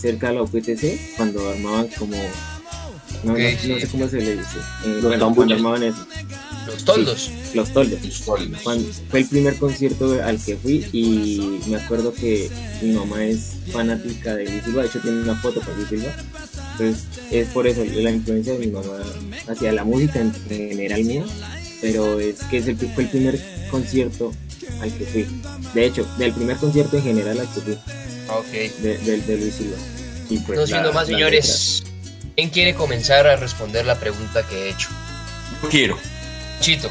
cerca 0.00 0.28
de 0.28 0.34
la 0.34 0.42
UPTC, 0.42 1.16
cuando 1.16 1.48
armaban 1.50 1.88
como. 1.98 2.16
No, 3.24 3.32
no- 3.32 3.38
sí. 3.38 3.68
no 3.72 3.78
sé 3.80 3.88
cómo 3.88 4.08
se 4.08 4.18
le 4.18 4.36
dice. 4.36 4.58
eh, 4.84 4.88
Los 4.88 5.02
bueno, 5.02 5.18
tambores. 5.26 5.60
Los 6.68 6.84
toldos. 6.84 7.30
los 7.54 7.72
toldos. 7.72 7.98
Cuando- 8.62 8.88
fue 9.10 9.20
el 9.20 9.26
primer 9.26 9.56
concierto 9.56 10.18
al 10.22 10.42
que 10.42 10.56
fui 10.56 10.86
y 10.92 11.60
me 11.66 11.76
acuerdo 11.76 12.12
que 12.12 12.48
mi 12.82 12.92
mamá 12.92 13.24
es 13.24 13.52
fanática 13.72 14.34
de 14.36 14.44
Luis 14.48 14.64
Silva, 14.64 14.82
de 14.82 14.88
hecho 14.88 15.00
tiene 15.00 15.22
una 15.22 15.34
foto 15.36 15.60
con 15.60 15.74
Luis 15.76 15.88
Silva. 15.88 16.14
Entonces 16.72 17.04
es 17.30 17.48
por 17.48 17.66
eso 17.66 17.84
la 17.84 18.10
influencia 18.10 18.52
de 18.52 18.58
mi 18.60 18.68
mamá 18.68 19.02
hacia 19.48 19.72
la 19.72 19.84
música 19.84 20.20
en 20.20 20.32
general 20.48 21.04
mía, 21.04 21.24
pero 21.80 22.20
es 22.20 22.36
que 22.50 22.58
es 22.58 22.68
el, 22.68 22.76
fue 22.76 23.04
el 23.04 23.10
primer 23.10 23.40
concierto 23.70 24.32
al 24.80 24.92
que 24.96 25.04
fui. 25.06 25.26
De 25.74 25.84
hecho, 25.86 26.06
del 26.18 26.32
primer 26.32 26.56
concierto 26.56 26.96
en 26.98 27.02
general 27.02 27.40
al 27.40 27.48
que 27.52 27.60
fui, 27.60 27.72
Ok. 28.28 28.52
de, 28.82 28.98
de- 28.98 29.20
de 29.22 29.36
Luis 29.38 29.54
Silva. 29.54 29.76
Y 30.30 30.38
pues 30.40 30.58
No 30.58 30.66
siendo 30.66 30.88
la- 30.88 30.94
más, 30.94 31.06
señores, 31.08 31.82
¿quién 32.36 32.50
quiere 32.50 32.74
comenzar 32.74 33.26
a 33.26 33.36
responder 33.36 33.86
la 33.86 33.98
pregunta 33.98 34.46
que 34.46 34.66
he 34.66 34.70
hecho? 34.70 34.88
Quiero. 35.70 35.96
Chito, 36.60 36.90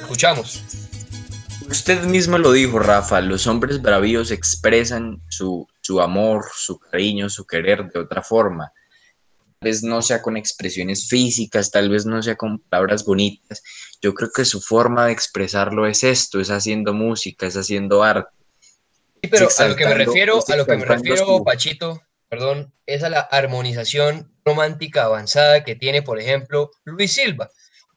escuchamos. 0.00 0.62
Usted 1.68 2.02
mismo 2.04 2.38
lo 2.38 2.52
dijo, 2.52 2.78
Rafa, 2.78 3.20
los 3.20 3.46
hombres 3.46 3.80
bravíos 3.80 4.30
expresan 4.30 5.20
su, 5.28 5.68
su 5.80 6.00
amor, 6.00 6.46
su 6.54 6.78
cariño, 6.78 7.28
su 7.28 7.46
querer 7.46 7.90
de 7.90 8.00
otra 8.00 8.22
forma. 8.22 8.72
Tal 9.60 9.68
vez 9.68 9.82
no 9.82 10.02
sea 10.02 10.22
con 10.22 10.36
expresiones 10.36 11.08
físicas, 11.08 11.70
tal 11.70 11.90
vez 11.90 12.06
no 12.06 12.22
sea 12.22 12.34
con 12.36 12.58
palabras 12.58 13.04
bonitas. 13.04 13.62
Yo 14.00 14.14
creo 14.14 14.30
que 14.34 14.44
su 14.44 14.60
forma 14.60 15.06
de 15.06 15.12
expresarlo 15.12 15.86
es 15.86 16.02
esto, 16.02 16.40
es 16.40 16.50
haciendo 16.50 16.94
música, 16.94 17.46
es 17.46 17.56
haciendo 17.56 18.02
arte. 18.02 18.30
Sí, 19.22 19.28
pero 19.28 19.48
a 19.56 19.68
lo 19.68 19.76
que 19.76 19.84
me 19.84 19.94
refiero, 19.94 20.42
a 20.48 20.56
lo 20.56 20.66
que 20.66 20.76
me 20.76 20.84
refiero, 20.86 21.44
Pachito, 21.44 22.02
perdón, 22.30 22.72
es 22.86 23.02
a 23.02 23.10
la 23.10 23.20
armonización 23.20 24.32
romántica 24.44 25.04
avanzada 25.04 25.62
que 25.62 25.76
tiene, 25.76 26.02
por 26.02 26.18
ejemplo, 26.18 26.70
Luis 26.84 27.12
Silva. 27.12 27.50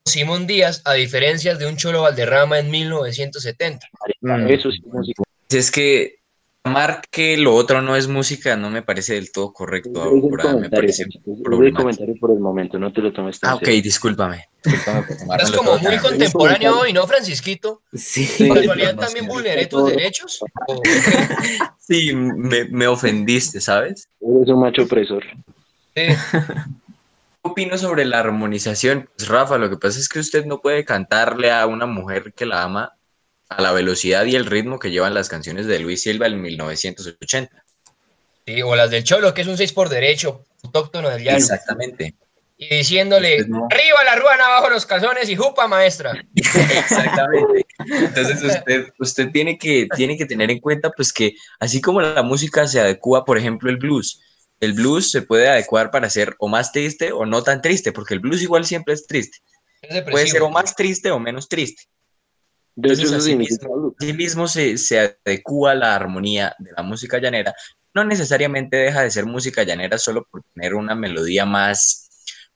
Simón 0.07 0.47
Díaz, 0.47 0.81
a 0.85 0.93
diferencia 0.93 1.55
de 1.55 1.65
un 1.65 1.77
Cholo 1.77 2.01
Valderrama 2.01 2.59
en 2.59 2.69
1970. 2.69 3.87
Marica, 4.21 4.45
Mm. 4.45 4.51
Eso 4.51 4.71
sí, 4.71 4.81
música. 4.85 5.23
Es 5.49 5.71
que 5.71 6.15
amar 6.63 7.01
que 7.11 7.37
lo 7.37 7.53
otro 7.55 7.81
no 7.81 7.95
es 7.95 8.07
música 8.07 8.55
no 8.55 8.69
me 8.69 8.81
parece 8.81 9.13
del 9.15 9.31
todo 9.31 9.51
correcto. 9.53 10.01
Ahora, 10.03 10.55
me 10.55 10.69
parece 10.69 11.05
problemático. 11.43 11.81
comentario 11.83 12.15
por 12.19 12.31
el 12.31 12.39
momento, 12.39 12.77
no 12.79 12.91
te 12.91 13.01
lo 13.01 13.13
tomes 13.13 13.39
tan 13.39 13.51
Ah, 13.51 13.55
ok, 13.55 13.65
serio. 13.65 13.81
discúlpame. 13.81 14.45
discúlpame 14.63 15.43
Es 15.43 15.51
como 15.51 15.77
muy 15.77 15.97
contemporáneo 15.97 16.79
hoy, 16.79 16.91
¿no, 16.93 17.05
Francisquito? 17.07 17.81
Sí, 17.93 18.25
¿Por 18.47 18.57
Sí. 18.57 18.61
casualidad 18.61 18.95
no, 18.95 19.01
también 19.01 19.27
vulneré 19.27 19.67
tus 19.67 19.85
derechos? 19.89 20.39
Sí, 21.85 22.13
me, 22.15 22.63
me 22.65 22.87
ofendiste, 22.87 23.59
¿sabes? 23.59 24.07
Eres 24.21 24.47
un 24.47 24.61
macho 24.61 24.83
opresor. 24.83 25.21
Sí. 25.95 26.01
¿Qué 27.43 27.49
opino 27.49 27.77
sobre 27.77 28.05
la 28.05 28.19
armonización? 28.19 29.09
Pues 29.17 29.27
Rafa, 29.27 29.57
lo 29.57 29.69
que 29.69 29.75
pasa 29.77 29.99
es 29.99 30.07
que 30.07 30.19
usted 30.19 30.45
no 30.45 30.61
puede 30.61 30.85
cantarle 30.85 31.51
a 31.51 31.67
una 31.67 31.85
mujer 31.85 32.33
que 32.33 32.45
la 32.45 32.63
ama 32.63 32.93
a 33.49 33.61
la 33.61 33.71
velocidad 33.73 34.25
y 34.25 34.35
el 34.35 34.45
ritmo 34.45 34.79
que 34.79 34.91
llevan 34.91 35.13
las 35.13 35.27
canciones 35.27 35.67
de 35.67 35.79
Luis 35.79 36.03
Silva 36.03 36.27
en 36.27 36.41
1980. 36.41 37.63
Sí, 38.45 38.61
o 38.61 38.75
las 38.75 38.89
del 38.91 39.03
Cholo, 39.03 39.33
que 39.33 39.41
es 39.41 39.47
un 39.47 39.57
6 39.57 39.73
por 39.73 39.89
derecho, 39.89 40.45
autóctono 40.63 41.09
del 41.09 41.23
llano. 41.23 41.37
Exactamente. 41.37 42.15
Y 42.57 42.77
diciéndole, 42.77 43.45
no. 43.47 43.67
arriba 43.69 44.03
la 44.05 44.15
ruana, 44.15 44.45
abajo 44.45 44.69
los 44.69 44.85
calzones 44.85 45.27
y 45.27 45.35
jupa, 45.35 45.67
maestra. 45.67 46.13
Exactamente. 46.35 47.65
Entonces 47.79 48.41
usted, 48.41 48.93
usted 48.99 49.31
tiene, 49.31 49.57
que, 49.57 49.87
tiene 49.95 50.17
que 50.17 50.25
tener 50.25 50.49
en 50.49 50.59
cuenta 50.59 50.91
pues 50.91 51.11
que 51.11 51.35
así 51.59 51.81
como 51.81 52.01
la 52.01 52.23
música 52.23 52.67
se 52.67 52.79
adecua, 52.79 53.25
por 53.25 53.37
ejemplo, 53.37 53.69
el 53.69 53.77
blues, 53.77 54.21
el 54.59 54.73
blues 54.73 55.11
se 55.11 55.21
puede 55.21 55.49
adecuar 55.49 55.91
para 55.91 56.09
ser 56.09 56.35
o 56.39 56.47
más 56.47 56.71
triste 56.71 57.11
o 57.11 57.25
no 57.25 57.43
tan 57.43 57.61
triste, 57.61 57.91
porque 57.91 58.13
el 58.13 58.19
blues 58.21 58.41
igual 58.41 58.65
siempre 58.65 58.93
es 58.93 59.05
triste. 59.07 59.39
Es 59.81 60.01
Puede 60.03 60.27
ser 60.27 60.41
o 60.41 60.49
más 60.49 60.75
triste 60.75 61.11
o 61.11 61.19
menos 61.19 61.49
triste. 61.49 61.83
De 62.75 62.93
hecho, 62.93 63.03
Entonces, 63.03 63.35
mismo- 64.15 64.47
se, 64.47 64.77
se 64.77 64.99
adecua 65.25 65.75
la 65.75 65.95
armonía 65.95 66.55
de 66.57 66.71
la 66.75 66.81
música 66.81 67.19
llanera. 67.19 67.53
No 67.93 68.03
necesariamente 68.03 68.77
deja 68.77 69.01
de 69.01 69.11
ser 69.11 69.25
música 69.25 69.63
llanera 69.63 69.99
solo 69.99 70.25
por 70.31 70.41
tener 70.55 70.73
una 70.73 70.95
melodía 70.95 71.45
más 71.45 72.09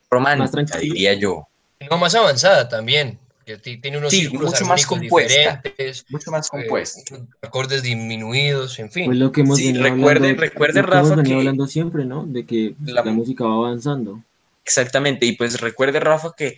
romántica, 0.09 0.79
diría 0.79 1.13
yo. 1.13 1.47
No, 1.91 1.97
más 1.97 2.15
avanzada 2.15 2.67
también. 2.67 3.19
Que 3.47 3.57
ti- 3.57 3.77
tiene 3.77 3.97
unos 3.97 4.11
Sí, 4.11 4.19
círculos 4.19 4.51
mucho 4.51 4.65
más 4.65 4.85
compuesta. 4.85 5.61
diferentes, 5.63 6.05
Mucho 6.09 6.31
más 6.31 6.47
eh, 6.47 6.49
compuesta. 6.51 7.15
acordes 7.41 7.81
disminuidos, 7.81 8.77
en 8.79 8.91
fin. 8.91 9.05
Pues 9.05 9.17
lo 9.17 9.31
que 9.31 9.39
hemos 9.39 9.57
Sí, 9.57 9.67
venido 9.67 9.85
recuerde- 9.85 10.17
hablando, 10.27 10.41
recuerde, 10.41 10.81
lo 10.81 10.87
que 10.89 10.97
hemos 10.97 11.09
Rafa, 11.09 11.15
venido 11.15 11.35
que- 11.35 11.39
hablando 11.39 11.67
siempre, 11.67 12.03
¿no? 12.03 12.25
De 12.25 12.45
que 12.45 12.75
La- 12.83 13.05
la, 13.05 13.11
música 13.13 13.45
va 13.45 13.55
avanzando. 13.55 14.21
Exactamente, 14.65 15.25
y 15.25 15.31
pues 15.31 15.61
recuerde, 15.61 16.01
Rafa, 16.01 16.33
que 16.35 16.57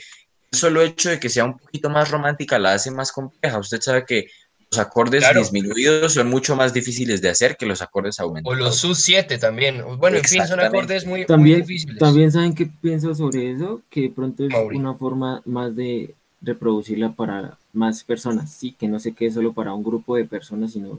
el 0.52 0.58
solo 0.58 0.82
hecho 0.82 1.12
de 1.12 1.20
que 1.20 1.30
sea 1.30 1.46
un 1.46 1.60
poquito 1.60 1.92
más 1.92 2.10
romántica 2.10 2.58
la 2.58 2.74
hace 2.74 2.90
más 2.90 3.12
compleja. 3.12 3.60
Usted 3.60 3.82
sabe 3.82 4.04
que 4.04 4.26
los 4.72 4.80
acordes 4.80 5.22
Claro. 5.24 5.42
disminuidos 5.42 6.14
son 6.16 6.28
mucho 6.28 6.56
más 6.56 6.74
difíciles 6.74 7.22
de 7.22 7.30
hacer 7.30 7.56
que 7.56 7.68
los 7.68 7.84
acordes 7.84 8.20
O 8.20 8.24
aumentados. 8.24 8.58
los 8.58 8.78
sus 8.78 8.98
7 9.04 9.38
también. 9.38 9.84
Bueno, 10.00 10.18
en 10.18 10.24
fin, 10.24 10.46
son 10.48 10.60
acordes 10.60 11.06
muy, 11.06 11.20
muy 11.20 11.26
También, 11.28 11.62
difíciles. 11.62 12.00
también 12.00 12.32
saben 12.32 12.56
qué 12.56 12.66
pienso 12.82 13.14
sobre 13.14 13.52
eso, 13.52 13.82
que 13.92 14.10
pronto 14.10 14.44
es 14.44 14.50
Mauri. 14.50 14.78
una 14.78 14.96
forma 14.96 15.44
más 15.46 15.76
de 15.76 16.16
reproducirla 16.42 17.10
para 17.12 17.58
más 17.74 18.04
personas, 18.04 18.52
sí, 18.52 18.72
que 18.78 18.88
no 18.88 19.00
se 19.00 19.14
quede 19.14 19.32
solo 19.32 19.54
para 19.54 19.74
un 19.74 19.84
grupo 19.84 20.16
de 20.16 20.26
personas, 20.26 20.72
sino 20.74 20.98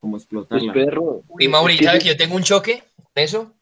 como 0.00 0.12
Pues 0.12 0.24
explotarla. 0.24 0.72
perro. 0.72 1.22
Y 1.38 1.48
Mauri, 1.48 1.74
es 1.74 1.80
que- 1.80 1.86
¿sabe 1.86 1.98
que 2.00 2.08
yo 2.08 2.16
tengo 2.16 2.34
un 2.36 2.42
choque 2.42 2.82
con 2.96 3.22
eso? 3.22 3.52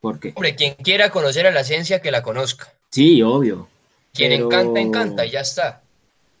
¿Por 0.00 0.18
qué? 0.20 0.32
Hombre, 0.34 0.54
quien 0.56 0.74
quiera 0.74 1.10
conocer 1.10 1.46
a 1.46 1.50
la 1.52 1.64
ciencia, 1.64 2.00
que 2.00 2.10
la 2.10 2.22
conozca. 2.22 2.72
Sí, 2.90 3.22
obvio. 3.22 3.68
Quien 4.12 4.30
Pero- 4.30 4.46
encanta, 4.46 4.80
encanta, 4.80 5.26
y 5.26 5.30
ya 5.30 5.40
está. 5.40 5.82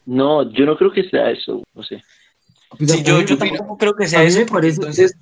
No, 0.04 0.50
yo 0.52 0.64
no 0.66 0.76
creo 0.76 0.92
que 0.92 1.08
sea 1.08 1.30
eso, 1.30 1.62
no 1.74 1.82
sé. 1.82 2.02
Pues, 2.76 2.90
Sí, 2.90 3.02
yo, 3.02 3.20
yo 3.22 3.38
tampoco 3.38 3.76
creo 3.78 3.94
que 3.94 4.04
a 4.04 4.08
sea 4.08 4.20
mí 4.20 4.26
eso, 4.26 4.46
parece- 4.46 4.76
entonces, 4.76 5.16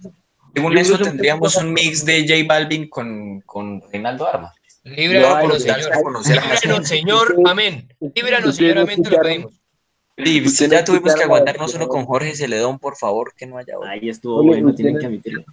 según 0.54 0.72
Yo 0.74 0.80
eso, 0.80 0.98
tendríamos 0.98 1.56
un 1.56 1.72
mix 1.72 2.04
de 2.04 2.20
J 2.26 2.44
Balvin 2.46 2.88
con, 2.88 3.40
con 3.42 3.82
Reinaldo 3.92 4.26
Arma. 4.26 4.52
Líbranos, 4.84 5.62
Señor. 5.62 5.78
a 5.92 5.96
Líbranos. 5.96 6.88
Señor. 6.88 7.36
Amén. 7.46 7.88
Líbranos, 8.14 8.56
Señor. 8.56 8.78
Amén, 8.78 9.02
te 9.02 9.10
lo 9.10 9.18
pedimos. 9.20 9.52
Sí, 10.16 10.42
Usted 10.44 10.70
ya 10.70 10.84
tuvimos 10.84 11.04
que 11.04 11.08
escucharon 11.08 11.18
la 11.18 11.24
aguantar 11.24 11.56
no 11.56 11.62
versión- 11.62 11.80
solo 11.80 11.88
con 11.88 12.04
Jorge 12.04 12.36
Celedón, 12.36 12.78
por 12.78 12.96
favor, 12.96 13.32
que 13.36 13.46
no 13.46 13.58
haya 13.58 13.76
otro. 13.76 13.88
Ahí 13.90 14.08
estuvo 14.08 14.42
bueno, 14.44 14.72
tienen 14.74 14.98
que 14.98 15.06
admitirlo. 15.06 15.44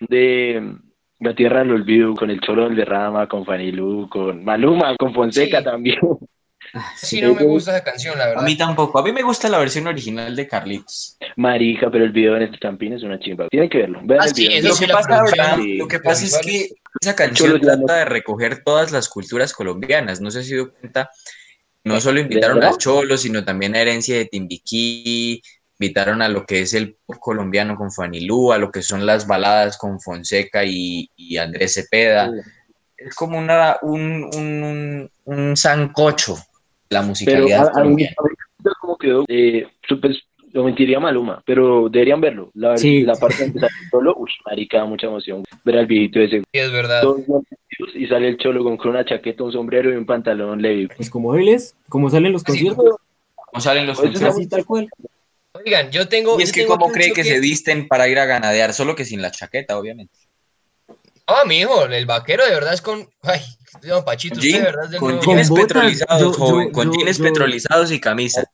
De 0.00 0.74
La 1.20 1.34
Tierra 1.34 1.60
del 1.60 1.72
Olvido, 1.72 2.14
con 2.14 2.30
el 2.30 2.40
Cholo 2.40 2.64
del 2.68 2.76
Derrama, 2.76 3.28
con 3.28 3.44
Fanilú, 3.44 4.08
con 4.08 4.44
Maluma, 4.44 4.96
con 4.96 5.12
Fonseca 5.14 5.58
Sí. 5.58 5.64
también. 5.64 5.98
Sí, 6.96 7.20
no 7.20 7.34
me 7.34 7.42
gusta 7.44 7.76
esa 7.76 7.84
canción, 7.84 8.16
la 8.16 8.24
A 8.24 8.28
verdad. 8.28 8.42
mí 8.44 8.56
tampoco. 8.56 8.98
A 8.98 9.02
mí 9.02 9.12
me 9.12 9.22
gusta 9.22 9.48
la 9.48 9.58
versión 9.58 9.86
original 9.88 10.34
de 10.34 10.46
Carlitos. 10.48 11.18
Marica, 11.36 11.90
pero 11.90 12.04
el 12.04 12.12
video 12.12 12.36
en 12.36 12.50
Campín 12.56 12.92
es 12.94 13.02
una 13.02 13.18
chimba. 13.18 13.48
Tienen 13.48 13.68
que 13.68 13.78
verlo. 13.78 14.00
Vean 14.04 14.20
Ah, 14.22 14.24
el 14.26 14.34
sí, 14.34 14.48
video. 14.48 14.68
Lo 14.68 14.74
sí, 14.74 14.86
que 14.86 14.92
pasa, 14.92 15.22
lo 15.56 15.88
que 15.88 15.98
pasa 16.00 16.24
es 16.24 16.38
que. 16.38 16.68
Esa 17.00 17.16
canción 17.16 17.60
trata 17.60 17.96
de 17.96 18.04
recoger 18.04 18.62
todas 18.64 18.92
las 18.92 19.08
culturas 19.08 19.52
colombianas. 19.52 20.20
No 20.20 20.30
se 20.30 20.40
ha 20.40 20.42
sido 20.42 20.72
cuenta. 20.72 21.10
No 21.84 22.00
solo 22.00 22.20
invitaron 22.20 22.62
al 22.62 22.78
Cholo, 22.78 23.16
sino 23.16 23.44
también 23.44 23.74
a 23.74 23.80
Herencia 23.80 24.16
de 24.16 24.26
Timbiquí, 24.26 25.42
invitaron 25.80 26.22
a 26.22 26.28
lo 26.28 26.46
que 26.46 26.60
es 26.60 26.74
el 26.74 26.94
pop 26.94 27.16
colombiano 27.18 27.76
con 27.76 27.90
Fanilú, 27.90 28.52
a 28.52 28.58
lo 28.58 28.70
que 28.70 28.82
son 28.82 29.04
las 29.04 29.26
baladas 29.26 29.76
con 29.76 30.00
Fonseca 30.00 30.64
y, 30.64 31.10
y 31.16 31.38
Andrés 31.38 31.74
Cepeda. 31.74 32.30
Es 32.96 33.14
como 33.16 33.36
una, 33.36 33.78
un, 33.82 34.30
un, 34.32 34.62
un, 34.62 35.10
un 35.24 35.56
sancocho 35.56 36.38
la 36.88 37.02
musicalidad 37.02 37.72
a, 37.74 37.80
a 37.80 37.84
mí, 37.84 38.04
a 38.04 38.14
quedó. 39.00 39.24
Eh, 39.26 39.66
lo 40.52 40.64
mentiría 40.64 41.00
Maluma, 41.00 41.42
pero 41.46 41.88
deberían 41.88 42.20
verlo. 42.20 42.50
La, 42.54 42.76
Sí. 42.76 43.02
la 43.02 43.14
parte 43.16 43.44
donde 43.44 43.60
sale 43.60 43.72
el 43.84 43.90
Cholo, 43.90 44.14
uy, 44.16 44.30
marica, 44.46 44.78
da 44.78 44.84
mucha 44.84 45.06
emoción. 45.06 45.42
Ver 45.64 45.78
al 45.78 45.86
viejito 45.86 46.20
ese. 46.20 46.40
Sí, 46.40 46.44
es 46.52 46.70
verdad. 46.72 47.02
Y 47.94 48.06
sale 48.06 48.28
el 48.28 48.36
Cholo 48.36 48.62
con, 48.62 48.78
una 48.90 49.04
chaqueta, 49.04 49.42
un 49.44 49.52
sombrero 49.52 49.92
y 49.92 49.96
un 49.96 50.04
pantalón 50.06 50.60
Levi. 50.60 50.88
Pues 50.88 51.08
como 51.10 51.34
él 51.36 51.48
es, 51.48 51.74
como 51.88 52.10
salen 52.10 52.32
los 52.32 52.42
Sí. 52.42 52.46
conciertos, 52.46 52.96
¿Cómo 53.34 53.60
salen 53.60 53.86
los 53.86 53.98
Pues, 53.98 54.10
conciertos? 54.12 54.38
así 54.38 54.48
tal 54.48 54.64
cual. 54.64 54.88
Oigan, 55.52 55.90
yo 55.90 56.08
tengo. 56.08 56.40
Y 56.40 56.42
es 56.44 56.52
que 56.52 56.62
tengo 56.62 56.78
cómo 56.78 56.90
cree 56.92 57.12
que 57.12 57.22
se 57.24 57.38
visten 57.38 57.86
para 57.86 58.08
ir 58.08 58.18
a 58.18 58.24
ganadear, 58.24 58.72
solo 58.72 58.94
que 58.94 59.04
sin 59.04 59.20
la 59.20 59.30
chaqueta, 59.30 59.78
obviamente. 59.78 60.14
Ah, 61.26 61.42
mi 61.46 61.58
hijo, 61.58 61.84
el 61.84 62.06
vaquero 62.06 62.44
de 62.46 62.50
verdad 62.54 62.72
es 62.74 62.80
con. 62.80 63.06
Ay, 63.22 63.40
don 63.86 64.04
Pachito, 64.04 64.34
usted 64.36 64.46
de 64.48 64.52
Jean- 64.54 64.64
verdad 64.64 64.84
es 64.86 64.90
del 64.92 65.00
con 65.00 65.16
nuevo- 65.16 65.24
jeans 65.34 65.50
petrolizados, 65.50 66.20
yo- 66.22 66.32
joven, 66.32 66.66
yo- 66.68 66.72
con 66.72 66.92
yo- 66.92 66.98
jeans 66.98 67.18
petrolizados 67.18 67.92
y 67.92 68.00
camisa. 68.00 68.44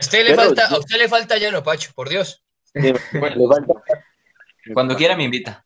A 0.00 0.02
usted 0.02 0.24
le 0.24 0.30
Pero 0.30 0.42
falta, 0.42 0.66
a 0.66 0.78
usted 0.78 0.96
le 0.96 1.08
falta 1.08 1.36
llano, 1.36 1.62
Pacho, 1.62 1.92
por 1.94 2.08
Dios. 2.08 2.42
Le 2.72 2.94
falta- 2.94 3.82
Cuando 4.72 4.96
quiera 4.96 5.14
me 5.14 5.24
invita. 5.24 5.64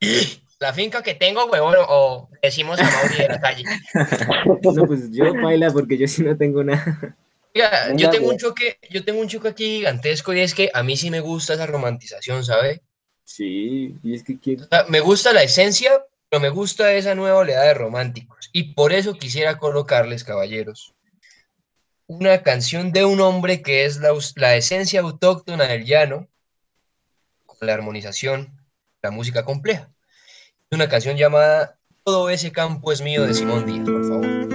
La 0.60 0.72
finca 0.72 1.02
que 1.02 1.14
tengo, 1.14 1.44
huevón, 1.44 1.76
o 1.88 2.30
decimos 2.42 2.80
a 2.80 2.84
Mauri 2.84 3.16
de 3.16 3.28
la 3.28 3.40
calle. 3.40 3.64
No, 4.74 4.86
pues 4.86 5.10
yo 5.12 5.32
baila 5.34 5.70
porque 5.70 5.96
yo 5.98 6.08
sí 6.08 6.22
no 6.22 6.36
tengo 6.36 6.64
nada. 6.64 7.16
Oiga, 7.54 7.94
yo 7.94 8.10
tengo 8.10 8.30
un 8.30 8.38
choque, 8.38 8.78
yo 8.90 9.04
tengo 9.04 9.20
un 9.20 9.28
choque 9.28 9.48
aquí 9.48 9.64
gigantesco 9.78 10.32
y 10.32 10.40
es 10.40 10.54
que 10.54 10.70
a 10.74 10.82
mí 10.82 10.96
sí 10.96 11.10
me 11.10 11.20
gusta 11.20 11.54
esa 11.54 11.66
romantización, 11.66 12.44
¿sabe? 12.44 12.82
Sí, 13.24 13.94
y 14.02 14.14
es 14.14 14.24
que 14.24 14.38
quiero. 14.40 14.64
O 14.64 14.68
sea, 14.68 14.84
me 14.88 15.00
gusta 15.00 15.32
la 15.32 15.42
esencia, 15.42 15.92
pero 16.28 16.40
me 16.40 16.48
gusta 16.48 16.92
esa 16.94 17.14
nueva 17.14 17.38
oleada 17.38 17.66
de 17.66 17.74
románticos. 17.74 18.50
Y 18.52 18.74
por 18.74 18.92
eso 18.92 19.14
quisiera 19.14 19.58
colocarles, 19.58 20.24
caballeros, 20.24 20.94
una 22.08 22.42
canción 22.42 22.90
de 22.90 23.04
un 23.04 23.20
hombre 23.20 23.62
que 23.62 23.84
es 23.84 23.98
la, 23.98 24.10
la 24.36 24.56
esencia 24.56 25.00
autóctona 25.00 25.64
del 25.66 25.84
llano, 25.84 26.26
con 27.44 27.58
la 27.60 27.74
armonización, 27.74 28.50
la 29.02 29.10
música 29.10 29.44
compleja. 29.44 29.90
Una 30.70 30.88
canción 30.88 31.16
llamada 31.16 31.78
Todo 32.04 32.30
ese 32.30 32.50
campo 32.50 32.92
es 32.92 33.02
mío 33.02 33.24
de 33.24 33.34
Simón 33.34 33.66
Díaz, 33.66 33.84
por 33.86 34.08
favor. 34.08 34.48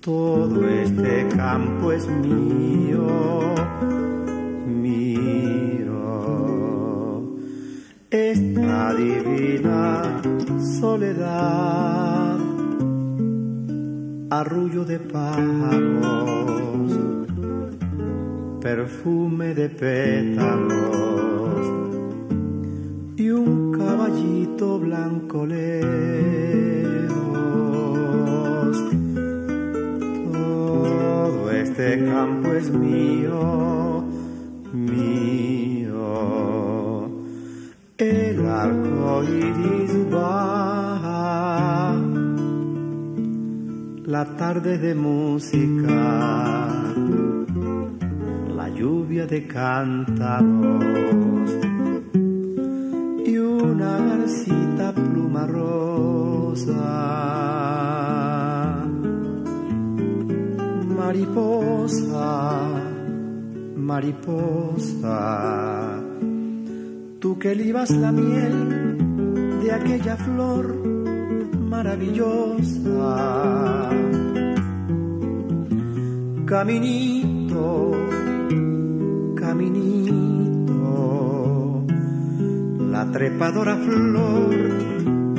Todo 0.00 0.68
este 0.68 1.28
campo 1.36 1.92
es 1.92 2.06
mío. 2.06 3.54
Esta 8.08 8.94
divina 8.94 10.22
soledad, 10.80 12.38
arrullo 14.30 14.84
de 14.84 15.00
pájaros, 15.00 16.92
perfume 18.60 19.54
de 19.54 19.68
pétalos 19.70 21.66
y 23.16 23.30
un 23.30 23.72
caballito 23.72 24.78
blanco 24.78 25.44
lejos. 25.44 25.96
Todo 30.32 31.50
este 31.50 32.04
campo 32.04 32.52
es 32.52 32.70
mío, 32.70 33.95
El 37.98 38.46
arco 38.46 39.24
iris 39.24 40.10
baja, 40.10 41.94
la 44.04 44.36
tarde 44.36 44.76
de 44.76 44.94
música, 44.94 46.92
la 48.54 48.68
lluvia 48.68 49.26
de 49.26 49.46
cántaros 49.46 51.50
y 53.24 53.38
una 53.38 53.96
garcita 53.96 54.92
pluma 54.92 55.46
rosa. 55.46 56.74
Mariposa, 60.98 62.68
mariposa, 63.74 65.56
tú 67.20 67.38
que 67.38 67.54
libas 67.54 67.90
la 67.90 68.10
miel 68.12 69.60
de 69.62 69.72
aquella 69.72 70.16
flor 70.16 70.74
maravillosa. 71.68 73.90
Caminito, 76.44 77.92
caminito, 79.34 80.84
la 82.90 83.10
trepadora 83.10 83.76
flor, 83.76 84.54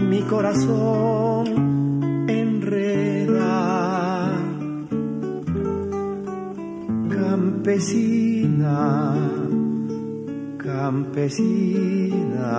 mi 0.09 0.21
corazón 0.23 1.45
enreda. 2.27 4.33
Campesina, 7.09 9.46
campesina, 10.67 12.51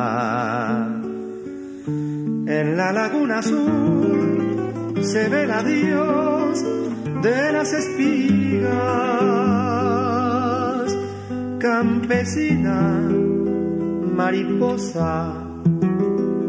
en 2.47 2.77
la 2.79 2.91
laguna 2.91 3.41
azul 3.41 4.95
se 5.03 5.29
ve 5.29 5.43
el 5.43 5.51
adiós 5.51 6.65
de 7.23 7.53
las 7.53 7.71
espigas. 7.75 8.73
Campesina, 11.59 13.11
mariposa, 14.17 15.35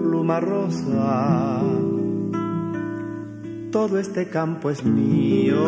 pluma 0.03 0.39
rosa, 0.39 1.61
todo 3.69 3.99
este 3.99 4.29
campo 4.29 4.69
es 4.69 4.85
mío, 4.85 5.59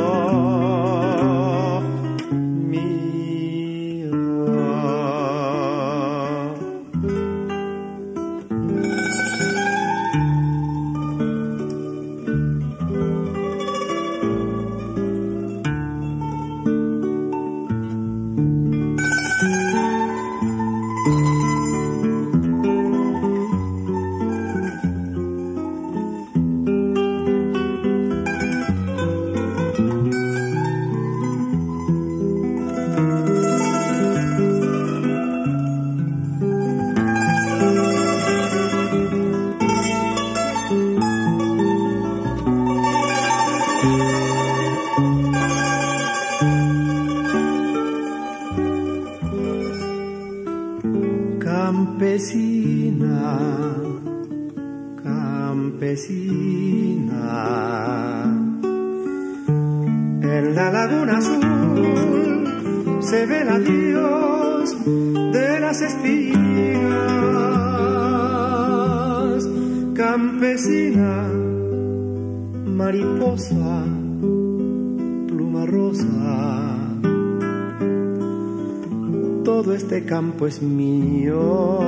es 80.51 80.61
mío. 80.61 81.79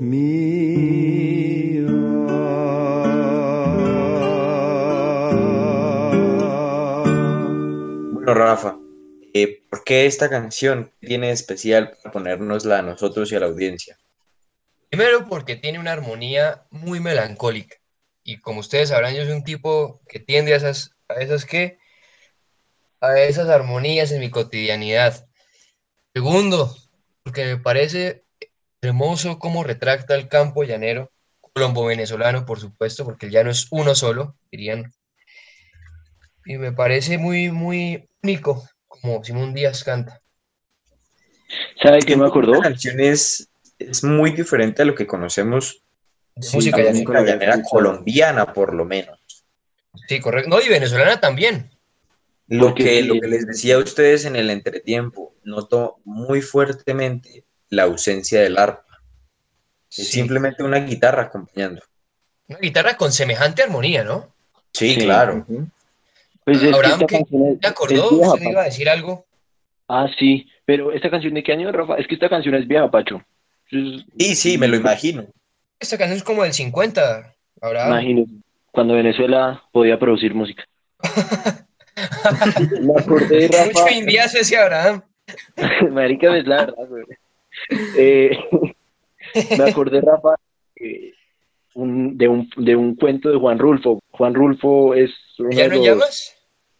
Mío. 0.00 1.86
Bueno, 8.12 8.34
Rafa, 8.34 8.76
eh, 9.32 9.62
¿por 9.70 9.84
qué 9.84 10.06
esta 10.06 10.28
canción 10.28 10.90
tiene 11.00 11.30
especial 11.30 11.96
para 12.02 12.12
ponérnosla 12.12 12.80
a 12.80 12.82
nosotros 12.82 13.30
y 13.30 13.36
a 13.36 13.40
la 13.40 13.46
audiencia? 13.46 13.96
Primero 14.90 15.28
porque 15.28 15.54
tiene 15.54 15.78
una 15.78 15.92
armonía 15.92 16.64
muy 16.70 16.98
melancólica. 16.98 17.76
Y 18.24 18.40
como 18.40 18.58
ustedes 18.58 18.88
sabrán, 18.88 19.14
yo 19.14 19.22
soy 19.24 19.34
un 19.34 19.44
tipo 19.44 20.00
que 20.08 20.18
tiende 20.18 20.54
a 20.54 20.56
esas, 20.56 20.96
a 21.08 21.14
esas 21.20 21.44
que, 21.44 21.78
a 23.06 23.20
esas 23.22 23.48
armonías 23.48 24.12
en 24.12 24.20
mi 24.20 24.30
cotidianidad. 24.30 25.26
Segundo, 26.14 26.74
porque 27.22 27.44
me 27.44 27.56
parece 27.58 28.24
hermoso 28.82 29.38
cómo 29.38 29.64
retracta 29.64 30.14
el 30.14 30.28
campo 30.28 30.62
llanero, 30.64 31.10
colombo 31.40 31.86
venezolano, 31.86 32.44
por 32.44 32.60
supuesto, 32.60 33.04
porque 33.04 33.26
el 33.26 33.32
llano 33.32 33.50
es 33.50 33.66
uno 33.70 33.94
solo, 33.94 34.36
dirían. 34.50 34.92
Y 36.44 36.58
me 36.58 36.72
parece 36.72 37.18
muy, 37.18 37.50
muy 37.50 38.08
único, 38.22 38.68
como 38.86 39.24
Simón 39.24 39.54
Díaz 39.54 39.82
canta. 39.82 40.20
¿Sabe 41.82 42.00
qué 42.00 42.16
me 42.16 42.26
acordó? 42.26 42.54
La 42.54 42.60
canción 42.60 43.00
es, 43.00 43.48
es 43.78 44.04
muy 44.04 44.32
diferente 44.32 44.82
a 44.82 44.84
lo 44.84 44.94
que 44.94 45.06
conocemos 45.06 45.82
De 46.34 46.46
Sí, 46.46 46.56
música 46.56 46.78
la 46.78 47.22
llanera. 47.22 47.62
colombiana, 47.62 48.52
por 48.52 48.74
lo 48.74 48.84
menos. 48.84 49.18
Sí, 50.08 50.20
correcto. 50.20 50.50
No, 50.50 50.60
y 50.60 50.68
venezolana 50.68 51.20
también. 51.20 51.70
Lo 52.48 52.66
Porque 52.68 52.84
que, 52.84 53.00
sí. 53.02 53.06
lo 53.08 53.20
que 53.20 53.28
les 53.28 53.46
decía 53.46 53.76
a 53.76 53.78
ustedes 53.78 54.24
en 54.26 54.36
el 54.36 54.50
entretiempo, 54.50 55.34
noto 55.44 55.96
muy 56.04 56.42
fuertemente 56.42 57.44
la 57.70 57.84
ausencia 57.84 58.40
del 58.42 58.58
arpa. 58.58 58.84
Es 59.96 60.08
simplemente 60.10 60.62
una 60.62 60.78
guitarra 60.80 61.22
acompañando. 61.22 61.82
Una 62.48 62.58
guitarra 62.58 62.96
con 62.96 63.12
semejante 63.12 63.62
armonía, 63.62 64.04
¿no? 64.04 64.34
Sí, 64.72 64.94
Sí. 64.94 65.00
claro. 65.04 65.44
Ujú. 65.48 65.68
Pues 66.44 66.58
es 66.58 66.68
que 66.68 66.74
Abraham, 66.74 66.92
esta 66.94 67.06
¿qué- 67.06 67.16
canción 67.18 67.42
es, 67.48 67.60
¿Te 67.60 67.66
es 67.66 67.72
acordó? 67.72 68.10
vieja, 68.10 68.32
¿Usted 68.34 68.50
iba 68.50 68.60
a 68.60 68.64
decir 68.64 68.88
algo? 68.90 69.24
Ah, 69.88 70.06
sí, 70.18 70.46
pero 70.66 70.92
esta 70.92 71.10
canción 71.10 71.32
de 71.34 71.42
qué 71.42 71.52
año, 71.52 71.72
Rafa? 71.72 71.96
Es 71.96 72.06
que 72.06 72.14
esta 72.14 72.28
canción 72.28 72.54
es 72.56 72.66
vieja, 72.68 72.90
Pacho. 72.90 73.22
Es- 73.70 74.04
Sí, 74.18 74.34
sí, 74.34 74.58
me 74.58 74.68
lo 74.68 74.76
imagino. 74.76 75.26
Esta 75.80 75.96
canción 75.96 76.18
es 76.18 76.24
como 76.24 76.42
del 76.42 76.52
50, 76.52 77.34
Abraham. 77.62 77.92
Imagínate, 77.92 78.30
cuando 78.72 78.94
Venezuela 78.94 79.62
podía 79.72 79.98
producir 79.98 80.34
música. 80.34 80.64
Me 82.80 83.00
acordé 83.00 83.48
Rafa. 83.52 83.66
Mucho 83.66 83.94
indiazo 83.94 84.38
ese 84.38 84.56
Abraham. 84.56 85.02
Marica, 85.92 86.36
es 86.36 86.46
la 86.46 86.66
verdad, 86.66 86.88
güey. 86.88 87.04
Eh, 87.96 88.38
me 89.58 89.64
acordé, 89.70 90.00
Rafa, 90.00 90.34
eh, 90.76 91.12
un- 91.74 92.16
de, 92.18 92.28
un, 92.28 92.50
de 92.56 92.76
un 92.76 92.96
cuento 92.96 93.30
de 93.30 93.38
Juan 93.38 93.58
Rulfo. 93.58 94.00
Juan 94.10 94.34
Rulfo 94.34 94.94
es 94.94 95.10
uno 95.38 95.50
¿Ya 95.52 95.68
no 95.68 95.76
los- 95.76 95.84
llamas? 95.86 96.36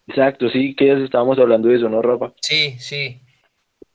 Exacto, 0.07 0.51
sí, 0.51 0.75
que 0.77 0.87
ya 0.89 0.93
estábamos 0.95 1.39
hablando 1.39 1.69
de 1.69 1.77
eso, 1.77 1.89
¿no, 1.89 2.03
Rafa? 2.03 2.35
Sí, 2.43 2.77
sí. 2.79 3.21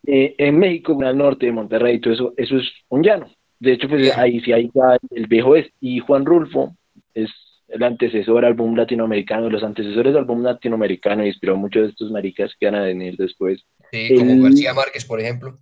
Eh, 0.08 0.34
en 0.40 0.58
México, 0.58 0.98
al 1.06 1.18
norte 1.18 1.46
de 1.46 1.52
Monterrey, 1.52 2.00
todo 2.00 2.14
eso, 2.14 2.34
eso 2.36 2.58
es 2.58 2.64
un 2.88 3.04
llano. 3.04 3.30
De 3.60 3.74
hecho, 3.74 3.88
pues 3.88 4.18
ahí 4.18 4.40
sí 4.40 4.52
hay 4.52 4.72
el 5.12 5.28
viejo 5.28 5.56
es. 5.56 5.68
Y 5.82 6.00
Juan 6.00 6.26
Rulfo 6.26 6.76
es 7.14 7.30
el 7.70 7.84
antecesor 7.84 8.46
al 8.46 8.54
boom 8.54 8.76
latinoamericano, 8.76 9.50
los 9.50 9.64
antecesores 9.64 10.16
al 10.16 10.26
boom 10.26 10.44
latinoamericano, 10.44 11.26
inspiró 11.26 11.54
a 11.54 11.58
muchos 11.58 11.84
de 11.84 11.90
estos 11.90 12.12
maricas 12.12 12.52
que 12.60 12.66
van 12.66 12.76
a 12.76 12.84
venir 12.84 13.16
después. 13.18 13.64
Sí, 13.92 14.16
como 14.16 14.32
El- 14.32 14.44
García 14.44 14.74
Márquez, 14.74 15.06
por 15.06 15.20
ejemplo. 15.20 15.56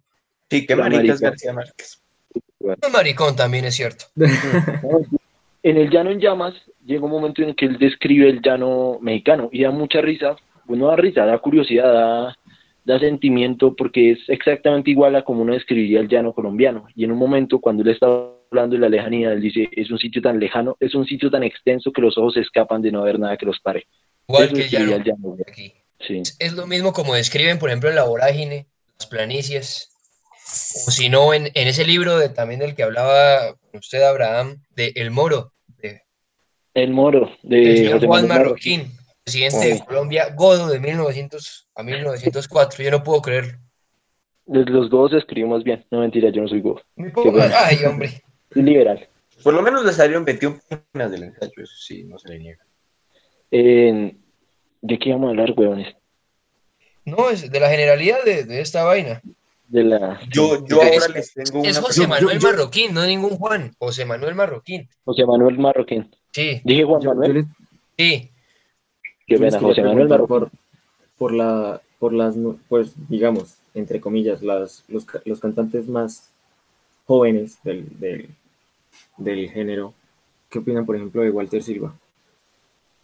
Sí, 0.49 0.66
qué 0.66 0.76
maricas 0.76 1.05
marica. 1.05 1.30
García 1.30 1.53
Márquez. 1.53 2.01
Un 2.60 2.91
maricón 2.91 3.36
también 3.36 3.66
es 3.66 3.76
cierto. 3.76 4.05
En 5.64 5.76
el 5.76 5.89
llano 5.89 6.12
en 6.12 6.22
llamas 6.22 6.53
llega 6.86 7.03
un 7.03 7.12
momento 7.12 7.41
en 7.41 7.53
que 7.53 7.66
él 7.66 7.78
describe 7.78 8.30
el 8.30 8.41
llano 8.41 8.99
mexicano 9.01 9.49
y 9.51 9.64
da 9.64 9.72
mucha 9.72 9.99
risa, 9.99 10.38
bueno, 10.64 10.88
da 10.88 10.95
risa, 10.95 11.26
da 11.26 11.38
curiosidad, 11.39 11.91
da, 11.91 12.38
da 12.86 12.99
sentimiento 12.99 13.76
porque 13.76 14.12
es 14.12 14.20
exactamente 14.30 14.91
igual 14.91 15.18
a 15.18 15.24
como 15.24 15.41
uno 15.41 15.53
describiría 15.53 15.99
el 15.99 16.08
llano 16.08 16.32
colombiano. 16.32 16.88
Y 16.95 17.03
en 17.03 17.12
un 17.12 17.18
momento 17.18 17.60
cuando 17.60 17.84
él 17.84 17.89
está 17.89 18.08
hablando 18.52 18.76
de 18.76 18.82
la 18.82 18.89
lejanía, 18.89 19.32
él 19.32 19.41
dice, 19.41 19.68
es 19.72 19.89
un 19.91 19.98
sitio 20.00 20.22
tan 20.22 20.39
lejano, 20.39 20.76
es 20.80 20.95
un 20.95 21.06
sitio 21.06 21.30
tan 21.30 21.43
extenso 21.43 21.91
que 21.91 22.02
los 22.02 22.18
ojos 22.18 22.34
se 22.36 22.41
escapan 22.41 22.82
de 22.82 22.91
no 22.91 23.02
haber 23.02 23.20
nada 23.20 23.38
que 23.38 23.45
los 23.45 23.60
pare. 23.60 23.88
Igual 24.28 24.45
Eso 24.45 24.54
que 24.56 24.62
el 24.64 24.70
llano. 24.70 24.95
el 24.95 25.04
llano, 25.04 25.18
güey. 25.22 25.41
Aquí. 25.48 25.74
Sí. 26.00 26.22
Es- 26.39 26.54
lo 26.54 26.68
mismo 26.68 26.93
como 26.93 27.16
describen, 27.16 27.58
por 27.60 27.70
ejemplo, 27.70 27.89
en 27.89 27.95
la 27.95 28.04
vorágine, 28.04 28.68
las 29.00 29.08
planicies, 29.08 29.89
o 30.88 30.91
si 30.91 31.10
no, 31.10 31.34
en, 31.34 31.45
en 31.54 31.68
ese 31.68 31.86
libro 31.86 32.18
de, 32.18 32.30
también 32.30 32.60
del 32.60 32.76
que 32.76 32.84
hablaba 32.84 33.56
usted, 33.74 34.02
Abraham, 34.04 34.62
de 34.76 34.93
El 34.95 35.12
Moro, 35.12 35.54
de, 35.82 36.02
El 36.74 36.91
moro 36.91 37.32
de 37.43 37.78
señor 37.78 37.93
José 37.95 38.08
Juan 38.08 38.28
Marroquín, 38.28 38.91
presidente 39.24 39.74
de. 39.74 39.80
Colombia, 39.86 40.34
Godo 40.36 40.68
de 40.70 40.80
1900 40.80 41.68
a 41.76 41.84
1904. 41.84 42.84
Yo 42.84 42.91
no 42.91 43.04
puedo 43.04 43.22
creerlo. 43.22 43.58
Los 44.45 44.70
los 44.70 44.89
dos 44.89 45.14
escribimos 45.14 45.64
bien, 45.66 45.86
no 45.91 46.00
mentira, 46.00 46.30
yo 46.30 46.41
no 46.41 46.48
soy 46.48 46.62
go, 46.62 46.80
Me 46.95 47.10
puedo- 47.10 47.32
bueno. 47.34 47.54
Ay, 47.58 47.84
hombre. 47.86 48.22
Soy 48.58 48.64
liberal. 48.66 49.08
Por 49.43 49.53
lo 49.53 49.62
menos 49.62 49.86
le 49.86 49.93
salieron 49.93 50.26
21 50.26 50.60
páginas 50.68 51.12
del 51.12 51.24
ensayo, 51.24 51.51
eso 51.58 51.76
sí, 51.78 52.03
no 52.03 52.18
se 52.20 52.30
le 52.30 52.39
niega. 52.39 52.64
Eh, 53.51 54.16
¿De 54.82 54.99
qué 54.99 55.12
vamos 55.12 55.28
a 55.28 55.30
hablar, 55.32 55.53
huevones? 55.55 55.95
No, 57.05 57.30
es 57.30 57.49
de 57.49 57.60
la 57.60 57.70
generalidad 57.70 58.18
de, 58.26 58.43
de 58.43 58.62
esta 58.62 58.84
vaina. 58.84 59.22
De 59.68 59.84
la... 59.84 60.20
Yo, 60.30 60.66
yo 60.66 60.82
Es- 60.82 61.01
ahora 61.03 61.14
les 61.14 61.34
tengo 61.34 61.64
Es 61.64 61.78
una 61.78 61.88
José 61.88 62.01
pregunta. 62.01 62.08
Manuel 62.22 62.39
yo- 62.39 62.47
Marroquín, 62.51 62.93
no 62.93 63.05
ningún 63.05 63.38
Juan. 63.38 63.72
José 63.80 64.05
Manuel 64.05 64.36
Marroquín. 64.36 64.89
José 65.05 65.26
Manuel 65.26 65.58
Marroquín. 65.58 66.10
Sí, 66.32 66.62
Dije 66.64 66.84
Juan 66.84 67.01
Manuel. 67.05 67.34
les, 67.34 67.45
sí. 67.97 68.32
Qué 69.28 69.38
pena, 69.38 69.60
José 69.60 69.82
Manuel 69.84 70.08
Marroquín. 70.08 70.28
por, 70.28 70.51
por 71.18 71.34
la, 71.34 71.82
por 71.99 72.14
las, 72.14 72.36
pues, 72.70 72.91
digamos, 73.10 73.58
entre 73.74 73.99
comillas, 74.01 74.41
las, 74.41 74.84
los, 74.88 75.05
los 75.26 75.39
cantantes 75.39 75.88
más 75.88 76.32
jóvenes 77.05 77.58
del, 77.64 77.88
del, 77.99 78.30
del 79.18 79.49
género. 79.51 79.93
¿Qué 80.49 80.59
opinan, 80.59 80.86
por 80.86 80.95
ejemplo, 80.95 81.22
de 81.22 81.30
Walter 81.30 81.61
Silva? 81.61 81.93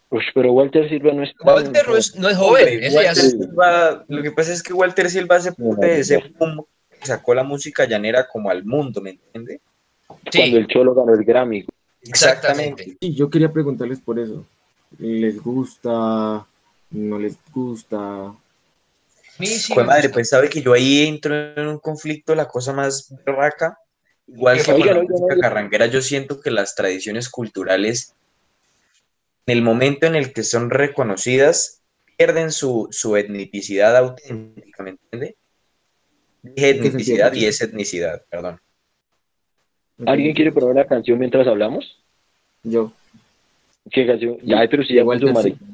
Uy, 0.10 0.24
pero 0.34 0.54
Walter 0.54 0.88
Silva 0.88 1.12
no 1.12 1.24
es 1.24 1.34
Walter 1.44 1.88
no 1.88 1.96
es, 1.98 2.16
no 2.16 2.30
es 2.30 2.38
joven. 2.38 2.68
Hombre, 2.68 2.88
ese 2.88 2.90
ya 2.92 2.96
Walter 3.08 3.24
es- 3.26 3.32
Silva- 3.32 4.06
lo 4.08 4.22
que 4.22 4.32
pasa 4.32 4.54
es 4.54 4.64
que 4.64 4.74
Walter 4.74 5.10
Silva 5.10 5.38
parte 5.40 5.88
de 5.88 6.00
ese 6.00 6.18
boom 6.38 6.66
que 7.00 7.08
sacó 7.08 7.34
la 7.34 7.44
música 7.44 7.86
llanera 7.86 8.28
como 8.28 8.50
al 8.50 8.64
mundo, 8.64 9.02
¿me 9.02 9.12
entiende? 9.12 9.60
cuando 10.08 10.32
sí, 10.32 10.56
el 10.56 10.68
Cholo 10.68 10.94
ganó 10.94 11.14
el 11.14 11.24
Grammy. 11.26 11.66
exactamente. 12.02 12.96
Sí, 13.02 13.16
yo 13.16 13.30
quería 13.30 13.52
preguntarles 13.52 14.00
por 14.00 14.20
eso. 14.20 14.46
¿Les 15.00 15.42
gusta? 15.42 16.46
¿No 16.92 17.18
les 17.20 17.36
gusta? 17.52 18.34
Mí 19.40 19.48
sí 19.48 19.74
Pues 19.74 19.86
me 19.88 19.92
madre, 19.94 20.10
pues 20.10 20.30
sabe 20.30 20.48
que 20.50 20.62
yo 20.62 20.74
ahí 20.74 21.08
entro 21.08 21.34
en 21.56 21.68
un 21.68 21.80
conflicto, 21.80 22.36
la 22.36 22.48
cosa 22.48 22.72
más 22.72 23.12
berraca. 23.26 23.78
Igual 24.28 24.64
que 24.64 24.72
con 24.72 24.86
la 24.86 25.04
música 25.04 25.40
carranguera, 25.40 25.88
yo 25.88 26.02
siento 26.02 26.40
que 26.40 26.52
las 26.52 26.76
tradiciones 26.76 27.30
culturales, 27.30 28.16
en 29.46 29.58
el 29.58 29.62
momento 29.62 30.08
en 30.08 30.16
el 30.16 30.34
que 30.34 30.44
son 30.44 30.70
reconocidas, 30.70 31.82
pierden 32.18 32.52
su, 32.52 32.88
su 32.92 33.18
etnicidad 33.18 33.96
auténtica, 33.98 34.84
¿me 34.84 34.92
entiende? 34.92 35.36
Dije 36.42 36.70
etnicidad 36.70 37.34
y 37.34 37.46
es 37.46 37.62
etnicidad, 37.62 38.24
perdón. 38.30 38.60
¿Alguien 40.06 40.34
quiere 40.34 40.52
poner 40.52 40.70
una 40.70 40.86
canción 40.86 41.20
mientras 41.20 41.48
hablamos? 41.48 41.98
Yo. 42.64 42.92
¿Qué 43.92 44.06
canción? 44.08 44.38
Ya, 44.44 44.66
pero 44.70 44.84
si 44.84 44.96
ya 44.96 45.04
Walter 45.04 45.34
marica. 45.34 45.58
Silva. 45.58 45.74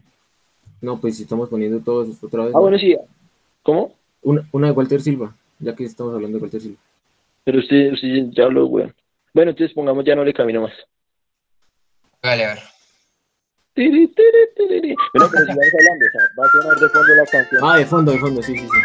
No, 0.81 0.99
pues 0.99 1.17
si 1.17 1.23
estamos 1.23 1.49
poniendo 1.49 1.79
todos 1.79 2.09
esto 2.09 2.27
otra 2.27 2.45
vez. 2.45 2.53
Ah, 2.53 2.57
¿no? 2.57 2.61
bueno, 2.61 2.77
sí. 2.77 2.95
¿Cómo? 3.63 3.95
Una, 4.21 4.47
una 4.51 4.67
de 4.67 4.73
Walter 4.73 5.01
Silva, 5.01 5.35
ya 5.59 5.75
que 5.75 5.83
estamos 5.83 6.13
hablando 6.13 6.37
de 6.37 6.41
Walter 6.41 6.61
Silva. 6.61 6.77
Pero 7.43 7.59
usted, 7.59 7.93
usted 7.93 8.25
ya 8.31 8.43
habló, 8.45 8.65
weón. 8.67 8.93
Bueno, 9.33 9.51
entonces 9.51 9.73
pongamos 9.73 10.03
Ya 10.05 10.15
no 10.15 10.23
le 10.23 10.33
camino 10.33 10.61
más. 10.61 10.73
Vale, 12.21 12.45
a 12.45 12.47
ver. 12.55 12.59
Tiri, 13.73 14.07
tiri, 14.07 14.47
tiri. 14.55 14.95
Bueno, 15.13 15.29
pero 15.31 15.45
sigamos 15.45 15.73
hablando, 15.73 16.05
o 16.05 16.11
sea, 16.11 16.21
va 16.37 16.45
a 16.45 16.49
sonar 16.49 16.77
de 16.79 16.89
fondo 16.89 17.15
la 17.15 17.25
canción. 17.25 17.61
Ah, 17.63 17.77
de 17.77 17.85
fondo, 17.85 18.11
de 18.11 18.19
fondo, 18.19 18.41
sí, 18.43 18.53
sí, 18.57 18.67
sí. 18.67 18.77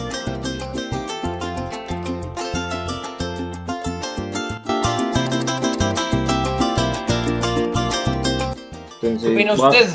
¿Qué 9.02 9.08
entonces, 9.08 9.34
opina 9.34 9.56
va- 9.56 9.70
usted? 9.70 9.90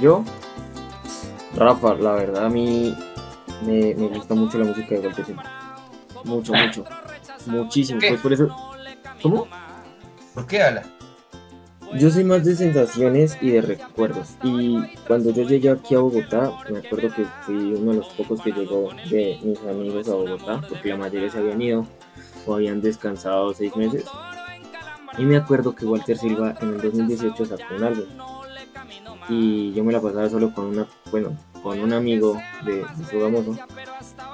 Yo, 0.00 0.24
Rafa, 1.56 1.94
la 1.94 2.12
verdad 2.12 2.46
a 2.46 2.48
mí 2.50 2.94
me, 3.64 3.94
me 3.94 4.08
gusta 4.08 4.34
mucho 4.34 4.58
la 4.58 4.64
música 4.64 4.94
de 4.94 5.00
Walter 5.00 5.24
Silva. 5.24 5.44
Mucho, 6.24 6.52
mucho. 6.52 6.84
Muchísimo. 7.46 8.00
¿Qué? 8.00 8.08
Pues 8.08 8.20
por 8.20 8.32
eso. 8.32 8.56
¿Cómo? 9.22 9.46
¿Por 10.34 10.46
qué, 10.46 10.62
Ala? 10.62 10.82
Yo 11.94 12.10
soy 12.10 12.24
más 12.24 12.44
de 12.44 12.56
sensaciones 12.56 13.38
y 13.40 13.50
de 13.50 13.62
recuerdos. 13.62 14.36
Y 14.42 14.82
cuando 15.06 15.30
yo 15.30 15.44
llegué 15.44 15.70
aquí 15.70 15.94
a 15.94 16.00
Bogotá, 16.00 16.52
me 16.68 16.78
acuerdo 16.78 17.14
que 17.14 17.24
fui 17.42 17.54
uno 17.74 17.92
de 17.92 17.98
los 17.98 18.08
pocos 18.08 18.40
que 18.42 18.52
llegó 18.52 18.90
de 19.08 19.38
mis 19.42 19.58
amigos 19.60 20.08
a 20.08 20.14
Bogotá, 20.14 20.60
porque 20.68 20.88
la 20.88 20.96
mayoría 20.96 21.30
se 21.30 21.38
habían 21.38 21.62
ido 21.62 21.86
o 22.44 22.54
habían 22.54 22.80
descansado 22.80 23.54
seis 23.54 23.74
meses. 23.76 24.04
Y 25.16 25.24
me 25.24 25.36
acuerdo 25.36 25.74
que 25.74 25.86
Walter 25.86 26.18
Silva 26.18 26.54
en 26.60 26.74
el 26.74 26.80
2018 26.80 27.46
sacó 27.46 27.74
un 27.76 27.84
álbum. 27.84 28.04
Y 29.28 29.72
yo 29.72 29.82
me 29.84 29.92
la 29.92 30.00
pasaba 30.00 30.28
solo 30.28 30.52
con 30.52 30.66
una, 30.66 30.86
bueno, 31.10 31.36
con 31.66 31.80
un 31.80 31.92
amigo 31.92 32.40
de, 32.64 32.76
de 32.76 33.04
su 33.10 33.20
famoso. 33.20 33.56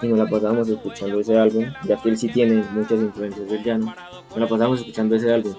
Y 0.03 0.07
nos 0.07 0.19
la 0.19 0.27
pasábamos 0.27 0.69
escuchando 0.69 1.19
ese 1.19 1.39
álbum, 1.39 1.65
ya 1.85 1.97
que 1.97 2.11
él 2.11 2.19
sí 2.19 2.29
tiene 2.29 2.63
muchas 2.73 3.01
influencias 3.01 3.49
del 3.49 3.65
llano. 3.65 3.95
Nos 4.29 4.39
la 4.39 4.47
pasábamos 4.47 4.81
escuchando 4.81 5.17
ese 5.17 5.33
álbum. 5.33 5.55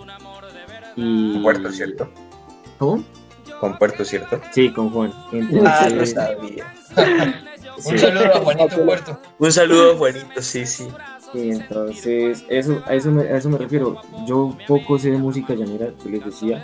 Y... 0.95 1.33
Con 1.33 1.41
Puerto, 1.41 1.71
¿cierto? 1.71 2.09
¿Cómo? 2.77 3.03
Con 3.59 3.79
Puerto, 3.79 4.05
¿cierto? 4.05 4.39
Sí, 4.51 4.71
con 4.71 4.91
Juan. 4.91 5.11
Ah, 5.15 5.29
lo 5.31 5.39
Entonces, 5.39 6.11
sabía. 6.11 6.75
Un 7.75 7.81
sí. 7.81 7.97
saludo 7.97 8.35
a 8.35 8.39
Juanito 8.39 8.85
Puerto. 8.85 9.19
Un 9.39 9.51
saludo, 9.51 9.97
Juanito, 9.97 10.41
sí, 10.43 10.67
sí. 10.67 10.87
Y 11.33 11.49
entonces, 11.53 12.45
eso, 12.49 12.83
a, 12.85 12.93
eso 12.93 13.09
me, 13.09 13.23
a 13.23 13.37
eso 13.37 13.49
me 13.49 13.57
refiero. 13.57 13.99
Yo 14.27 14.55
poco 14.67 14.99
sé 14.99 15.09
de 15.09 15.17
música 15.17 15.55
llanera, 15.55 15.91
yo 16.05 16.11
les 16.11 16.23
decía, 16.23 16.63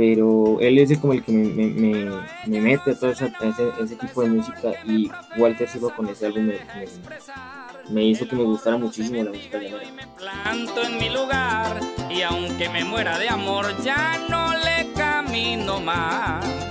pero 0.00 0.58
él 0.60 0.78
es 0.78 0.96
como 0.98 1.12
el 1.12 1.22
que 1.22 1.30
me, 1.30 1.44
me, 1.46 1.66
me, 1.66 2.10
me 2.46 2.60
mete 2.62 2.92
a 2.92 2.98
todo 2.98 3.10
ese, 3.10 3.30
ese 3.78 3.96
tipo 3.96 4.22
de 4.22 4.30
música 4.30 4.72
y 4.86 5.10
Walter 5.36 5.68
Silva 5.68 5.94
con 5.94 6.08
ese 6.08 6.24
álbum 6.24 6.44
me, 6.44 6.54
me- 6.54 7.90
me 7.90 8.04
hizo 8.04 8.26
que 8.26 8.34
me 8.34 8.44
gustara 8.44 8.78
muchísimo 8.78 9.22
la 9.22 9.28
música 9.30 9.58
llanera. 9.58 10.08
planto 10.16 10.82
en 10.84 10.96
mi 10.96 11.10
lugar 11.10 11.80
y 12.08 12.22
aunque 12.22 12.70
me 12.70 12.82
muera 12.82 13.18
de 13.18 13.28
amor 13.28 13.66
ya 13.84 14.18
no 14.30 14.54
le 14.54 14.90
camino 14.94 15.80
más. 15.80 16.69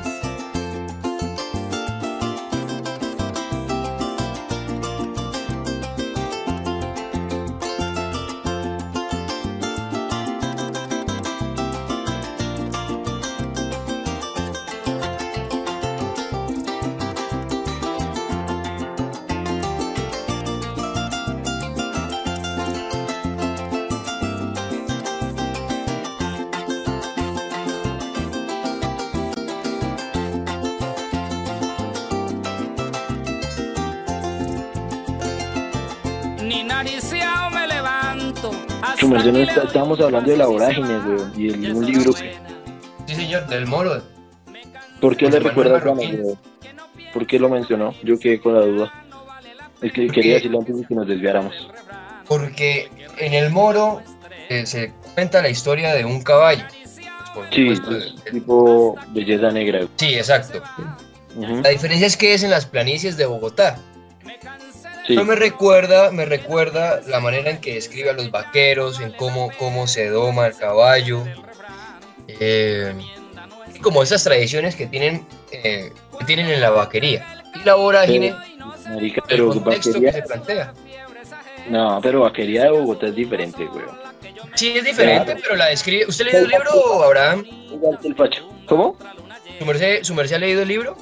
Merced, 39.25 39.31
no 39.33 39.39
está- 39.39 39.63
estábamos 39.63 39.99
hablando 40.01 40.31
de 40.31 40.37
la 40.37 40.47
vorágine, 40.47 40.87
weón, 40.99 41.33
y 41.37 41.49
el, 41.49 41.75
un 41.75 41.85
libro 41.85 42.13
que... 42.13 42.33
Sí, 43.05 43.15
señor, 43.15 43.47
del 43.47 43.65
moro. 43.65 44.01
¿Por 45.01 45.15
qué 45.17 45.29
le 45.29 45.39
recuerda 45.39 45.77
a 45.79 45.91
weón? 45.91 46.37
¿Por 47.13 47.25
qué 47.25 47.39
lo 47.39 47.49
mencionó? 47.49 47.93
Yo 48.03 48.19
quedé 48.19 48.39
con 48.39 48.53
la 48.53 48.61
duda. 48.61 48.93
Es 49.81 49.93
que 49.93 50.07
quería 50.07 50.35
decirlo 50.35 50.59
antes 50.59 50.77
de 50.77 50.85
que 50.85 50.93
nos 50.93 51.07
desviáramos. 51.07 51.53
Porque 52.27 52.89
en 53.17 53.33
el 53.33 53.49
moro 53.49 54.01
eh, 54.49 54.65
se 54.65 54.93
cuenta 55.15 55.41
la 55.41 55.49
historia 55.49 55.93
de 55.95 56.05
un 56.05 56.21
caballo. 56.21 56.63
Pues, 57.33 57.47
Sí, 57.51 57.67
es 57.69 57.79
el- 57.79 58.15
tipo 58.31 58.95
belleza 59.09 59.49
negra. 59.51 59.87
sí, 59.95 60.15
exacto. 60.15 60.61
Ujú, 61.35 61.61
La 61.61 61.69
diferencia 61.69 62.07
es 62.07 62.17
que 62.17 62.33
es 62.33 62.43
en 62.43 62.51
las 62.51 62.65
planicies 62.65 63.15
de 63.17 63.25
Bogotá. 63.25 63.77
Sí, 65.09 65.15
Pero 65.15 65.25
me 65.25 65.35
recuerda, 65.35 66.11
me 66.11 66.23
recuerda 66.25 67.01
la 67.07 67.19
manera 67.19 67.49
en 67.49 67.57
que 67.59 67.73
describe 67.73 68.11
a 68.11 68.13
los 68.13 68.29
vaqueros, 68.29 69.01
en 69.01 69.11
cómo, 69.13 69.49
cómo 69.57 69.87
se 69.87 70.07
doma 70.07 70.45
el 70.45 70.55
caballo. 70.55 71.23
eh, 72.27 72.93
y 73.73 73.79
como 73.79 74.03
esas 74.03 74.23
tradiciones 74.23 74.75
que 74.75 74.85
tienen, 74.85 75.25
eh, 75.51 75.91
que 76.19 76.25
tienen 76.25 76.45
en 76.51 76.61
la 76.61 76.69
vaquería. 76.69 77.43
Y 77.59 77.63
la 77.65 77.73
vorágine, 77.73 78.35
marica, 78.93 79.21
el 79.21 79.27
pero 79.27 79.49
contexto 79.49 79.99
que 79.99 80.11
se 80.13 80.21
plantea. 80.21 80.73
No, 81.69 81.99
pero 82.03 82.21
vaquería 82.21 82.65
de 82.65 82.69
Bogotá 82.69 83.07
es 83.07 83.15
diferente, 83.15 83.63
weón. 83.65 83.97
Sí, 84.53 84.73
es 84.77 84.83
diferente, 84.83 85.25
Claro. 85.25 85.39
pero 85.43 85.55
la 85.55 85.65
describe. 85.69 86.05
¿Usted 86.07 86.25
leído 86.25 86.41
el 86.45 86.49
libro, 86.49 87.03
Abraham? 87.03 87.45
El. 88.03 88.15
¿Cómo? 88.67 88.95
¿Su 89.57 89.65
merced, 89.65 90.03
su 90.03 90.13
merced 90.13 90.35
ha 90.35 90.39
leído 90.39 90.61
el 90.61 90.67
libro? 90.67 90.95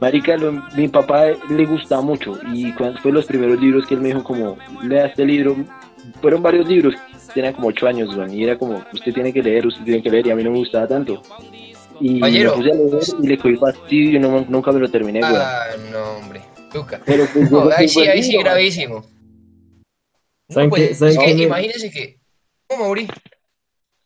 Marica, 0.00 0.36
lo- 0.36 0.52
mi 0.76 0.88
papá 0.88 1.24
le 1.50 1.66
gustaba 1.66 2.02
mucho 2.02 2.38
y 2.52 2.72
cuando 2.72 3.00
fue 3.00 3.10
los 3.12 3.26
primeros 3.26 3.60
libros 3.60 3.86
que 3.86 3.94
él 3.94 4.00
me 4.00 4.08
dijo 4.08 4.22
como, 4.22 4.56
lea 4.82 5.06
este 5.06 5.24
libro, 5.24 5.56
fueron 6.20 6.42
varios 6.42 6.68
libros, 6.68 6.94
tenía 7.34 7.52
como 7.52 7.68
ocho 7.68 7.86
años, 7.88 8.14
weón, 8.16 8.32
y 8.32 8.44
era 8.44 8.56
como, 8.56 8.82
usted 8.92 9.12
tiene 9.12 9.32
que 9.32 9.42
leer, 9.42 9.66
usted 9.66 9.82
tiene 9.84 10.02
que 10.02 10.10
leer, 10.10 10.26
y 10.28 10.30
a 10.30 10.36
mí 10.36 10.44
no 10.44 10.50
me 10.52 10.58
gustaba 10.58 10.86
tanto. 10.86 11.20
Y 12.00 12.20
Caballero. 12.20 12.56
me 12.56 12.62
puse 12.62 12.70
a 12.70 12.74
leer 12.74 13.02
y 13.22 13.26
le 13.26 13.38
cogí 13.38 13.56
fastidio 13.56 14.16
y 14.18 14.20
no, 14.20 14.46
nunca 14.48 14.70
me 14.70 14.78
lo 14.78 14.88
terminé, 14.88 15.20
weón. 15.20 15.34
Ah, 15.36 15.64
no, 15.92 16.18
hombre. 16.18 16.42
Luca. 16.72 17.00
Pero 17.04 17.24
pues, 17.32 17.50
No, 17.50 17.68
ahí 17.76 17.88
sí, 17.88 18.00
ahí 18.06 18.22
sí, 18.22 18.36
gravísimo. 18.38 18.96
No, 20.48 20.54
¿Saben 20.54 20.70
pues, 20.70 20.88
qué- 20.90 20.94
saben 20.94 21.20
es 21.20 21.36
que 21.36 21.42
imagínese 21.42 21.90
que. 21.90 22.18
¿Cómo, 22.68 22.84
Mauri? 22.84 23.08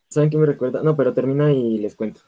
¿Saben 0.09 0.31
qué 0.31 0.37
me 0.39 0.47
recuerda? 0.47 0.83
No, 0.83 0.97
pero 0.97 1.13
termina 1.13 1.53
y 1.53 1.79
les 1.79 1.95
cuento. 1.95 2.21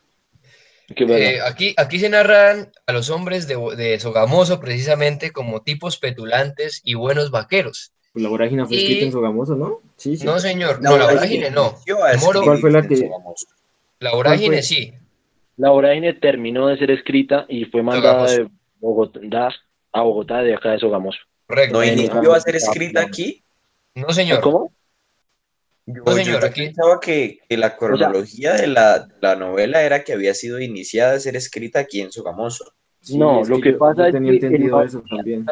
Eh, 0.88 1.38
aquí, 1.46 1.74
aquí 1.76 1.98
se 1.98 2.08
narran 2.08 2.70
a 2.86 2.92
los 2.92 3.10
hombres 3.10 3.48
de, 3.48 3.56
de 3.76 3.98
Sogamoso 4.00 4.60
precisamente 4.60 5.30
como 5.30 5.62
tipos 5.62 5.96
petulantes 5.98 6.80
y 6.84 6.94
buenos 6.94 7.30
vaqueros. 7.30 7.92
Pues 8.12 8.22
la 8.22 8.28
vorágine 8.28 8.64
fue 8.66 8.76
Y- 8.76 8.80
escrita 8.80 9.06
en 9.06 9.12
Sogamoso, 9.12 9.56
¿no? 9.56 9.80
Sí, 9.96 10.16
sí. 10.16 10.24
No, 10.24 10.38
señor, 10.38 10.80
no, 10.82 10.96
la 10.96 11.06
vorágine 11.10 11.50
no. 11.50 11.74
Moro, 12.20 12.42
¿Cuál 12.42 12.58
fue 12.58 12.70
la 12.70 12.86
que- 12.86 13.10
la 14.00 14.12
vorágine 14.14 14.62
sí. 14.62 14.92
La 15.56 15.70
vorágine 15.70 16.12
terminó 16.14 16.66
de 16.68 16.76
ser 16.78 16.90
escrita 16.90 17.46
y 17.48 17.64
fue 17.66 17.82
mandada 17.82 18.30
de 18.30 18.48
Bogotá 18.80 19.50
a 19.92 20.02
Bogotá 20.02 20.42
de 20.42 20.54
acá 20.54 20.72
de 20.72 20.80
Sogamoso. 20.80 21.18
Correcto. 21.46 21.78
¿No 21.78 21.84
inició 21.84 22.32
a 22.34 22.40
ser 22.40 22.56
escrita 22.56 23.02
aquí? 23.02 23.42
No, 23.94 24.12
señor. 24.12 24.40
¿Cómo? 24.40 24.72
Yo, 25.86 26.02
No, 26.04 26.12
yo- 26.12 26.24
señor, 26.24 26.40
yo 26.40 26.46
aquí- 26.46 26.64
pensaba 26.66 26.98
que, 27.00 27.38
que 27.48 27.56
la 27.58 27.76
cronología 27.76 28.54
de 28.54 28.66
la, 28.68 29.06
la 29.20 29.36
novela 29.36 29.82
era 29.82 30.02
que 30.02 30.14
había 30.14 30.32
sido 30.34 30.58
iniciada 30.60 31.14
a 31.14 31.20
ser 31.20 31.36
escrita 31.36 31.80
aquí 31.80 32.00
en 32.00 32.10
Sogamoso. 32.10 32.72
Sí, 33.00 33.18
No, 33.18 33.42
es 33.42 33.48
lo 33.50 33.60
que 33.60 33.74
pasa 33.74 34.02
yo 34.02 34.06
es 34.08 34.12
tenía 34.14 34.30
que 34.32 34.46
entendido 34.46 34.80
el- 34.80 34.86
eso 34.88 35.02
también. 35.08 35.44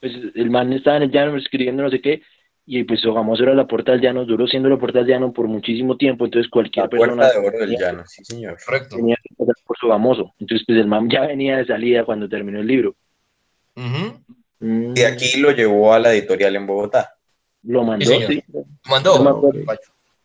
pues 0.00 0.12
el 0.34 0.50
man 0.50 0.72
estaba 0.72 0.96
en 0.98 1.04
el 1.04 1.10
llano 1.10 1.36
escribiendo 1.36 1.82
no 1.82 1.90
sé 1.90 2.00
qué, 2.00 2.22
y 2.64 2.84
pues 2.84 3.00
Sogamoso 3.00 3.42
era 3.42 3.54
la 3.54 3.66
puerta 3.66 3.90
del 3.92 4.00
llano, 4.00 4.24
duró 4.24 4.46
siendo 4.46 4.68
la 4.68 4.76
puerta 4.78 4.98
del 5.00 5.08
llano 5.08 5.32
por 5.32 5.48
muchísimo 5.48 5.96
tiempo, 5.96 6.24
entonces 6.24 6.48
cualquier 6.48 6.84
La 6.84 6.90
puerta 6.90 7.06
persona 7.16 7.28
de 7.32 7.38
oro 7.48 7.58
del 7.58 7.76
llano, 7.76 8.04
sí, 8.06 8.24
señor. 8.24 8.56
Correcto. 8.64 8.96
tenía 8.96 9.16
que 9.16 9.34
pasar 9.36 9.54
por 9.66 9.76
Sogamoso. 9.78 10.32
Entonces 10.38 10.64
pues 10.64 10.78
el 10.78 10.86
man 10.86 11.08
ya 11.10 11.26
venía 11.26 11.56
de 11.56 11.66
salida 11.66 12.04
cuando 12.04 12.28
terminó 12.28 12.60
el 12.60 12.66
libro. 12.68 12.94
Mm, 13.74 14.94
Y 14.96 15.02
aquí 15.02 15.40
lo 15.40 15.50
llevó 15.50 15.92
a 15.92 15.98
la 15.98 16.12
editorial 16.12 16.54
en 16.54 16.66
Bogotá. 16.68 17.14
Lo 17.64 17.84
mandó, 17.84 18.04
sí. 18.06 18.42
Lo 18.52 18.64
mandó, 18.88 19.18
No. 19.22 19.40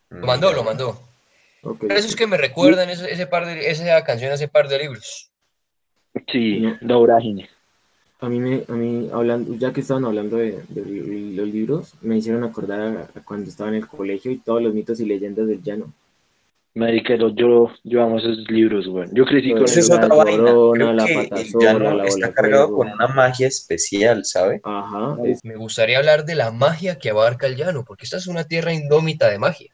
Lo 0.09 0.25
mandó, 0.25 0.53
lo 0.53 0.63
mandó. 0.63 1.01
Por 1.61 1.91
eso 1.91 2.07
es 2.07 2.15
que 2.15 2.27
me 2.27 2.37
recuerdan 2.37 2.89
ese, 2.89 3.11
ese 3.11 3.27
par 3.27 3.45
de, 3.45 3.69
esa 3.69 4.03
canción, 4.03 4.31
ese 4.31 4.47
par 4.47 4.67
de 4.69 4.79
libros. 4.79 5.29
Sí, 6.31 6.59
No. 6.61 6.77
la 6.81 6.95
vorágine. 6.95 7.49
A 8.19 8.29
mí, 8.29 8.39
me, 8.39 8.63
a 8.67 8.71
mí 8.71 9.09
hablando, 9.13 9.53
ya 9.55 9.71
que 9.71 9.81
estaban 9.81 10.05
hablando 10.05 10.37
de, 10.37 10.63
de 10.69 11.35
los 11.35 11.47
libros, 11.47 11.93
me 12.01 12.17
hicieron 12.17 12.43
acordar 12.43 12.79
a, 12.79 13.19
a 13.19 13.23
cuando 13.23 13.49
estaba 13.49 13.69
en 13.69 13.75
el 13.75 13.87
colegio 13.87 14.31
y 14.31 14.37
todos 14.37 14.61
los 14.63 14.73
mitos 14.73 14.99
y 14.99 15.05
leyendas 15.05 15.47
del 15.47 15.61
llano. 15.61 15.93
Marica, 16.77 17.15
yo, 17.15 17.71
yo 17.83 18.03
amo 18.03 18.19
esos 18.19 18.37
libros, 18.49 18.87
güey. 18.87 19.07
Yo 19.13 19.25
crecí 19.25 19.51
con 19.51 19.63
es. 19.63 19.89
La 19.89 19.95
otra 19.95 20.07
vaina. 20.15 20.51
Llorona, 20.51 21.05
Creo 21.05 21.23
la 21.31 21.43
llano 21.59 21.93
la 21.95 22.05
está 22.05 22.31
cargado 22.33 22.67
Fuego. 22.67 22.77
con 22.77 22.91
una 22.91 23.07
magia 23.07 23.47
especial, 23.47 24.23
¿sabe? 24.25 24.61
Ajá, 24.63 25.17
es- 25.25 25.43
Me 25.43 25.55
gustaría 25.55 25.97
hablar 25.97 26.25
de 26.25 26.35
la 26.35 26.51
magia 26.51 26.99
que 26.99 27.09
abarca 27.09 27.47
el 27.47 27.55
llano, 27.55 27.83
porque 27.83 28.05
esta 28.05 28.17
es 28.17 28.27
una 28.27 28.43
tierra 28.43 28.73
indómita 28.73 29.29
de 29.29 29.39
magia. 29.39 29.73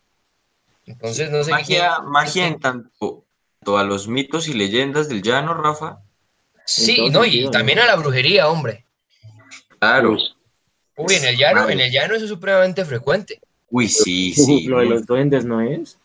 Entonces, 0.86 1.30
no 1.32 1.44
sé 1.44 1.52
Magia, 1.52 1.96
quién- 1.98 2.10
magia 2.12 2.48
en 2.48 2.60
tanto, 2.60 3.26
tanto 3.60 3.78
a 3.78 3.84
los 3.84 4.08
mitos 4.08 4.48
y 4.48 4.54
leyendas 4.54 5.10
del 5.10 5.22
llano, 5.22 5.54
Rafa. 5.54 6.00
Sí, 6.66 7.10
no, 7.10 7.26
y 7.26 7.50
también 7.52 7.80
a 7.80 7.86
la 7.86 7.96
brujería, 7.98 8.48
hombre. 8.48 8.86
Claro. 9.80 10.18
Uy, 10.96 11.16
en 11.16 11.26
el 11.26 11.38
llano, 11.38 11.68
en 11.70 11.80
el 11.82 11.92
llano 11.92 12.16
eso 12.16 12.26
es 12.26 12.30
supremamente 12.30 12.86
frecuente. 12.86 13.42
Uy, 13.70 13.88
sí, 13.90 14.34
sí. 14.34 14.66
lo 14.68 14.80
de 14.80 14.86
los 14.86 15.06
duendes, 15.06 15.44
¿no 15.44 15.60
es? 15.60 15.98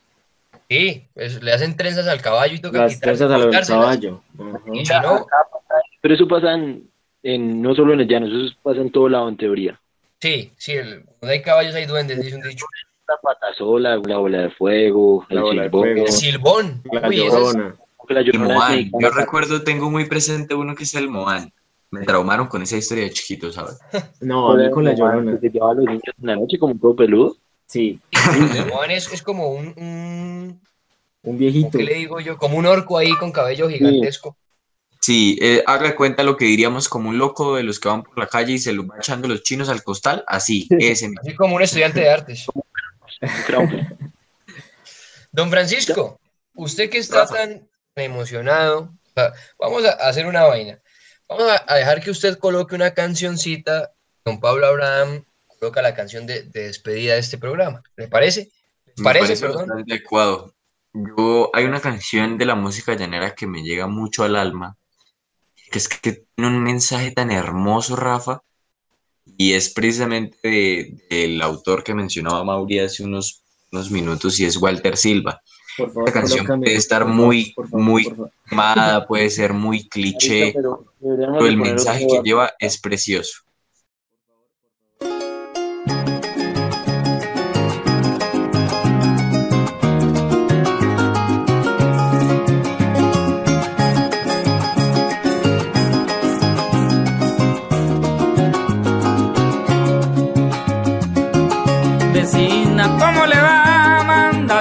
Sí, 0.68 1.06
es- 1.14 1.42
le 1.42 1.52
hacen 1.52 1.76
trenzas 1.76 2.06
al 2.08 2.20
caballo 2.20 2.54
y 2.54 2.60
toca 2.60 2.78
Las 2.82 3.00
trenzas 3.00 3.30
a 3.30 3.34
lo 3.34 3.40
del 3.40 3.44
cortárselas. 3.48 3.80
caballo. 3.80 4.22
Ajá. 4.38 4.60
Y 4.74 4.84
si 4.84 4.92
no, 4.92 5.26
Pero 6.00 6.14
eso 6.14 6.28
pasa 6.28 6.54
en, 6.54 6.88
en- 7.22 7.62
no 7.62 7.74
solo 7.74 7.94
en 7.94 8.00
el 8.00 8.08
llano, 8.08 8.26
eso 8.26 8.54
pasa 8.62 8.80
en 8.80 8.90
todo 8.92 9.08
lado 9.08 9.28
en 9.28 9.36
teoría. 9.36 9.80
sí, 10.20 10.52
sí, 10.56 10.72
el- 10.72 11.04
donde 11.20 11.34
hay 11.34 11.42
caballos 11.42 11.74
hay 11.74 11.86
duendes, 11.86 12.20
dice 12.20 12.36
un 12.36 12.42
dicho. 12.42 12.66
La 13.08 13.16
patasola, 13.22 13.96
la 13.96 14.18
bola 14.18 14.38
de 14.42 14.50
fuego, 14.50 15.24
La 15.30 15.36
el 15.36 15.42
bola 15.42 15.62
de 15.62 15.68
silbón. 15.70 15.82
fuego. 15.82 16.06
El 16.06 16.12
silbón. 16.12 16.82
La 16.92 17.08
Uy, 17.08 17.16
ese 17.16 17.26
es- 17.26 17.32
llorona. 17.32 17.76
La 18.10 18.20
Y 18.22 18.24
Llorona 18.24 18.46
es 18.74 18.90
Moan. 18.90 19.02
Yo 19.02 19.10
recuerdo, 19.10 19.62
tengo 19.62 19.90
muy 19.90 20.06
presente 20.06 20.54
uno 20.54 20.74
que 20.74 20.84
es 20.84 20.94
el 20.94 21.08
Moan. 21.10 21.52
Me 21.90 22.04
traumaron 22.04 22.46
con 22.48 22.62
esa 22.62 22.76
historia 22.76 23.04
de 23.04 23.10
chiquito, 23.10 23.50
¿sabes? 23.52 23.78
No, 24.20 24.54
con 24.70 24.84
la 24.84 24.94
llorona. 24.94 25.38
Se 25.38 25.48
llevaba 25.50 25.72
a 25.72 25.74
los 25.76 25.84
niños 25.86 26.02
en 26.20 26.26
la 26.26 26.36
noche 26.36 26.58
como 26.58 26.72
un 26.74 26.78
todo 26.80 26.94
peludo. 26.96 27.36
Sí, 27.68 28.00
el 28.12 28.90
es, 28.90 29.12
es 29.12 29.22
como 29.22 29.50
un, 29.50 29.68
un- 29.76 30.60
un 31.22 31.38
viejito. 31.38 31.76
¿qué 31.76 31.84
le 31.84 31.94
digo 31.94 32.18
yo? 32.18 32.38
Como 32.38 32.56
un 32.56 32.64
orco 32.64 32.96
ahí 32.96 33.14
con 33.16 33.30
cabello 33.30 33.68
gigantesco. 33.68 34.36
Sí, 35.00 35.38
eh, 35.40 35.62
haga 35.66 35.94
cuenta 35.94 36.22
lo 36.22 36.36
que 36.36 36.46
diríamos 36.46 36.88
como 36.88 37.10
un 37.10 37.18
loco 37.18 37.56
de 37.56 37.62
los 37.62 37.78
que 37.78 37.88
van 37.88 38.02
por 38.02 38.18
la 38.18 38.26
calle 38.26 38.54
y 38.54 38.58
se 38.58 38.72
los 38.72 38.86
va 38.86 38.96
echando 38.96 39.28
los 39.28 39.42
chinos 39.42 39.68
al 39.68 39.82
costal. 39.82 40.24
Así, 40.26 40.66
ese 40.70 41.08
mismo. 41.08 41.20
Así 41.22 41.34
como 41.34 41.56
un 41.56 41.62
estudiante 41.62 42.00
de 42.00 42.08
artes. 42.10 42.46
Don 45.30 45.50
Francisco, 45.50 46.18
usted 46.54 46.88
que 46.90 46.98
está 46.98 47.26
tan 47.26 47.68
emocionado, 47.94 48.94
o 49.04 49.10
sea, 49.14 49.32
vamos 49.58 49.84
a 49.84 49.90
hacer 50.08 50.26
una 50.26 50.44
vaina. 50.44 50.80
Vamos 51.28 51.44
a, 51.50 51.64
a 51.66 51.76
dejar 51.76 52.00
que 52.02 52.10
usted 52.10 52.38
coloque 52.38 52.74
una 52.74 52.94
cancioncita, 52.94 53.92
don 54.24 54.40
Pablo 54.40 54.66
Abraham, 54.66 55.24
coloca 55.58 55.82
la 55.82 55.94
canción 55.94 56.26
de, 56.26 56.42
de 56.44 56.64
despedida 56.64 57.14
de 57.14 57.20
este 57.20 57.38
programa. 57.38 57.82
¿Le 57.96 58.08
parece? 58.08 58.50
¿Les 58.86 58.98
Me 58.98 59.04
parece, 59.04 59.26
parece 59.26 59.46
perdón? 59.46 59.66
bastante 59.68 59.92
adecuado. 59.92 60.54
Yo, 60.94 61.50
hay 61.52 61.64
una 61.64 61.80
canción 61.80 62.38
de 62.38 62.46
la 62.46 62.54
música 62.54 62.94
llanera 62.94 63.34
que 63.34 63.46
me 63.46 63.62
llega 63.62 63.86
mucho 63.86 64.24
al 64.24 64.36
alma, 64.36 64.76
que 65.70 65.78
es 65.78 65.88
que 65.88 66.24
tiene 66.34 66.50
un 66.56 66.62
mensaje 66.62 67.10
tan 67.12 67.30
hermoso, 67.30 67.94
Rafa, 67.94 68.42
y 69.36 69.52
es 69.52 69.68
precisamente 69.70 70.38
de- 70.42 70.96
del 71.10 71.42
autor 71.42 71.84
que 71.84 71.94
mencionaba 71.94 72.42
Mauri 72.44 72.78
hace 72.80 73.04
unos, 73.04 73.42
unos 73.70 73.90
minutos, 73.90 74.40
y 74.40 74.46
es 74.46 74.56
Walter 74.56 74.96
Silva. 74.96 75.40
Por 75.76 75.88
favor, 75.88 76.08
Esta 76.08 76.20
canción 76.20 76.38
colócame, 76.46 76.64
puede 76.64 76.76
estar 76.76 77.04
muy, 77.04 77.52
por 77.54 77.68
favor, 77.68 77.84
muy 77.84 78.14
quemada, 78.48 79.06
puede 79.06 79.30
ser 79.30 79.52
muy 79.52 79.88
cliché, 79.88 80.52
pero 80.54 80.84
pero 81.00 81.46
el 81.46 81.56
mensaje 81.56 82.06
que 82.06 82.20
lleva 82.24 82.52
es 82.58 82.80
precioso. 82.80 83.42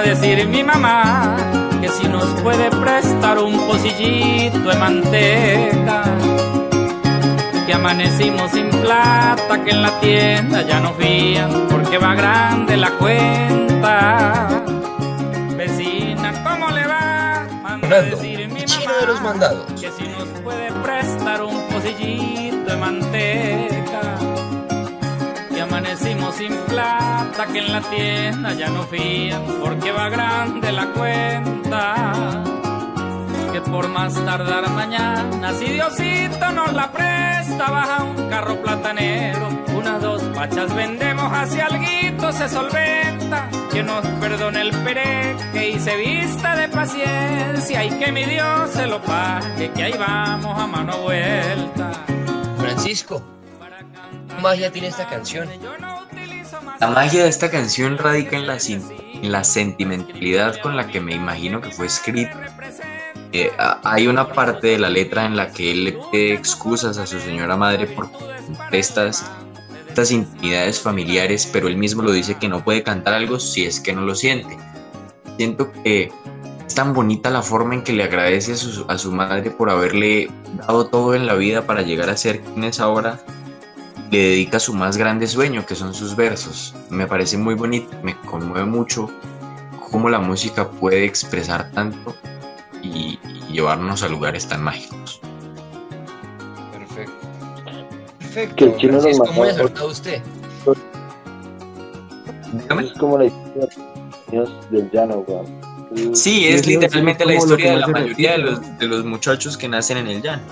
Decir 0.08 0.48
mi 0.48 0.64
mamá 0.64 1.36
que 1.82 1.88
si 1.88 2.08
nos 2.08 2.24
puede 2.40 2.70
prestar 2.70 3.38
un 3.38 3.58
pocillito 3.66 4.58
de 4.58 4.76
manteca. 4.76 6.02
Que 7.66 7.74
amanecimos 7.74 8.50
sin 8.50 8.70
plata, 8.70 9.62
que 9.62 9.70
en 9.70 9.82
la 9.82 10.00
tienda 10.00 10.62
ya 10.62 10.80
no 10.80 10.94
fían 10.94 11.66
porque 11.68 11.98
va 11.98 12.14
grande 12.14 12.76
la 12.78 12.90
cuenta. 12.92 14.48
Vecina, 15.56 16.32
¿cómo 16.42 16.70
le 16.70 16.86
va? 16.86 17.46
Manda 17.62 18.00
decir 18.00 18.48
mi 18.48 18.64
chino 18.64 18.92
de 19.00 19.06
los 19.06 19.20
mamá 19.20 19.32
mandados. 19.32 19.66
que 19.78 19.90
si 19.90 20.08
nos 20.08 20.28
puede 20.42 20.72
prestar 20.82 21.42
un 21.42 21.68
pocillito 21.68 22.70
de 22.70 22.76
manteca. 22.78 23.77
Amanecimos 25.98 26.34
sin 26.36 26.54
plata, 26.68 27.46
que 27.52 27.58
en 27.58 27.72
la 27.72 27.80
tienda 27.80 28.52
ya 28.54 28.68
no 28.68 28.84
fían, 28.84 29.42
porque 29.60 29.90
va 29.90 30.08
grande 30.08 30.70
la 30.70 30.86
cuenta. 30.92 32.44
Que 33.52 33.60
por 33.62 33.88
más 33.88 34.14
tardar 34.14 34.70
mañana, 34.70 35.52
si 35.54 35.64
Diosito 35.66 36.52
nos 36.52 36.72
la 36.72 36.92
presta, 36.92 37.70
baja 37.70 38.04
un 38.04 38.28
carro 38.28 38.62
platanero, 38.62 39.48
unas 39.74 40.00
dos 40.00 40.22
pachas 40.34 40.72
vendemos, 40.74 41.32
hacia 41.32 41.66
alguito 41.66 42.30
se 42.32 42.48
solventa. 42.48 43.48
Que 43.72 43.82
nos 43.82 44.06
perdone 44.20 44.60
el 44.60 44.70
pereque 44.70 45.70
y 45.70 45.80
se 45.80 45.96
vista 45.96 46.54
de 46.56 46.68
paciencia, 46.68 47.84
y 47.84 47.90
que 47.98 48.12
mi 48.12 48.24
Dios 48.24 48.70
se 48.70 48.86
lo 48.86 49.02
pague, 49.02 49.72
que 49.72 49.82
ahí 49.82 49.94
vamos 49.98 50.60
a 50.60 50.66
mano 50.68 50.98
vuelta. 50.98 51.90
Francisco, 52.58 53.20
¿qué 53.20 53.37
magia 54.38 54.70
tiene 54.72 54.88
esta 54.88 55.08
canción? 55.08 55.48
La 56.80 56.90
magia 56.90 57.24
de 57.24 57.28
esta 57.28 57.50
canción 57.50 57.98
radica 57.98 58.36
en 58.36 58.46
la, 58.46 59.44
sentimentalidad 59.44 60.60
con 60.60 60.76
la 60.76 60.86
que 60.86 61.00
me 61.00 61.14
imagino 61.14 61.60
que 61.60 61.70
fue 61.70 61.86
escrita. 61.86 62.40
Eh, 63.32 63.50
hay 63.58 64.06
una 64.06 64.28
parte 64.28 64.68
de 64.68 64.78
la 64.78 64.88
letra 64.88 65.26
en 65.26 65.36
la 65.36 65.50
que 65.50 65.72
él 65.72 65.84
le 65.84 65.92
pide 65.92 66.32
excusas 66.32 66.96
a 66.98 67.06
su 67.06 67.20
señora 67.20 67.56
madre 67.56 67.86
por 67.88 68.08
estas, 68.70 69.24
intimidades 70.10 70.80
familiares, 70.80 71.48
pero 71.52 71.66
él 71.66 71.76
mismo 71.76 72.02
lo 72.02 72.12
dice 72.12 72.36
que 72.36 72.48
no 72.48 72.62
puede 72.62 72.84
cantar 72.84 73.14
algo 73.14 73.40
si 73.40 73.64
es 73.64 73.80
que 73.80 73.92
no 73.92 74.02
lo 74.02 74.14
siente. 74.14 74.56
Siento 75.36 75.72
que 75.82 76.12
es 76.64 76.74
tan 76.74 76.94
bonita 76.94 77.30
la 77.30 77.42
forma 77.42 77.74
en 77.74 77.82
que 77.82 77.92
le 77.92 78.04
agradece 78.04 78.52
a 78.52 78.98
su 78.98 79.12
madre 79.12 79.50
por 79.50 79.68
haberle 79.68 80.30
dado 80.54 80.86
todo 80.86 81.16
en 81.16 81.26
la 81.26 81.34
vida 81.34 81.66
para 81.66 81.82
llegar 81.82 82.08
a 82.10 82.16
ser 82.16 82.40
quien 82.40 82.62
es 82.62 82.78
ahora 82.78 83.20
le 84.10 84.18
dedica 84.18 84.58
su 84.58 84.74
más 84.74 84.96
grande 84.96 85.26
sueño, 85.26 85.64
que 85.66 85.74
son 85.74 85.94
sus 85.94 86.14
versos. 86.16 86.74
Me 86.90 87.06
parece 87.06 87.36
muy 87.36 87.54
bonito, 87.54 87.90
me 88.02 88.16
conmueve 88.22 88.64
mucho 88.64 89.10
cómo 89.90 90.08
la 90.08 90.18
música 90.18 90.68
puede 90.68 91.04
expresar 91.04 91.70
tanto 91.72 92.14
y, 92.82 93.18
y 93.48 93.52
llevarnos 93.52 94.02
a 94.02 94.08
lugares 94.08 94.46
tan 94.46 94.62
mágicos. 94.62 95.20
Perfecto. 96.72 97.12
Perfecto. 98.18 98.56
Que 98.56 98.64
el 98.64 98.76
chino 98.76 98.92
nos 98.94 99.02
Francisco, 99.02 99.32
muy 99.32 99.48
mató. 99.48 99.62
acertado 99.62 99.88
usted. 99.88 100.22
Dígame. 102.52 102.86
Es 102.86 102.92
como 102.92 103.18
la 103.18 103.24
historia 103.26 103.68
del 104.70 104.90
llano, 104.90 105.24
weón. 105.26 106.14
Sí, 106.14 106.46
es 106.46 106.66
literalmente 106.66 107.24
la 107.24 107.34
historia 107.34 107.72
de 107.72 107.78
la 107.78 107.86
mayoría 107.88 108.32
de 108.32 108.38
los, 108.38 108.78
de 108.78 108.86
los 108.86 109.04
muchachos 109.04 109.56
que 109.56 109.68
nacen 109.68 109.96
en 109.98 110.06
el 110.08 110.22
llano. 110.22 110.42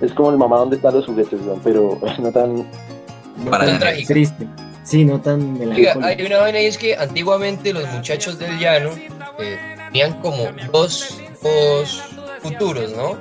Es 0.00 0.12
como 0.12 0.30
el 0.30 0.36
mamá 0.36 0.58
donde 0.58 0.76
están 0.76 0.94
los 0.94 1.06
juguetes, 1.06 1.40
weón, 1.44 1.60
pero 1.62 1.98
no 2.18 2.32
tan... 2.32 2.56
No 2.56 3.50
Para 3.50 3.66
tan 3.66 3.78
trágico. 3.78 4.12
triste. 4.12 4.46
Sí, 4.82 5.04
no 5.04 5.20
tan 5.20 5.60
Oiga, 5.60 5.96
hay 6.00 6.22
una 6.24 6.38
vaina 6.38 6.60
y 6.60 6.66
es 6.66 6.78
que 6.78 6.96
antiguamente 6.96 7.72
los 7.72 7.88
muchachos 7.92 8.38
del 8.38 8.56
llano 8.58 8.90
eh, 9.38 9.58
tenían 9.86 10.20
como 10.20 10.44
dos, 10.72 11.20
dos 11.42 12.02
futuros, 12.40 12.92
¿no? 12.92 13.18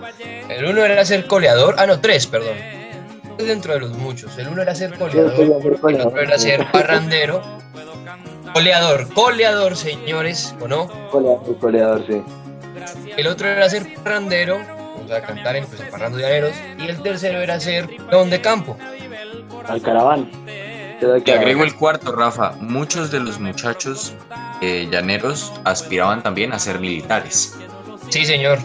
El 0.48 0.66
uno 0.66 0.86
era 0.86 1.04
ser 1.04 1.26
coleador, 1.26 1.76
ah 1.80 1.88
no, 1.88 2.00
tres, 2.00 2.28
perdón. 2.28 2.56
Dentro 3.40 3.74
de 3.74 3.80
los 3.80 3.92
muchos. 3.98 4.38
El 4.38 4.48
uno 4.50 4.62
era 4.62 4.76
ser 4.76 4.98
coleador, 4.98 5.34
el 5.90 6.02
otro 6.02 6.22
era 6.22 6.38
ser 6.38 6.66
parrandero. 6.72 7.42
Coleador, 8.54 9.14
coleador, 9.14 9.76
señores, 9.76 10.56
¿o 10.62 10.68
no? 10.68 10.88
Coleador, 11.10 11.58
coleador, 11.58 12.06
sí. 12.08 12.22
El 13.18 13.28
otro 13.28 13.50
era 13.50 13.68
ser 13.70 13.94
parrandero, 13.96 14.60
o 15.06 15.08
sea, 15.08 15.22
cantar 15.22 15.56
en 15.56 15.66
pues, 15.66 15.80
en 15.80 15.90
parrandos 15.90 16.22
llaneros. 16.22 16.52
Y 16.78 16.88
el 16.88 17.02
tercero 17.02 17.40
era 17.40 17.60
ser 17.60 17.88
peón 18.10 18.30
de 18.30 18.42
campo. 18.42 18.78
Al 19.68 19.82
caraván. 19.82 20.30
Te 21.24 21.34
agrego 21.34 21.64
el 21.64 21.76
cuarto, 21.76 22.16
Rafa. 22.16 22.54
Muchos 22.60 23.12
de 23.12 23.20
los 23.20 23.40
muchachos 23.40 24.14
eh, 24.62 24.88
llaneros 24.90 25.54
aspiraban 25.66 26.24
también 26.24 26.54
a 26.54 26.60
ser 26.60 26.80
militares. 26.80 27.58
Sí, 28.10 28.26
señor. 28.26 28.60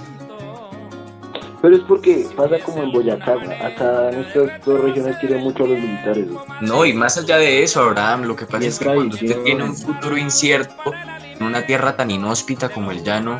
Pero 1.62 1.76
es 1.76 1.82
porque 1.82 2.26
pasa 2.34 2.58
como 2.60 2.82
en 2.82 2.92
Boyacá, 2.92 3.34
acá 3.34 4.10
en 4.10 4.20
estas 4.20 4.64
dos 4.64 4.80
regiones 4.80 5.16
quieren 5.18 5.42
mucho 5.42 5.64
a 5.64 5.68
los 5.68 5.78
militares. 5.78 6.26
No, 6.62 6.86
y 6.86 6.94
más 6.94 7.18
allá 7.18 7.36
de 7.36 7.62
eso, 7.62 7.82
Abraham, 7.82 8.22
lo 8.22 8.34
que 8.34 8.46
pasa 8.46 8.66
es 8.66 8.74
es 8.74 8.78
que 8.78 8.84
cuando 8.86 9.14
usted 9.14 9.42
tiene 9.42 9.64
un 9.64 9.76
futuro 9.76 10.16
incierto 10.16 10.92
en 11.22 11.42
una 11.42 11.66
tierra 11.66 11.96
tan 11.96 12.10
inhóspita 12.10 12.70
como 12.70 12.92
el 12.92 13.02
llano, 13.04 13.38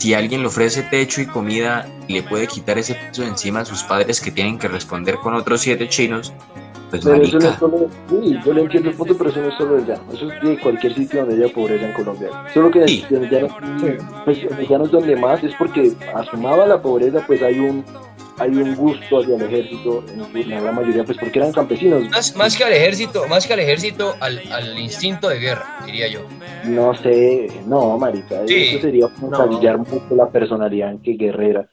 si 0.00 0.14
alguien 0.14 0.40
le 0.40 0.46
ofrece 0.46 0.82
techo 0.82 1.20
y 1.20 1.26
comida 1.26 1.86
y 2.08 2.14
le 2.14 2.22
puede 2.22 2.46
quitar 2.46 2.78
ese 2.78 2.94
peso 2.94 3.20
de 3.20 3.28
encima 3.28 3.60
a 3.60 3.64
sus 3.66 3.82
padres 3.82 4.18
que 4.18 4.30
tienen 4.30 4.58
que 4.58 4.66
responder 4.66 5.16
con 5.16 5.34
otros 5.34 5.60
siete 5.60 5.90
chinos, 5.90 6.32
pues 6.88 7.04
Pero 7.04 7.22
eso 7.22 7.38
no 7.38 7.48
es 7.50 7.58
solo, 7.58 7.88
sí, 8.08 8.38
yo 8.44 8.52
le 8.54 8.62
entiendo 8.62 8.88
el 8.88 8.96
punto, 8.96 9.14
pero 9.18 9.28
eso 9.28 9.40
no 9.42 9.48
es 9.48 9.54
solo 9.56 9.74
del 9.74 9.86
llano. 9.86 10.02
Eso 10.10 10.32
es 10.32 10.42
de 10.42 10.58
cualquier 10.58 10.94
sitio 10.94 11.20
donde 11.20 11.44
haya 11.44 11.52
pobreza 11.54 11.86
en 11.86 11.92
Colombia. 11.92 12.30
Solo 12.54 12.70
que 12.70 12.88
Sí. 12.88 13.04
el 13.10 13.28
llano, 13.28 13.48
pues, 14.24 14.38
en 14.38 14.58
el 14.58 14.66
llano 14.66 14.84
es 14.86 14.90
donde 14.90 15.16
más, 15.16 15.44
es 15.44 15.54
porque 15.56 15.92
asumaba 16.14 16.66
la 16.66 16.80
pobreza, 16.80 17.22
pues 17.26 17.42
hay 17.42 17.60
un 17.60 17.84
hay 18.40 18.50
un 18.50 18.74
gusto 18.74 19.20
hacia 19.20 19.36
el 19.36 19.42
ejército, 19.42 20.04
en 20.34 20.48
la 20.50 20.60
gran 20.60 20.74
mayoría, 20.74 21.04
pues 21.04 21.18
porque 21.18 21.38
eran 21.38 21.52
campesinos. 21.52 22.08
Más, 22.08 22.34
más 22.36 22.56
que 22.56 22.64
al 22.64 22.72
ejército, 22.72 23.26
más 23.28 23.46
que 23.46 23.52
al 23.52 23.60
ejército, 23.60 24.14
al, 24.20 24.40
al 24.50 24.78
instinto 24.78 25.28
de 25.28 25.38
guerra, 25.38 25.78
diría 25.84 26.08
yo. 26.08 26.20
No 26.64 26.94
sé, 26.94 27.48
no, 27.66 27.98
marica, 27.98 28.46
Sí. 28.46 28.68
eso 28.74 28.80
sería 28.80 29.08
como 29.08 29.30
No. 29.30 29.46
mucho 29.78 30.14
la 30.16 30.28
personalidad 30.30 30.94
que 31.02 31.12
guerrera. 31.14 31.68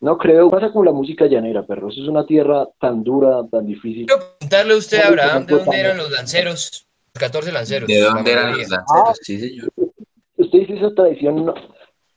No 0.00 0.16
creo, 0.16 0.48
pasa 0.50 0.72
con 0.72 0.86
la 0.86 0.92
música 0.92 1.26
llanera, 1.26 1.62
perro. 1.62 1.88
Eso 1.90 2.00
es 2.02 2.08
una 2.08 2.24
tierra 2.24 2.66
tan 2.80 3.02
dura, 3.04 3.42
tan 3.50 3.66
difícil. 3.66 4.06
Quiero 4.06 4.22
preguntarle 4.38 4.74
a 4.74 4.76
usted, 4.76 5.00
Abraham, 5.04 5.46
¿de 5.46 5.54
dónde 5.56 5.80
eran 5.80 5.96
los 5.98 6.10
lanceros? 6.10 6.86
Los 7.14 7.20
14 7.20 7.52
lanceros. 7.52 7.86
¿de 7.88 8.00
dónde 8.00 8.32
eran 8.32 8.56
los 8.56 8.68
lanceros? 8.68 9.18
Sí, 9.22 9.38
señor. 9.38 9.70
Usted 10.36 10.58
dice 10.60 10.74
esa 10.76 10.94
tradición, 10.94 11.44
no, 11.44 11.54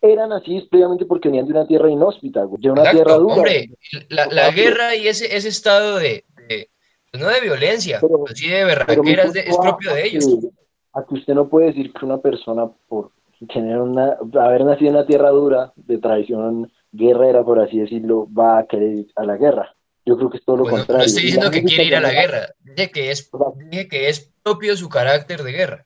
eran 0.04 0.32
así 0.34 0.68
previamente 0.70 1.06
porque 1.06 1.30
venían 1.30 1.45
de 1.47 1.54
una 1.54 1.66
tierra 1.66 1.89
inhóspita, 1.89 2.45
de 2.45 2.70
una 2.72 2.82
Exacto, 2.82 2.97
tierra 3.04 3.16
dura. 3.20 3.34
hombre, 3.36 3.70
la, 4.10 4.26
la 4.28 4.51
guerra 4.51 4.95
y 4.95 5.08
ese, 5.08 5.36
ese 5.36 5.47
estado 5.47 5.97
de, 5.97 6.26
de- 6.49 6.70
pues 7.10 7.24
no 7.24 7.30
de 7.30 7.39
violencia, 7.41 7.99
Pero- 8.01 8.24
pero 8.26 8.36
sí 8.36 8.49
de 8.49 8.66
berraquera 8.66 9.24
es, 9.24 9.34
de- 9.34 9.39
es 9.41 9.58
propio 9.58 9.93
de 9.93 10.06
ellos. 10.08 10.26
que- 10.28 10.49
A 10.95 11.04
que 11.06 11.16
usted 11.16 11.34
no 11.34 11.47
puede 11.49 11.68
decir 11.68 11.91
que 11.93 12.06
una 12.06 12.20
persona 12.20 12.70
por 12.88 13.12
tener 13.51 13.78
una, 13.80 14.18
haber 14.41 14.64
nacido 14.66 14.89
en 14.91 14.95
una 14.97 15.06
tierra 15.08 15.30
dura, 15.32 15.74
de 15.76 15.97
tradición 15.97 16.72
guerrera, 16.91 17.43
por 17.43 17.60
así 17.60 17.80
decirlo, 17.80 18.28
va 18.32 18.60
a 18.60 18.68
querer 18.68 18.93
ir 18.99 19.08
a 19.16 19.24
la 19.26 19.38
guerra. 19.38 19.74
Yo 20.06 20.18
creo 20.18 20.30
que 20.30 20.38
es 20.38 20.43
todo 20.45 20.58
lo 20.58 20.64
Pues 20.64 20.74
no, 20.74 20.78
no 20.80 20.86
contrario. 20.86 21.06
estoy 21.08 21.24
diciendo 21.24 21.49
que 21.49 21.64
quiere 21.64 21.84
ir 21.86 21.95
a 21.95 22.01
la 22.01 22.12
guerra, 22.12 22.49
dije 22.62 22.91
que 22.91 23.10
es, 23.12 23.32
dije 23.72 23.88
que 23.88 24.10
es 24.10 24.32
propio 24.43 24.76
su 24.76 24.88
carácter 24.89 25.43
de 25.43 25.51
guerra. 25.54 25.86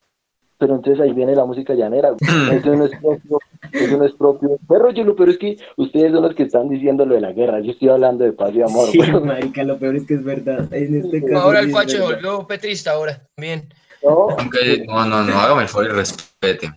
Pero 0.57 0.75
entonces 0.75 1.01
ahí 1.01 1.13
viene 1.13 1.35
la 1.35 1.45
música 1.45 1.73
llanera. 1.73 2.15
Eso 2.51 2.75
no 2.75 2.85
es 2.85 2.91
propio, 2.99 3.39
eso 3.71 3.97
no 3.97 4.05
es 4.05 4.13
propio. 4.13 4.57
Pero 4.67 4.91
yo 4.91 5.03
lo 5.03 5.15
peor 5.15 5.29
es 5.29 5.37
que 5.37 5.57
ustedes 5.75 6.11
son 6.11 6.23
los 6.23 6.35
que 6.35 6.43
están 6.43 6.69
diciendo 6.69 7.05
lo 7.05 7.15
de 7.15 7.21
la 7.21 7.31
guerra. 7.33 7.59
Yo 7.59 7.71
estoy 7.71 7.89
hablando 7.89 8.23
de 8.23 8.33
paz 8.33 8.51
y 8.53 8.61
amor. 8.61 8.87
Sí, 8.89 8.99
weón. 8.99 9.25
marica, 9.27 9.63
lo 9.63 9.77
peor 9.77 9.95
es 9.97 10.05
que 10.07 10.15
es 10.15 10.23
verdad. 10.23 10.71
En 10.73 10.95
este 11.03 11.21
caso 11.23 11.39
Ahora 11.41 11.59
el 11.59 11.71
Pacho 11.71 12.03
volvió 12.03 12.47
petrista 12.47 12.91
ahora. 12.91 13.21
Bien. 13.37 13.67
No, 14.03 14.29
Aunque, 14.37 14.85
no, 14.87 15.05
no, 15.05 15.23
no, 15.23 15.39
hágame 15.39 15.63
el 15.63 15.67
favor 15.67 15.87
y 15.87 15.93
respete. 15.93 16.71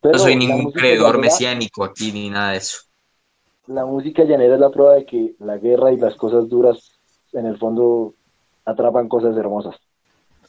pero 0.00 0.12
No 0.14 0.18
soy 0.18 0.36
ningún 0.36 0.70
creedor 0.72 1.16
llanera- 1.16 1.20
mesiánico 1.20 1.84
aquí 1.84 2.12
ni 2.12 2.30
nada 2.30 2.52
de 2.52 2.58
eso. 2.58 2.78
La 3.66 3.84
música 3.84 4.24
llanera 4.24 4.54
es 4.54 4.60
la 4.60 4.70
prueba 4.70 4.94
de 4.94 5.04
que 5.04 5.34
la 5.40 5.56
guerra 5.58 5.92
y 5.92 5.96
las 5.96 6.14
cosas 6.16 6.48
duras 6.48 6.92
en 7.32 7.46
el 7.46 7.58
fondo 7.58 8.14
atrapan 8.64 9.08
cosas 9.08 9.36
hermosas. 9.36 9.76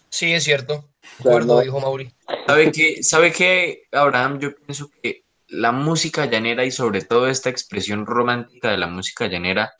Sí, 0.10 0.32
es 0.34 0.44
cierto. 0.44 0.86
De 1.02 1.08
sea, 1.24 1.32
acuerdo, 1.32 1.56
no- 1.56 1.62
dijo 1.62 1.80
Mauri. 1.80 2.12
¿Sabe 2.48 2.72
qué, 2.72 3.04
¿Sabe 3.04 3.32
qué, 3.32 3.84
Abraham? 3.92 4.40
Yo 4.40 4.56
pienso 4.56 4.90
que 5.02 5.24
la 5.48 5.72
música 5.72 6.26
llanera 6.26 6.64
y 6.66 6.72
sobre 6.72 7.02
todo 7.02 7.28
esta 7.28 7.50
expresión 7.50 8.06
romántica 8.06 8.72
de 8.72 8.78
la 8.78 8.88
música 8.88 9.28
llanera 9.28 9.72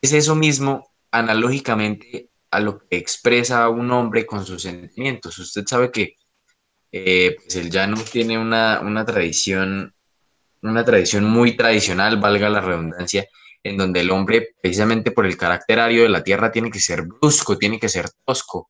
es 0.00 0.12
eso 0.12 0.34
mismo 0.34 0.92
analógicamente 1.10 2.28
a 2.50 2.60
lo 2.60 2.78
que 2.78 2.96
expresa 2.96 3.68
un 3.68 3.90
hombre 3.90 4.26
con 4.26 4.44
sus 4.44 4.62
sentimientos. 4.62 5.38
Usted 5.38 5.64
sabe 5.66 5.90
que 5.90 6.14
eh, 6.92 7.36
pues 7.42 7.56
el 7.56 7.70
llano 7.70 7.96
tiene 8.10 8.38
una, 8.38 8.80
una 8.80 9.04
tradición, 9.04 9.92
una 10.62 10.84
tradición 10.84 11.24
muy 11.24 11.56
tradicional, 11.56 12.20
valga 12.20 12.48
la 12.48 12.60
redundancia, 12.60 13.26
en 13.64 13.76
donde 13.76 14.00
el 14.00 14.10
hombre, 14.10 14.54
precisamente 14.60 15.10
por 15.10 15.26
el 15.26 15.36
carácter 15.36 15.80
ario 15.80 16.02
de 16.04 16.08
la 16.10 16.22
tierra, 16.22 16.52
tiene 16.52 16.70
que 16.70 16.78
ser 16.78 17.02
brusco, 17.02 17.58
tiene 17.58 17.80
que 17.80 17.88
ser 17.88 18.10
tosco 18.24 18.68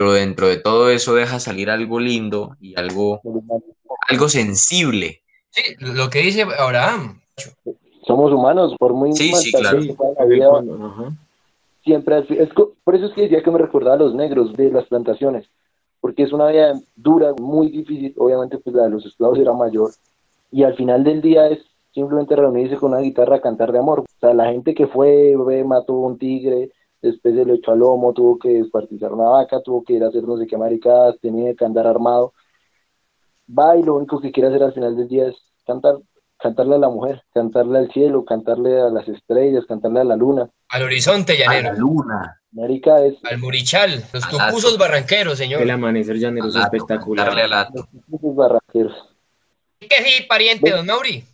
pero 0.00 0.14
dentro 0.14 0.48
de 0.48 0.56
todo 0.56 0.88
eso 0.88 1.14
deja 1.14 1.38
salir 1.38 1.68
algo 1.68 2.00
lindo 2.00 2.56
y 2.58 2.74
algo, 2.80 3.20
algo 4.08 4.30
sensible. 4.30 5.20
Sí, 5.50 5.74
lo 5.78 6.08
que 6.08 6.20
dice 6.20 6.46
Abraham. 6.58 7.20
Somos 8.06 8.32
humanos, 8.32 8.74
por 8.78 8.94
muy 8.94 9.12
Sí, 9.12 9.30
sí, 9.34 9.52
claro. 9.52 9.78
que 9.78 9.94
la 10.18 10.24
vida, 10.24 10.48
ajá. 10.48 11.12
siempre 11.84 12.24
es 12.30 12.48
por 12.82 12.94
eso 12.94 13.04
es 13.08 13.12
que 13.12 13.22
decía 13.24 13.42
que 13.42 13.50
me 13.50 13.58
recordaba 13.58 13.96
a 13.96 13.98
los 13.98 14.14
negros 14.14 14.54
de 14.54 14.70
las 14.70 14.86
plantaciones, 14.86 15.50
porque 16.00 16.22
es 16.22 16.32
una 16.32 16.46
vida 16.46 16.80
dura, 16.96 17.34
muy 17.38 17.68
difícil, 17.68 18.14
obviamente 18.16 18.56
pues 18.56 18.74
la 18.74 18.84
de 18.84 18.90
los 18.92 19.04
esclavos 19.04 19.38
era 19.38 19.52
mayor, 19.52 19.90
y 20.50 20.62
al 20.62 20.76
final 20.76 21.04
del 21.04 21.20
día 21.20 21.46
es 21.48 21.58
simplemente 21.92 22.36
reunirse 22.36 22.76
con 22.76 22.92
una 22.92 23.02
guitarra 23.02 23.36
a 23.36 23.42
cantar 23.42 23.70
de 23.70 23.80
amor. 23.80 24.00
O 24.00 24.06
sea, 24.18 24.32
la 24.32 24.46
gente 24.50 24.74
que 24.74 24.86
fue, 24.86 25.34
ve, 25.46 25.62
mató 25.62 25.92
un 25.92 26.16
tigre, 26.16 26.70
después 27.02 27.34
se 27.34 27.44
lo 27.44 27.54
echó 27.54 27.72
al 27.72 27.78
lomo, 27.80 28.12
tuvo 28.12 28.38
que 28.38 28.48
descuartizar 28.50 29.12
una 29.12 29.24
vaca, 29.28 29.60
tuvo 29.62 29.82
que 29.84 29.94
ir 29.94 30.04
a 30.04 30.08
hacer 30.08 30.22
no 30.24 30.36
sé 30.38 30.46
qué 30.46 30.56
maricadas, 30.56 31.16
tenía 31.20 31.54
que 31.54 31.64
andar 31.64 31.86
armado, 31.86 32.32
va 33.48 33.76
y 33.76 33.82
lo 33.82 33.96
único 33.96 34.20
que 34.20 34.30
quiere 34.32 34.48
hacer 34.48 34.62
al 34.62 34.74
final 34.74 34.96
del 34.96 35.08
día 35.08 35.28
es 35.28 35.36
cantar, 35.66 35.96
cantarle 36.38 36.76
a 36.76 36.78
la 36.78 36.88
mujer, 36.88 37.22
cantarle 37.32 37.78
al 37.78 37.92
cielo, 37.92 38.24
cantarle 38.24 38.80
a 38.80 38.88
las 38.90 39.08
estrellas, 39.08 39.64
cantarle 39.66 40.00
a 40.00 40.04
la 40.04 40.16
luna. 40.16 40.48
Al 40.68 40.82
horizonte 40.82 41.32
A 41.44 41.48
la 41.48 41.54
llanero. 41.62 41.74
luna. 41.76 42.36
Marica 42.52 43.04
es 43.04 43.14
Al 43.24 43.38
Murichal. 43.38 44.02
Los 44.12 44.28
tucusos 44.28 44.76
barranqueros, 44.76 45.38
señor. 45.38 45.62
El 45.62 45.70
amanecer 45.70 46.16
llanero 46.16 46.48
es 46.48 46.56
espectacular. 46.56 47.28
ato. 47.52 47.88
Esos 48.12 48.34
barraqueros. 48.34 49.14
Que 49.78 50.02
sí, 50.04 50.24
pariente, 50.28 50.70
don 50.70 50.84
Mauri. 50.86 51.24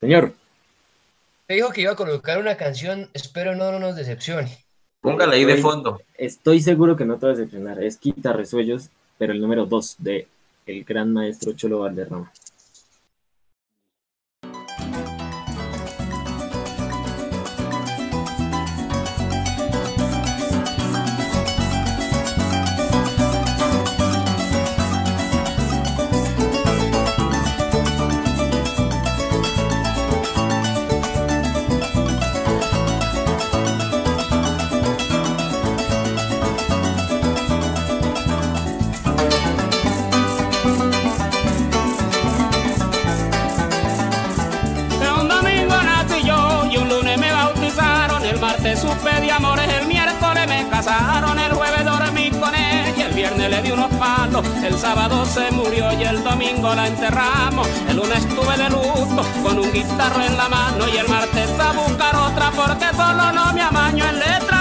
Señor, 0.00 0.32
Te 1.46 1.54
dijo 1.54 1.70
que 1.70 1.82
iba 1.82 1.92
a 1.92 1.96
colocar 1.96 2.38
una 2.38 2.56
canción. 2.56 3.08
Espero 3.14 3.54
no 3.54 3.78
nos 3.78 3.96
decepcione. 3.96 4.65
Póngala 5.00 5.34
ahí 5.34 5.44
de 5.44 5.56
fondo. 5.58 6.00
estoy 6.18 6.60
seguro 6.60 6.96
que 6.96 7.04
no 7.04 7.18
te 7.18 7.26
vas 7.26 7.36
a 7.36 7.40
decepcionar. 7.40 7.82
Es 7.82 7.96
Quita 7.96 8.32
Resuellos, 8.32 8.90
pero 9.18 9.32
el 9.32 9.40
número 9.40 9.66
2 9.66 9.96
de 9.98 10.26
el 10.66 10.84
gran 10.84 11.12
maestro 11.12 11.52
Cholo 11.52 11.80
Valderrama. 11.80 12.32
Casaron, 50.86 51.38
el 51.38 51.52
jueves 51.52 51.84
dormí 51.84 52.30
con 52.30 52.54
ella, 52.54 53.06
el 53.06 53.14
viernes 53.14 53.50
le 53.50 53.62
di 53.62 53.72
unos 53.72 53.90
palos, 53.94 54.46
el 54.62 54.78
sábado 54.78 55.24
se 55.24 55.50
murió 55.50 55.92
y 55.92 56.04
el 56.04 56.22
domingo 56.22 56.74
la 56.74 56.86
enterramos, 56.86 57.68
el 57.88 57.96
lunes 57.96 58.18
estuve 58.18 58.56
de 58.56 58.70
luto 58.70 59.22
con 59.42 59.58
un 59.58 59.72
guitarro 59.72 60.22
en 60.22 60.36
la 60.36 60.48
mano 60.48 60.84
y 60.92 60.96
el 60.98 61.08
martes 61.08 61.50
a 61.58 61.72
buscar 61.72 62.14
otra 62.14 62.50
porque 62.52 62.86
solo 62.96 63.32
no 63.32 63.52
me 63.52 63.62
amaño 63.62 64.04
en 64.04 64.18
letra, 64.18 64.55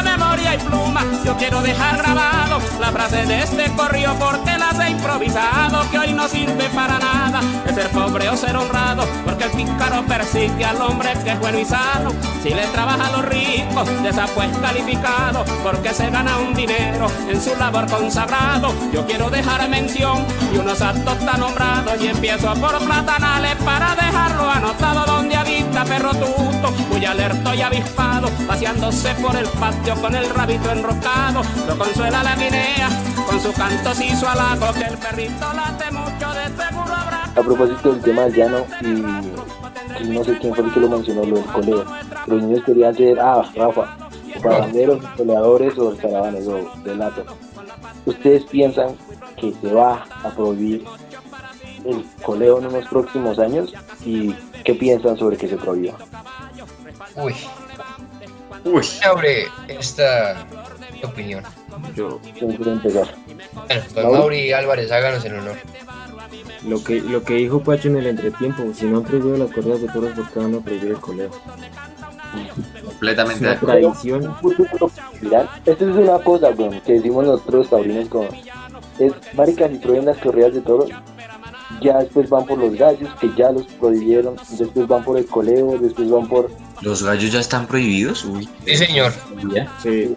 y 0.54 0.58
pluma, 0.60 1.04
yo 1.24 1.36
quiero 1.38 1.62
dejar 1.62 1.98
grabado 1.98 2.60
la 2.80 2.92
frase 2.92 3.26
de 3.26 3.42
este 3.42 3.72
corrido 3.76 4.14
porque 4.20 4.58
las 4.58 4.80
he 4.80 4.92
improvisado 4.92 5.90
que 5.90 5.98
hoy 5.98 6.14
no 6.14 6.28
sirve 6.28 6.70
para 6.70 7.00
nada, 7.00 7.42
de 7.66 7.74
ser 7.74 7.90
pobre 7.90 8.30
o 8.30 8.38
ser 8.38 8.56
honrado, 8.56 9.08
porque 9.26 9.46
el 9.46 9.52
pícaro 9.52 10.06
persigue 10.06 10.64
al 10.64 10.82
hombre 10.82 11.14
que 11.24 11.32
es 11.32 11.40
bueno 11.40 11.60
y 11.60 11.66
sano. 11.66 12.12
Si 12.44 12.50
le 12.50 12.68
trabaja 12.68 13.08
a 13.08 13.12
los 13.12 13.26
ricos, 13.26 13.90
después 14.04 14.50
calificado, 14.62 15.44
porque 15.64 15.94
se 15.94 16.10
gana 16.10 16.38
un 16.38 16.54
dinero 16.54 17.08
en 17.28 17.42
su 17.42 17.56
labor 17.56 17.90
consagrado. 17.90 18.74
Yo 18.94 19.06
quiero 19.06 19.30
dejar 19.30 19.68
mención 19.70 20.26
y 20.54 20.58
unos 20.58 20.82
actos 20.82 21.18
tan 21.20 21.40
nombrados 21.40 22.02
y 22.02 22.08
empiezo 22.08 22.54
por 22.56 22.78
platanales 22.80 23.56
para 23.64 23.96
dejarlo 23.96 24.50
anotado 24.50 25.06
donde 25.06 25.36
habita 25.36 25.84
perro 25.86 26.12
tuto, 26.12 26.72
muy 26.90 27.06
alerto 27.06 27.54
y 27.54 27.62
avispado, 27.62 28.30
paseándose 28.48 29.14
por 29.16 29.36
el 29.36 29.48
patio 29.48 29.96
con 29.96 30.16
el 30.16 30.30
rabito 30.36 30.72
enroscado. 30.72 31.42
Lo 31.68 31.78
consuela 31.78 32.24
la 32.24 32.36
guinea 32.36 32.90
con 33.28 33.40
su 33.40 33.52
canto 33.54 33.92
y 34.02 34.16
su 34.16 34.28
halago, 34.28 34.74
que 34.74 34.84
el 34.84 34.98
perrito 34.98 35.54
late 35.54 35.92
mucho, 35.92 36.34
de 36.34 36.64
seguro 36.64 36.94
habrá. 36.94 37.24
A 37.24 37.42
propósito 37.42 37.94
del 37.94 38.02
tema 38.02 38.22
del 38.24 38.36
llano, 38.36 38.66
y, 38.82 40.04
y 40.04 40.10
no 40.10 40.24
sé 40.24 40.38
quién 40.40 40.54
fue 40.54 40.66
el 40.66 40.74
que 40.74 40.80
lo 40.80 40.90
mencionó, 40.90 41.24
lo 41.24 41.38
del 41.38 41.46
coleo. 41.46 41.86
Los 42.28 42.44
niños 42.44 42.64
querían 42.66 42.96
ser, 42.96 43.20
ah, 43.20 43.50
Rafa, 43.56 43.98
baranderos, 44.44 45.04
peleadores 45.18 45.78
o 45.78 45.96
caravanes 45.98 46.48
o 46.48 46.72
delato. 46.84 47.26
¿Ustedes 48.06 48.46
piensan 48.46 48.96
que 49.38 49.54
se 49.60 49.74
va 49.74 50.06
a 50.24 50.30
prohibir 50.30 50.86
el 51.86 52.06
coleo 52.24 52.60
en 52.60 52.68
unos 52.68 52.86
próximos 52.88 53.40
años? 53.40 53.74
¿Y 54.04 54.34
qué 54.64 54.76
piensan 54.76 55.18
sobre 55.18 55.38
que 55.38 55.48
se 55.48 55.58
prohíba? 55.58 55.98
Uy, 57.16 57.36
Uy, 58.66 58.84
abre 59.04 59.48
esta 59.68 60.46
opinión. 61.04 61.44
Yo, 61.96 62.20
¿Quién 62.38 62.56
quiere 62.56 62.72
empezar? 62.72 63.08
Bueno, 63.54 63.84
don 63.94 64.04
Mauri. 64.04 64.18
Mauri 64.18 64.54
Álvarez, 64.54 64.92
háganos 64.92 65.24
el 65.24 65.36
honor. 65.36 65.56
lo 66.68 66.84
que, 66.84 67.00
lo 67.02 67.24
que 67.24 67.36
dijo 67.36 67.62
Pacho 67.62 67.90
en 67.90 67.98
el 67.98 68.08
entretiempo, 68.08 68.64
si 68.74 68.86
no 68.86 68.98
han 68.98 69.04
prohibido 69.04 69.38
las 69.38 69.52
corridas 69.52 69.82
de 69.82 69.88
toros, 69.90 70.12
¿por 70.14 70.30
qué 70.30 70.40
van 70.40 70.56
a 70.56 70.60
prohibir 70.60 70.92
el 70.92 71.00
coleo? 71.00 71.30
Es 72.36 72.84
completamente 72.84 73.46
de 73.46 73.52
una 73.52 73.60
tradición. 73.60 74.36
Esta 75.66 75.86
es 75.86 75.96
una 75.96 76.20
cosa, 76.20 76.50
weón, 76.50 76.82
que 76.82 76.94
decimos 76.94 77.26
nosotros 77.26 77.70
taurinos 77.70 78.10
como 78.10 78.28
es 79.00 79.14
marica 79.34 79.68
si 79.68 79.78
prohíben 79.78 80.06
las 80.06 80.18
corridas 80.18 80.54
de 80.54 80.62
toros 80.62 80.90
ya 81.82 82.00
después 82.00 82.30
van 82.30 82.46
por 82.46 82.58
los 82.58 82.74
gallos 82.76 83.14
que 83.20 83.30
ya 83.36 83.52
los 83.52 83.66
prohibieron 83.66 84.36
después 84.58 84.88
van 84.88 85.04
por 85.04 85.18
el 85.18 85.26
coleo 85.26 85.78
después 85.78 86.10
van 86.10 86.28
por 86.28 86.50
¿Los 86.82 87.04
gallos 87.04 87.32
ya 87.32 87.40
están 87.40 87.68
prohibidos? 87.68 88.26
Uy, 88.26 88.48
Sí, 88.66 88.76
señor. 88.78 89.14
ya. 89.54 89.72
Sí, 89.82 90.16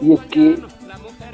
y 0.00 0.12
es 0.12 0.20
que 0.30 0.58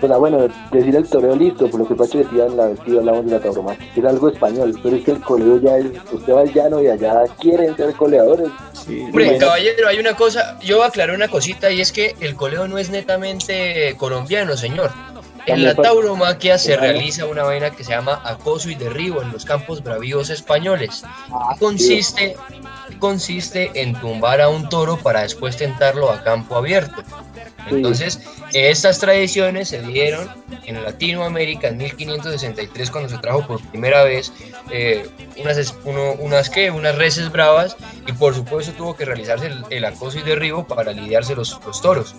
pues, 0.00 0.12
ah, 0.12 0.16
bueno 0.16 0.48
decir 0.72 0.96
el 0.96 1.06
toreo 1.08 1.36
listo 1.36 1.68
por 1.68 1.80
lo 1.80 1.86
que 1.88 1.94
Pacho 1.94 2.18
decía 2.18 2.46
en 2.46 2.56
la 2.56 2.66
vestida 2.68 3.00
hablamos 3.00 3.26
de 3.26 3.32
la 3.32 3.40
tauromaquia 3.40 3.92
que 3.92 4.00
era 4.00 4.08
algo 4.10 4.30
español 4.30 4.78
pero 4.82 4.96
es 4.96 5.04
que 5.04 5.10
el 5.10 5.20
coleo 5.20 5.60
ya 5.60 5.76
es 5.76 5.86
usted 6.10 6.32
va 6.32 6.40
al 6.40 6.52
llano 6.54 6.80
y 6.82 6.86
allá 6.86 7.24
quieren 7.38 7.76
ser 7.76 7.92
coleadores 7.94 8.48
sí. 8.72 9.00
Hombre, 9.00 9.24
Bueno. 9.26 9.38
caballero, 9.40 9.88
hay 9.88 9.98
una 9.98 10.14
cosa, 10.16 10.58
yo 10.60 10.76
voy 10.76 10.84
a 10.86 10.88
aclarar 10.88 11.14
una 11.14 11.28
cosita 11.28 11.70
y 11.70 11.80
es 11.82 11.92
que 11.92 12.14
el 12.20 12.34
coleo 12.34 12.66
no 12.66 12.78
es 12.78 12.88
netamente 12.90 13.94
colombiano, 13.98 14.56
señor. 14.56 14.90
En 15.46 15.64
la 15.64 15.74
tauromaquia 15.74 16.58
se 16.58 16.76
realiza 16.76 17.26
una 17.26 17.42
vaina 17.42 17.70
que 17.70 17.82
se 17.82 17.90
llama 17.90 18.20
acoso 18.24 18.70
y 18.70 18.74
derribo 18.76 19.20
en 19.22 19.32
los 19.32 19.44
campos 19.44 19.82
bravíos 19.82 20.30
españoles. 20.30 21.02
Consiste, 21.58 22.36
consiste 23.00 23.70
en 23.74 23.94
tumbar 24.00 24.40
a 24.40 24.48
un 24.48 24.68
toro 24.68 24.96
para 24.96 25.22
después 25.22 25.56
tentarlo 25.56 26.10
a 26.12 26.22
campo 26.22 26.56
abierto. 26.56 27.02
Entonces, 27.68 28.20
estas 28.54 28.98
tradiciones 28.98 29.68
se 29.68 29.82
dieron 29.82 30.28
en 30.66 30.82
Latinoamérica 30.82 31.68
en 31.68 31.76
1563 31.76 32.90
cuando 32.90 33.08
se 33.10 33.18
trajo 33.18 33.46
por 33.46 33.60
primera 33.68 34.02
vez 34.02 34.32
eh, 34.70 35.08
unas, 35.36 35.74
uno- 35.84 36.12
unas, 36.18 36.48
¿qué? 36.50 36.70
unas 36.70 36.94
reses 36.96 37.30
bravas 37.30 37.76
y 38.06 38.12
por 38.12 38.34
supuesto 38.34 38.72
tuvo 38.72 38.96
que 38.96 39.04
realizarse 39.04 39.46
el, 39.46 39.64
el 39.70 39.84
acoso 39.84 40.18
y 40.18 40.22
derribo 40.22 40.66
para 40.66 40.92
lidiarse 40.92 41.34
los, 41.36 41.60
los 41.66 41.80
toros. 41.80 42.14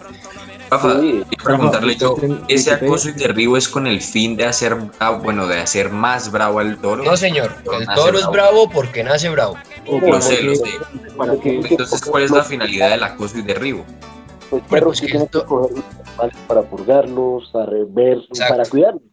Rafa, 0.70 1.00
Sí. 1.02 1.24
preguntarle 1.44 1.96
yo, 1.98 2.16
¿ese 2.48 2.72
acoso 2.72 3.10
y 3.10 3.14
derribo 3.14 3.58
es 3.58 3.68
con 3.68 3.88
el 3.88 4.00
fin 4.02 4.38
de 4.38 4.46
hacer 4.46 4.76
bravo, 4.76 5.20
bueno, 5.20 5.46
de 5.48 5.60
hacer 5.60 5.90
más 5.90 6.32
bravo 6.32 6.60
al 6.60 6.78
toro? 6.78 7.04
No 7.04 7.18
señor, 7.18 7.54
el 7.78 7.86
Nace 7.86 8.02
toro 8.02 8.20
es 8.20 8.28
bravo 8.28 8.70
porque 8.70 9.04
nace 9.04 9.28
bravo. 9.30 9.58
O 9.88 10.00
Lo 10.00 10.08
para 10.08 10.22
sé, 10.22 10.38
que- 10.38 10.44
lo 10.44 10.56
sé. 10.56 10.72
para 11.18 11.38
que 11.40 11.50
Entonces, 11.56 12.02
¿cuál 12.06 12.24
es 12.24 12.32
la 12.32 12.44
finalidad 12.44 12.90
del 12.92 13.04
acoso 13.04 13.38
y 13.38 13.42
derribo? 13.42 13.86
Pues 14.50 14.64
perros 14.70 15.00
pues 15.00 15.12
que 15.12 15.18
que 15.28 15.46
coger 15.46 15.84
para 16.48 16.62
purgarlos, 16.64 17.50
para 17.52 17.72
ver, 17.88 18.18
Exacto. 18.30 18.54
para 18.56 18.70
cuidarlos. 18.70 19.04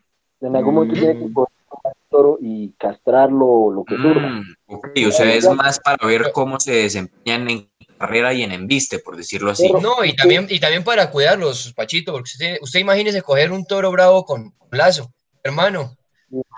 En 0.41 0.55
algún 0.57 0.75
momento 0.75 0.97
Mm. 0.97 0.99
tienen 0.99 1.19
que 1.29 1.33
coger 1.33 1.49
un 1.71 1.93
toro 2.11 2.39
y 2.41 2.73
castrarlo, 2.79 3.71
lo 3.71 3.85
que 3.85 3.97
surja. 3.97 4.29
Mm, 4.29 4.43
ok, 4.67 4.89
o 5.09 5.11
sea, 5.13 5.33
es 5.35 5.49
más 5.51 5.79
para 5.81 6.07
ver 6.07 6.31
cómo 6.33 6.59
se 6.61 6.73
desempeñan 6.73 7.49
en 7.51 7.71
carrera 7.99 8.33
y 8.35 8.43
en 8.43 8.53
embiste, 8.53 8.99
por 8.99 9.17
decirlo 9.17 9.51
así. 9.51 9.71
No, 9.81 10.05
y 10.05 10.15
también, 10.15 10.47
y 10.51 10.61
también 10.61 10.85
para 10.85 11.11
cuidarlos, 11.11 11.73
Pachito, 11.75 12.13
porque 12.13 12.31
usted, 12.33 12.59
usted 12.61 12.81
imagínese 12.81 13.23
coger 13.23 13.51
un 13.53 13.65
toro 13.65 13.91
bravo 13.91 14.25
con 14.25 14.53
lazo, 14.71 15.11
hermano. 15.43 15.97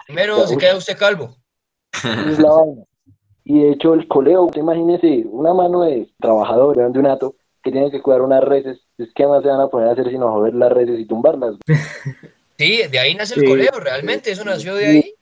Primero 0.07 0.47
se 0.47 0.57
queda 0.59 0.77
usted 0.77 0.99
calvo. 0.99 1.37
Es 1.93 2.39
la 2.39 2.51
vaina. 2.51 2.82
Y 3.51 3.64
de 3.64 3.72
hecho 3.72 3.94
el 3.94 4.06
coleo, 4.06 4.44
usted 4.44 4.60
imagínese 4.60 5.24
una 5.28 5.52
mano 5.52 5.81
de 5.82 6.09
trabajador 6.20 6.77
de 6.77 6.98
un 7.01 7.06
ato 7.06 7.35
que 7.64 7.72
tiene 7.72 7.90
que 7.90 8.01
cuidar 8.01 8.22
unas 8.22 8.44
reses, 8.44 8.78
es 8.97 9.12
que 9.12 9.27
más 9.27 9.43
se 9.43 9.48
van 9.48 9.60
a 9.60 9.66
poner 9.66 9.89
a 9.89 9.93
hacer 9.93 10.09
sino 10.09 10.31
joder 10.31 10.55
las 10.55 10.70
reses 10.72 11.01
y 11.01 11.05
tumbarlas. 11.05 11.56
Sí, 12.56 12.82
de 12.93 12.98
ahí 12.98 13.14
nace 13.14 13.35
el 13.35 13.40
Sí. 13.40 13.47
coleo, 13.47 13.72
realmente, 13.81 14.31
eso 14.31 14.44
nació 14.44 14.74
de 14.77 14.86
ahí. 14.86 15.14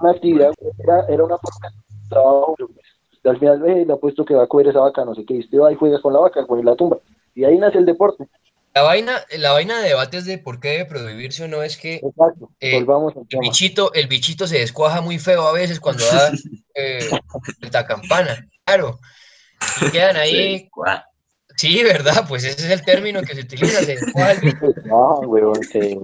Una 0.00 0.12
actividad, 0.12 0.50
era, 0.82 1.04
era 1.10 1.22
una 1.24 1.36
forma 1.36 1.68
de 1.68 2.08
trabajo, 2.08 2.56
pues, 2.56 2.86
al 3.24 3.38
final 3.38 3.68
eh, 3.68 3.84
le 3.86 3.92
ha 3.92 3.96
puesto 3.96 4.24
que 4.24 4.34
va 4.34 4.44
a 4.44 4.46
coger 4.46 4.68
esa 4.68 4.80
vaca, 4.80 5.04
no 5.04 5.14
sé 5.14 5.24
qué, 5.26 5.34
y 5.34 5.40
usted 5.40 5.58
va 5.60 5.70
y 5.70 5.76
juega 5.76 6.00
con 6.00 6.14
la 6.14 6.20
vaca, 6.20 6.44
con 6.46 6.64
la 6.64 6.74
tumba. 6.74 6.96
Y 7.34 7.44
ahí 7.44 7.58
nace 7.58 7.76
el 7.78 7.84
deporte. 7.84 8.24
La 8.76 8.82
vaina, 8.82 9.24
la 9.38 9.52
vaina 9.52 9.80
de 9.80 9.88
debates 9.88 10.26
de 10.26 10.36
por 10.36 10.60
qué 10.60 10.68
debe 10.68 10.84
prohibirse 10.84 11.42
o 11.42 11.48
no 11.48 11.62
es 11.62 11.78
que 11.78 11.94
Exacto. 11.94 12.50
Eh, 12.60 12.74
Volvamos 12.74 13.16
al 13.16 13.22
el 13.30 13.38
bichito, 13.38 13.90
el 13.94 14.06
bichito 14.06 14.46
se 14.46 14.58
descuaja 14.58 15.00
muy 15.00 15.18
feo 15.18 15.48
a 15.48 15.52
veces 15.52 15.80
cuando 15.80 16.04
da 16.04 16.30
eh, 16.74 17.08
la 17.72 17.86
campana, 17.86 18.46
claro. 18.66 19.00
Y 19.80 19.90
quedan 19.92 20.18
ahí, 20.18 20.68
Sí, 21.56 21.82
¿verdad? 21.84 22.26
Pues 22.28 22.44
ese 22.44 22.66
es 22.66 22.70
el 22.70 22.84
término 22.84 23.22
que 23.22 23.34
se 23.34 23.40
utiliza, 23.40 23.82
se 23.82 23.94
el. 23.94 24.04
No, 24.84 25.20
weón, 25.20 25.64
se, 25.64 25.98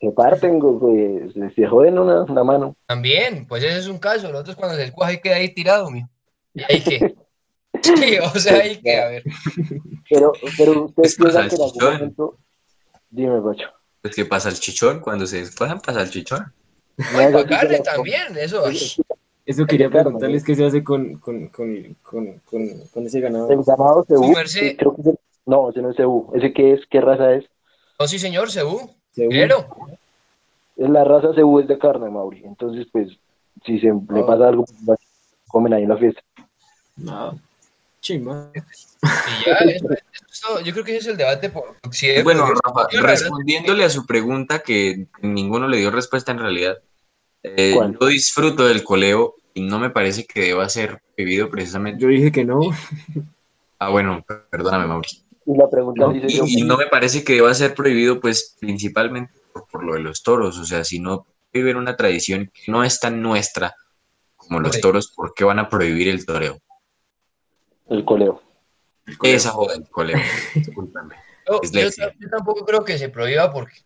se 0.00 0.10
parten, 0.12 0.60
güey, 0.60 1.30
se, 1.34 1.50
se 1.50 1.66
joden 1.66 1.98
una, 1.98 2.22
una 2.22 2.44
mano. 2.44 2.76
También, 2.86 3.46
pues 3.46 3.62
ese 3.62 3.76
es 3.76 3.88
un 3.88 3.98
caso, 3.98 4.32
lo 4.32 4.38
otro 4.38 4.52
es 4.52 4.56
cuando 4.56 4.74
se 4.74 4.84
descuaja 4.84 5.12
y 5.12 5.20
queda 5.20 5.36
ahí 5.36 5.52
tirado, 5.52 5.90
mijo. 5.90 6.08
Y 6.54 6.62
ahí 6.62 6.80
que, 6.80 7.14
sí, 7.82 8.18
o 8.18 8.38
sea, 8.38 8.56
ahí 8.62 8.76
que, 8.80 8.96
a 9.00 9.08
ver, 9.08 9.24
Pero, 10.08 10.32
pero 10.56 10.84
usted 10.84 11.02
Es 11.04 11.16
piensa 11.16 11.40
cosa 11.42 11.48
que 11.48 11.54
en 11.54 11.62
algún 11.62 11.72
chichón. 11.72 11.92
momento... 11.94 12.38
Dime, 13.10 13.40
Pacho. 13.40 13.68
Pues 14.02 14.14
que 14.14 14.24
pasa 14.24 14.48
el 14.48 14.54
chichón, 14.60 15.00
cuando 15.00 15.26
se 15.26 15.38
despuesan 15.38 15.80
pasa 15.80 16.02
el 16.02 16.10
chichón. 16.10 16.52
Carne 17.48 17.80
también, 17.80 18.36
eso, 18.36 18.64
Eso 19.46 19.66
quería 19.66 19.88
preguntarles 19.88 20.44
qué 20.44 20.54
se 20.54 20.66
hace 20.66 20.84
con, 20.84 21.18
con, 21.18 21.48
con, 21.48 21.96
con, 22.02 22.38
con, 22.44 22.68
con 22.92 23.06
ese 23.06 23.20
ganado. 23.20 23.50
El 23.50 23.62
ganado 23.64 24.04
cebú, 24.06 24.32
merced. 24.34 24.76
creo 24.76 24.94
que 24.94 25.00
es 25.02 25.06
el- 25.08 25.18
no, 25.46 25.70
ese 25.70 25.80
no 25.80 25.90
es 25.90 25.96
cebú. 25.96 26.30
¿Ese 26.34 26.52
qué 26.52 26.74
es? 26.74 26.80
¿Qué 26.90 27.00
raza 27.00 27.32
es? 27.34 27.44
no, 27.98 28.06
sí 28.06 28.18
señor, 28.18 28.50
Cebú, 28.50 28.94
pero, 29.14 29.66
Es 30.76 30.88
la 30.90 31.02
raza 31.04 31.32
cebú 31.34 31.58
es 31.60 31.66
de 31.68 31.78
carne, 31.78 32.10
Mauri. 32.10 32.42
Entonces, 32.44 32.86
pues, 32.92 33.08
si 33.64 33.80
se 33.80 33.86
le 33.86 34.22
pasa 34.24 34.48
algo, 34.48 34.64
pues, 34.84 34.98
comen 35.48 35.72
ahí 35.72 35.84
en 35.84 35.88
la 35.88 35.96
fiesta. 35.96 36.20
No, 36.96 37.38
chimba. 38.00 38.50
y 38.54 39.46
ya, 39.46 39.54
eso- 39.70 39.88
eso- 40.30 40.60
yo 40.60 40.72
creo 40.72 40.84
que 40.84 40.92
ese 40.92 41.00
es 41.00 41.06
el 41.08 41.16
debate 41.16 41.50
por 41.50 41.76
si 41.92 42.08
debe 42.08 42.22
Bueno. 42.22 42.46
Rafa, 42.46 42.88
Yo, 42.90 43.00
la 43.00 43.06
verdad, 43.06 43.20
respondiéndole 43.22 43.84
a 43.84 43.90
su 43.90 44.06
pregunta, 44.06 44.60
que 44.60 45.06
ninguno 45.22 45.68
le 45.68 45.78
dio 45.78 45.90
respuesta 45.90 46.32
en 46.32 46.38
realidad, 46.38 46.78
eh, 47.42 47.74
yo 48.00 48.06
disfruto 48.06 48.66
del 48.66 48.82
coleo 48.84 49.34
y 49.54 49.62
no 49.62 49.78
me 49.78 49.90
parece 49.90 50.24
que 50.24 50.40
deba 50.40 50.68
ser 50.68 51.00
prohibido 51.16 51.50
precisamente. 51.50 52.02
Yo 52.02 52.08
dije 52.08 52.30
que 52.32 52.44
no. 52.44 52.60
Ah, 53.78 53.90
bueno, 53.90 54.24
perdóname, 54.50 54.86
Mauricio. 54.86 55.20
Y 55.46 55.56
la 55.56 55.70
pregunta 55.70 56.04
No, 56.06 56.12
dice 56.12 56.26
y, 56.28 56.36
yo, 56.36 56.44
y 56.46 56.62
no 56.62 56.76
me 56.76 56.86
parece 56.88 57.24
que 57.24 57.34
deba 57.34 57.54
ser 57.54 57.74
prohibido, 57.74 58.20
pues 58.20 58.56
principalmente 58.60 59.32
por, 59.52 59.66
por 59.68 59.84
lo 59.84 59.94
de 59.94 60.00
los 60.00 60.22
toros. 60.22 60.58
O 60.58 60.64
sea, 60.64 60.84
si 60.84 61.00
no 61.00 61.26
prohíben 61.52 61.76
una 61.76 61.96
tradición 61.96 62.50
que 62.52 62.70
no 62.70 62.84
es 62.84 63.00
tan 63.00 63.22
nuestra 63.22 63.74
como 64.36 64.60
los 64.60 64.80
toros, 64.80 65.12
¿por 65.14 65.32
qué 65.34 65.44
van 65.44 65.58
a 65.58 65.68
prohibir 65.68 66.08
el 66.08 66.26
toreo? 66.26 66.58
El 67.88 68.04
coleo. 68.04 68.42
Esa 69.22 69.50
joda 69.50 69.74
del 69.74 69.88
coleo. 69.88 70.18
Discúlpame. 70.54 71.14
yo- 71.72 71.88
tampoco 72.30 72.64
creo 72.64 72.84
que 72.84 72.98
se 72.98 73.08
prohíba 73.08 73.50
porque 73.52 73.76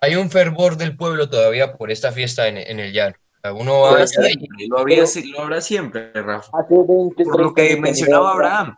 hay 0.00 0.14
un 0.16 0.30
fervor 0.30 0.76
del 0.76 0.96
pueblo 0.96 1.28
todavía 1.28 1.72
por 1.76 1.90
esta 1.90 2.12
fiesta 2.12 2.46
en, 2.48 2.56
en 2.56 2.78
el 2.80 2.92
llano. 2.92 3.16
Uno 3.54 3.80
va 3.80 4.06
siempre, 4.06 4.48
lo 4.68 4.78
habría- 4.78 5.04
lo 5.32 5.40
habrá 5.40 5.60
siempre, 5.60 6.12
Rafa. 6.12 6.50
Hace 6.58 6.74
20, 6.86 7.24
Por 7.24 7.40
lo 7.40 7.52
30 7.54 7.54
que 7.54 7.80
mencionaba 7.80 8.32
Abraham, 8.32 8.76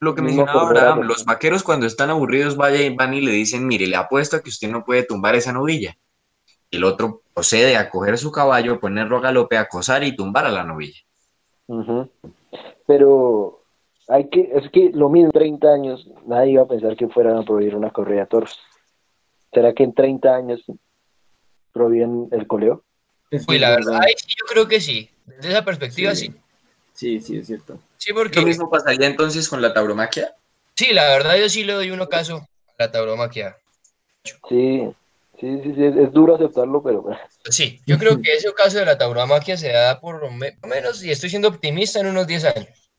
lo 0.00 0.14
que 0.14 0.22
mencionaba 0.22 0.62
Abraham, 0.62 1.00
los 1.02 1.24
vaqueros 1.24 1.62
cuando 1.62 1.86
están 1.86 2.10
aburridos 2.10 2.56
van 2.56 3.14
y 3.14 3.20
le 3.22 3.30
dicen, 3.32 3.66
mire, 3.66 3.86
le 3.86 3.96
apuesto 3.96 4.36
a 4.36 4.42
que 4.42 4.50
usted 4.50 4.68
no 4.68 4.84
puede 4.84 5.04
tumbar 5.04 5.34
esa 5.34 5.52
novilla. 5.52 5.96
El 6.70 6.84
otro 6.84 7.22
procede 7.34 7.76
a 7.76 7.88
coger 7.90 8.18
su 8.18 8.30
caballo, 8.30 8.80
ponerlo 8.80 9.16
a 9.16 9.20
galope, 9.20 9.56
acosar 9.58 10.04
y 10.04 10.14
tumbar 10.14 10.44
a 10.46 10.50
la 10.50 10.64
novilla. 10.64 11.00
Pero 12.86 13.61
hay 14.12 14.28
que, 14.28 14.50
es 14.52 14.70
que 14.70 14.90
lo 14.92 15.08
mismo, 15.08 15.28
en 15.28 15.32
30 15.32 15.72
años, 15.72 16.06
nadie 16.26 16.52
iba 16.52 16.62
a 16.62 16.68
pensar 16.68 16.96
que 16.96 17.08
fueran 17.08 17.38
a 17.38 17.42
prohibir 17.42 17.74
una 17.74 17.90
corrida 17.90 18.20
de 18.20 18.26
toros. 18.26 18.58
¿Será 19.52 19.72
que 19.72 19.84
en 19.84 19.94
30 19.94 20.34
años 20.34 20.62
prohíben 21.72 22.28
el 22.30 22.46
coleo? 22.46 22.84
Uy, 23.30 23.38
es 23.56 23.60
la 23.60 23.70
verdad, 23.70 24.00
ahí 24.02 24.12
sí, 24.16 24.34
yo 24.38 24.44
creo 24.46 24.68
que 24.68 24.80
sí. 24.80 25.08
Desde 25.24 25.50
esa 25.50 25.64
perspectiva, 25.64 26.14
sí. 26.14 26.30
Sí, 26.92 27.20
sí, 27.20 27.38
es 27.38 27.46
cierto. 27.46 27.78
Sí, 27.96 28.10
¿Lo 28.10 28.16
porque 28.16 28.42
mismo 28.42 28.68
pasaría 28.70 29.06
entonces 29.06 29.48
con 29.48 29.62
la 29.62 29.72
tauromaquia? 29.72 30.34
sí, 30.74 30.92
la 30.92 31.08
verdad, 31.08 31.36
yo 31.36 31.48
sí 31.48 31.64
le 31.64 31.72
doy 31.72 31.90
uno 31.90 32.08
caso 32.08 32.36
a 32.36 32.74
la 32.78 32.92
tauromaquia. 32.92 33.56
Sí, 34.48 34.88
sí, 35.40 35.60
sí, 35.62 35.74
sí, 35.74 35.84
es, 35.84 35.96
es 35.96 36.12
duro 36.12 36.34
aceptarlo, 36.34 36.82
pero 36.82 37.06
Sí, 37.48 37.80
yo 37.86 37.96
creo 37.98 38.20
que 38.20 38.34
ese 38.34 38.52
caso 38.52 38.78
de 38.78 38.86
la 38.86 38.98
tauromaquia 38.98 39.56
se 39.56 39.72
da 39.72 39.94
lo 39.94 40.00
por 40.00 40.22
lo 40.22 40.30
menos, 40.30 41.02
y 41.02 41.10
estoy 41.10 41.30
siendo 41.30 41.48
optimista, 41.48 42.00
en 42.00 42.08
unos 42.08 42.26
10 42.26 42.44
años. 42.44 42.91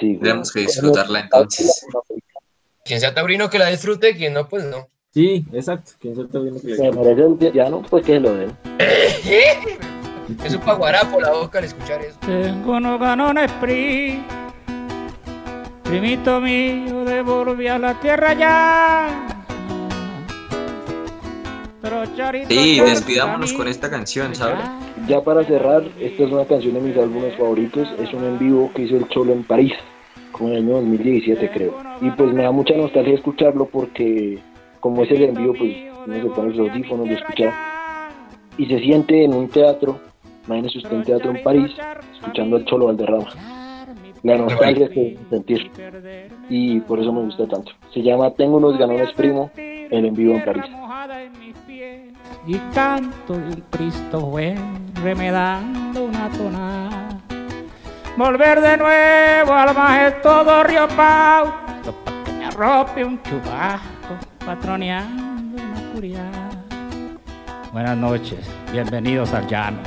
Sí. 0.00 0.06
güey. 0.06 0.18
Tendremos 0.18 0.52
que 0.52 0.60
disfrutarla 0.60 1.20
entonces. 1.20 1.86
Quien 2.84 3.00
sea 3.00 3.14
taurino 3.14 3.48
que 3.48 3.58
la 3.58 3.68
disfrute, 3.68 4.16
quien 4.16 4.34
no, 4.34 4.48
pues 4.48 4.64
no. 4.64 4.88
Sí, 5.12 5.44
exacto. 5.52 5.92
¿Quién 6.00 6.16
se 6.16 6.22
está 6.22 6.38
viendo 6.38 6.60
que 6.60 6.74
Se 6.74 6.90
merece 6.90 7.46
el 7.46 7.52
ya 7.52 7.68
no, 7.68 7.82
pues 7.82 8.04
que 8.04 8.18
lo 8.18 8.34
den. 8.34 8.56
Es 10.44 10.54
un 10.54 10.60
paguarapo 10.60 11.20
la 11.20 11.32
boca 11.32 11.58
al 11.58 11.64
escuchar 11.64 12.00
eso. 12.00 12.16
Tengo 12.20 12.72
unos 12.76 12.98
ganones 12.98 13.50
PRI, 13.60 14.24
primito 15.82 16.40
mío, 16.40 17.04
devolví 17.04 17.66
a 17.66 17.78
la 17.78 18.00
tierra 18.00 18.32
ya. 18.32 19.26
Pero 21.82 22.16
Charito 22.16 22.48
Sí, 22.48 22.80
despidámonos 22.80 23.52
con 23.52 23.68
esta 23.68 23.90
canción, 23.90 24.34
¿sabes? 24.34 24.64
Ya 25.08 25.20
para 25.20 25.42
cerrar, 25.44 25.82
esta 25.98 26.22
es 26.22 26.32
una 26.32 26.44
canción 26.44 26.74
de 26.74 26.80
mis 26.80 26.96
álbumes 26.96 27.36
favoritos. 27.36 27.88
Es 27.98 28.12
un 28.12 28.24
en 28.24 28.38
vivo 28.38 28.70
que 28.74 28.82
hizo 28.82 28.96
el 28.96 29.08
Cholo 29.08 29.32
en 29.32 29.42
París, 29.42 29.72
como 30.30 30.50
en 30.50 30.56
el 30.56 30.62
año 30.64 30.74
2017, 30.76 31.50
creo. 31.50 31.76
Y 32.00 32.10
pues 32.10 32.32
me 32.32 32.44
da 32.44 32.52
mucha 32.52 32.74
nostalgia 32.74 33.14
escucharlo 33.14 33.66
porque, 33.66 34.38
como 34.80 35.02
es 35.02 35.10
el 35.10 35.22
en 35.22 35.34
vivo, 35.34 35.54
pues 35.58 35.76
uno 36.06 36.22
se 36.22 36.28
pone 36.30 36.54
los 36.54 36.70
audífonos 36.70 37.08
de 37.08 37.14
escuchar. 37.14 37.52
Y 38.56 38.66
se 38.66 38.78
siente 38.78 39.24
en 39.24 39.34
un 39.34 39.48
teatro, 39.48 39.98
imagínese 40.46 40.78
usted 40.78 40.92
en 40.92 41.04
teatro 41.04 41.30
en 41.30 41.42
París, 41.42 41.72
escuchando 42.14 42.56
al 42.56 42.64
Cholo 42.66 42.86
Valderrama. 42.86 43.28
La 44.22 44.36
nostalgia 44.36 44.88
que 44.88 45.18
sentir. 45.30 45.68
Y 46.48 46.78
por 46.80 47.00
eso 47.00 47.12
me 47.12 47.22
gusta 47.22 47.46
tanto. 47.48 47.72
Se 47.92 48.02
llama 48.02 48.30
Tengo 48.34 48.58
unos 48.58 48.78
ganones 48.78 49.12
primo, 49.14 49.50
el 49.56 50.06
en 50.06 50.14
vivo 50.14 50.34
en 50.34 50.44
París. 50.44 50.64
Y 52.44 52.58
canto 52.74 53.34
del 53.34 53.62
Cristo 53.70 54.30
fue 54.32 54.56
remedando 55.00 56.04
una 56.04 56.28
tonada. 56.28 57.08
Volver 58.16 58.60
de 58.60 58.76
nuevo 58.76 59.52
al 59.52 59.72
majestuoso 59.72 60.64
río 60.64 60.88
Pau, 60.88 61.46
pa' 62.04 62.24
que 62.24 62.32
me 62.32 62.46
arrope 62.46 63.04
un 63.04 63.22
chubasco, 63.22 64.16
patroneando 64.44 65.62
una 65.62 65.92
curiada. 65.94 66.50
Buenas 67.72 67.96
noches, 67.96 68.40
bienvenidos 68.72 69.32
al 69.32 69.46
llano. 69.46 69.78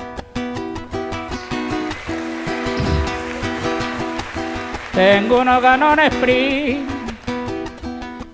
Tengo 4.94 5.42
unos 5.42 5.62
ganones 5.62 6.16
pri, 6.16 6.86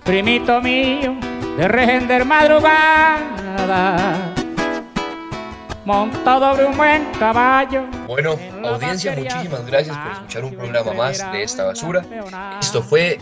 primito 0.03 0.61
mío, 0.61 1.15
de 1.57 1.67
rejender 1.67 2.23
madrugada, 2.23 3.17
montado 5.85 6.51
sobre 6.51 6.65
un 6.65 6.77
buen 6.77 7.05
caballo. 7.19 7.85
Bueno, 8.07 8.35
audiencia, 8.63 9.15
muchísimas 9.15 9.65
gracias 9.65 9.97
por 9.97 10.11
escuchar 10.11 10.45
un 10.45 10.55
programa 10.55 10.93
más 10.93 11.31
de 11.31 11.43
esta 11.43 11.65
basura. 11.65 12.03
Esto 12.59 12.81
fue 12.81 13.19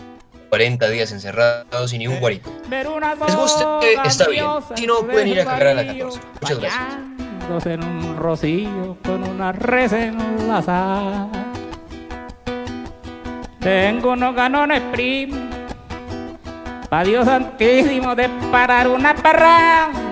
40 0.50 0.88
días 0.88 1.12
encerrados 1.12 1.90
sin 1.90 2.00
ni 2.00 2.06
un 2.06 2.20
guarito. 2.20 2.50
Les 2.70 3.36
guste, 3.36 3.64
está 4.04 4.28
bien. 4.28 4.46
Si 4.74 4.86
no, 4.86 5.00
pueden 5.00 5.28
ir 5.28 5.40
a 5.40 5.44
cagar 5.44 5.66
a 5.68 5.74
la 5.74 5.86
14. 5.86 6.20
Muchas 6.40 6.58
gracias. 6.58 7.66
en 7.66 7.84
un 7.84 8.16
rocío 8.16 8.96
con 9.04 9.24
una 9.24 9.52
res 9.52 9.92
enlazada. 9.92 11.28
Tengo 13.60 14.12
unos 14.12 14.34
ganones 14.34 14.80
primos, 14.92 15.38
pa' 16.88 17.04
Dios 17.04 17.26
santísimo, 17.26 18.14
de 18.14 18.30
parar 18.50 18.88
una 18.88 19.14
parranda 19.14 20.09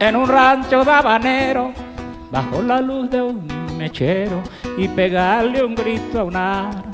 en 0.00 0.16
un 0.16 0.26
rancho 0.28 0.84
de 0.84 0.90
habanero, 0.90 1.72
bajo 2.30 2.60
la 2.62 2.80
luz 2.80 3.08
de 3.10 3.22
un 3.22 3.46
mechero, 3.78 4.42
y 4.76 4.88
pegarle 4.88 5.62
un 5.62 5.76
grito 5.76 6.20
a 6.20 6.24
un 6.24 6.36
ar 6.36 6.90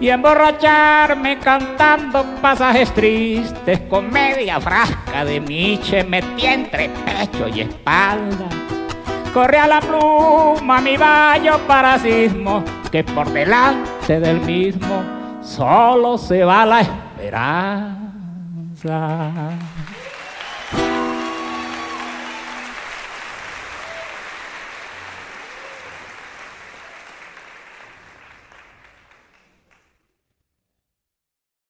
y 0.00 0.08
emborracharme 0.10 1.38
cantando 1.38 2.24
pasajes 2.42 2.92
tristes 2.92 3.80
con 3.88 4.10
media 4.10 4.60
frasca 4.60 5.24
de 5.24 5.40
miche 5.40 6.04
metí 6.04 6.44
entre 6.46 6.90
pecho 6.90 7.48
y 7.48 7.62
espalda. 7.62 8.46
Corre 9.32 9.58
a 9.58 9.66
la 9.66 9.80
pluma 9.80 10.80
mi 10.80 10.96
vallo 10.96 11.58
para 11.66 11.98
sismo, 11.98 12.62
que 12.90 13.02
por 13.04 13.30
delante 13.30 14.20
del 14.20 14.40
mismo 14.40 15.02
solo 15.42 16.18
se 16.18 16.44
va 16.44 16.66
la 16.66 16.80
esperanza. 16.80 17.92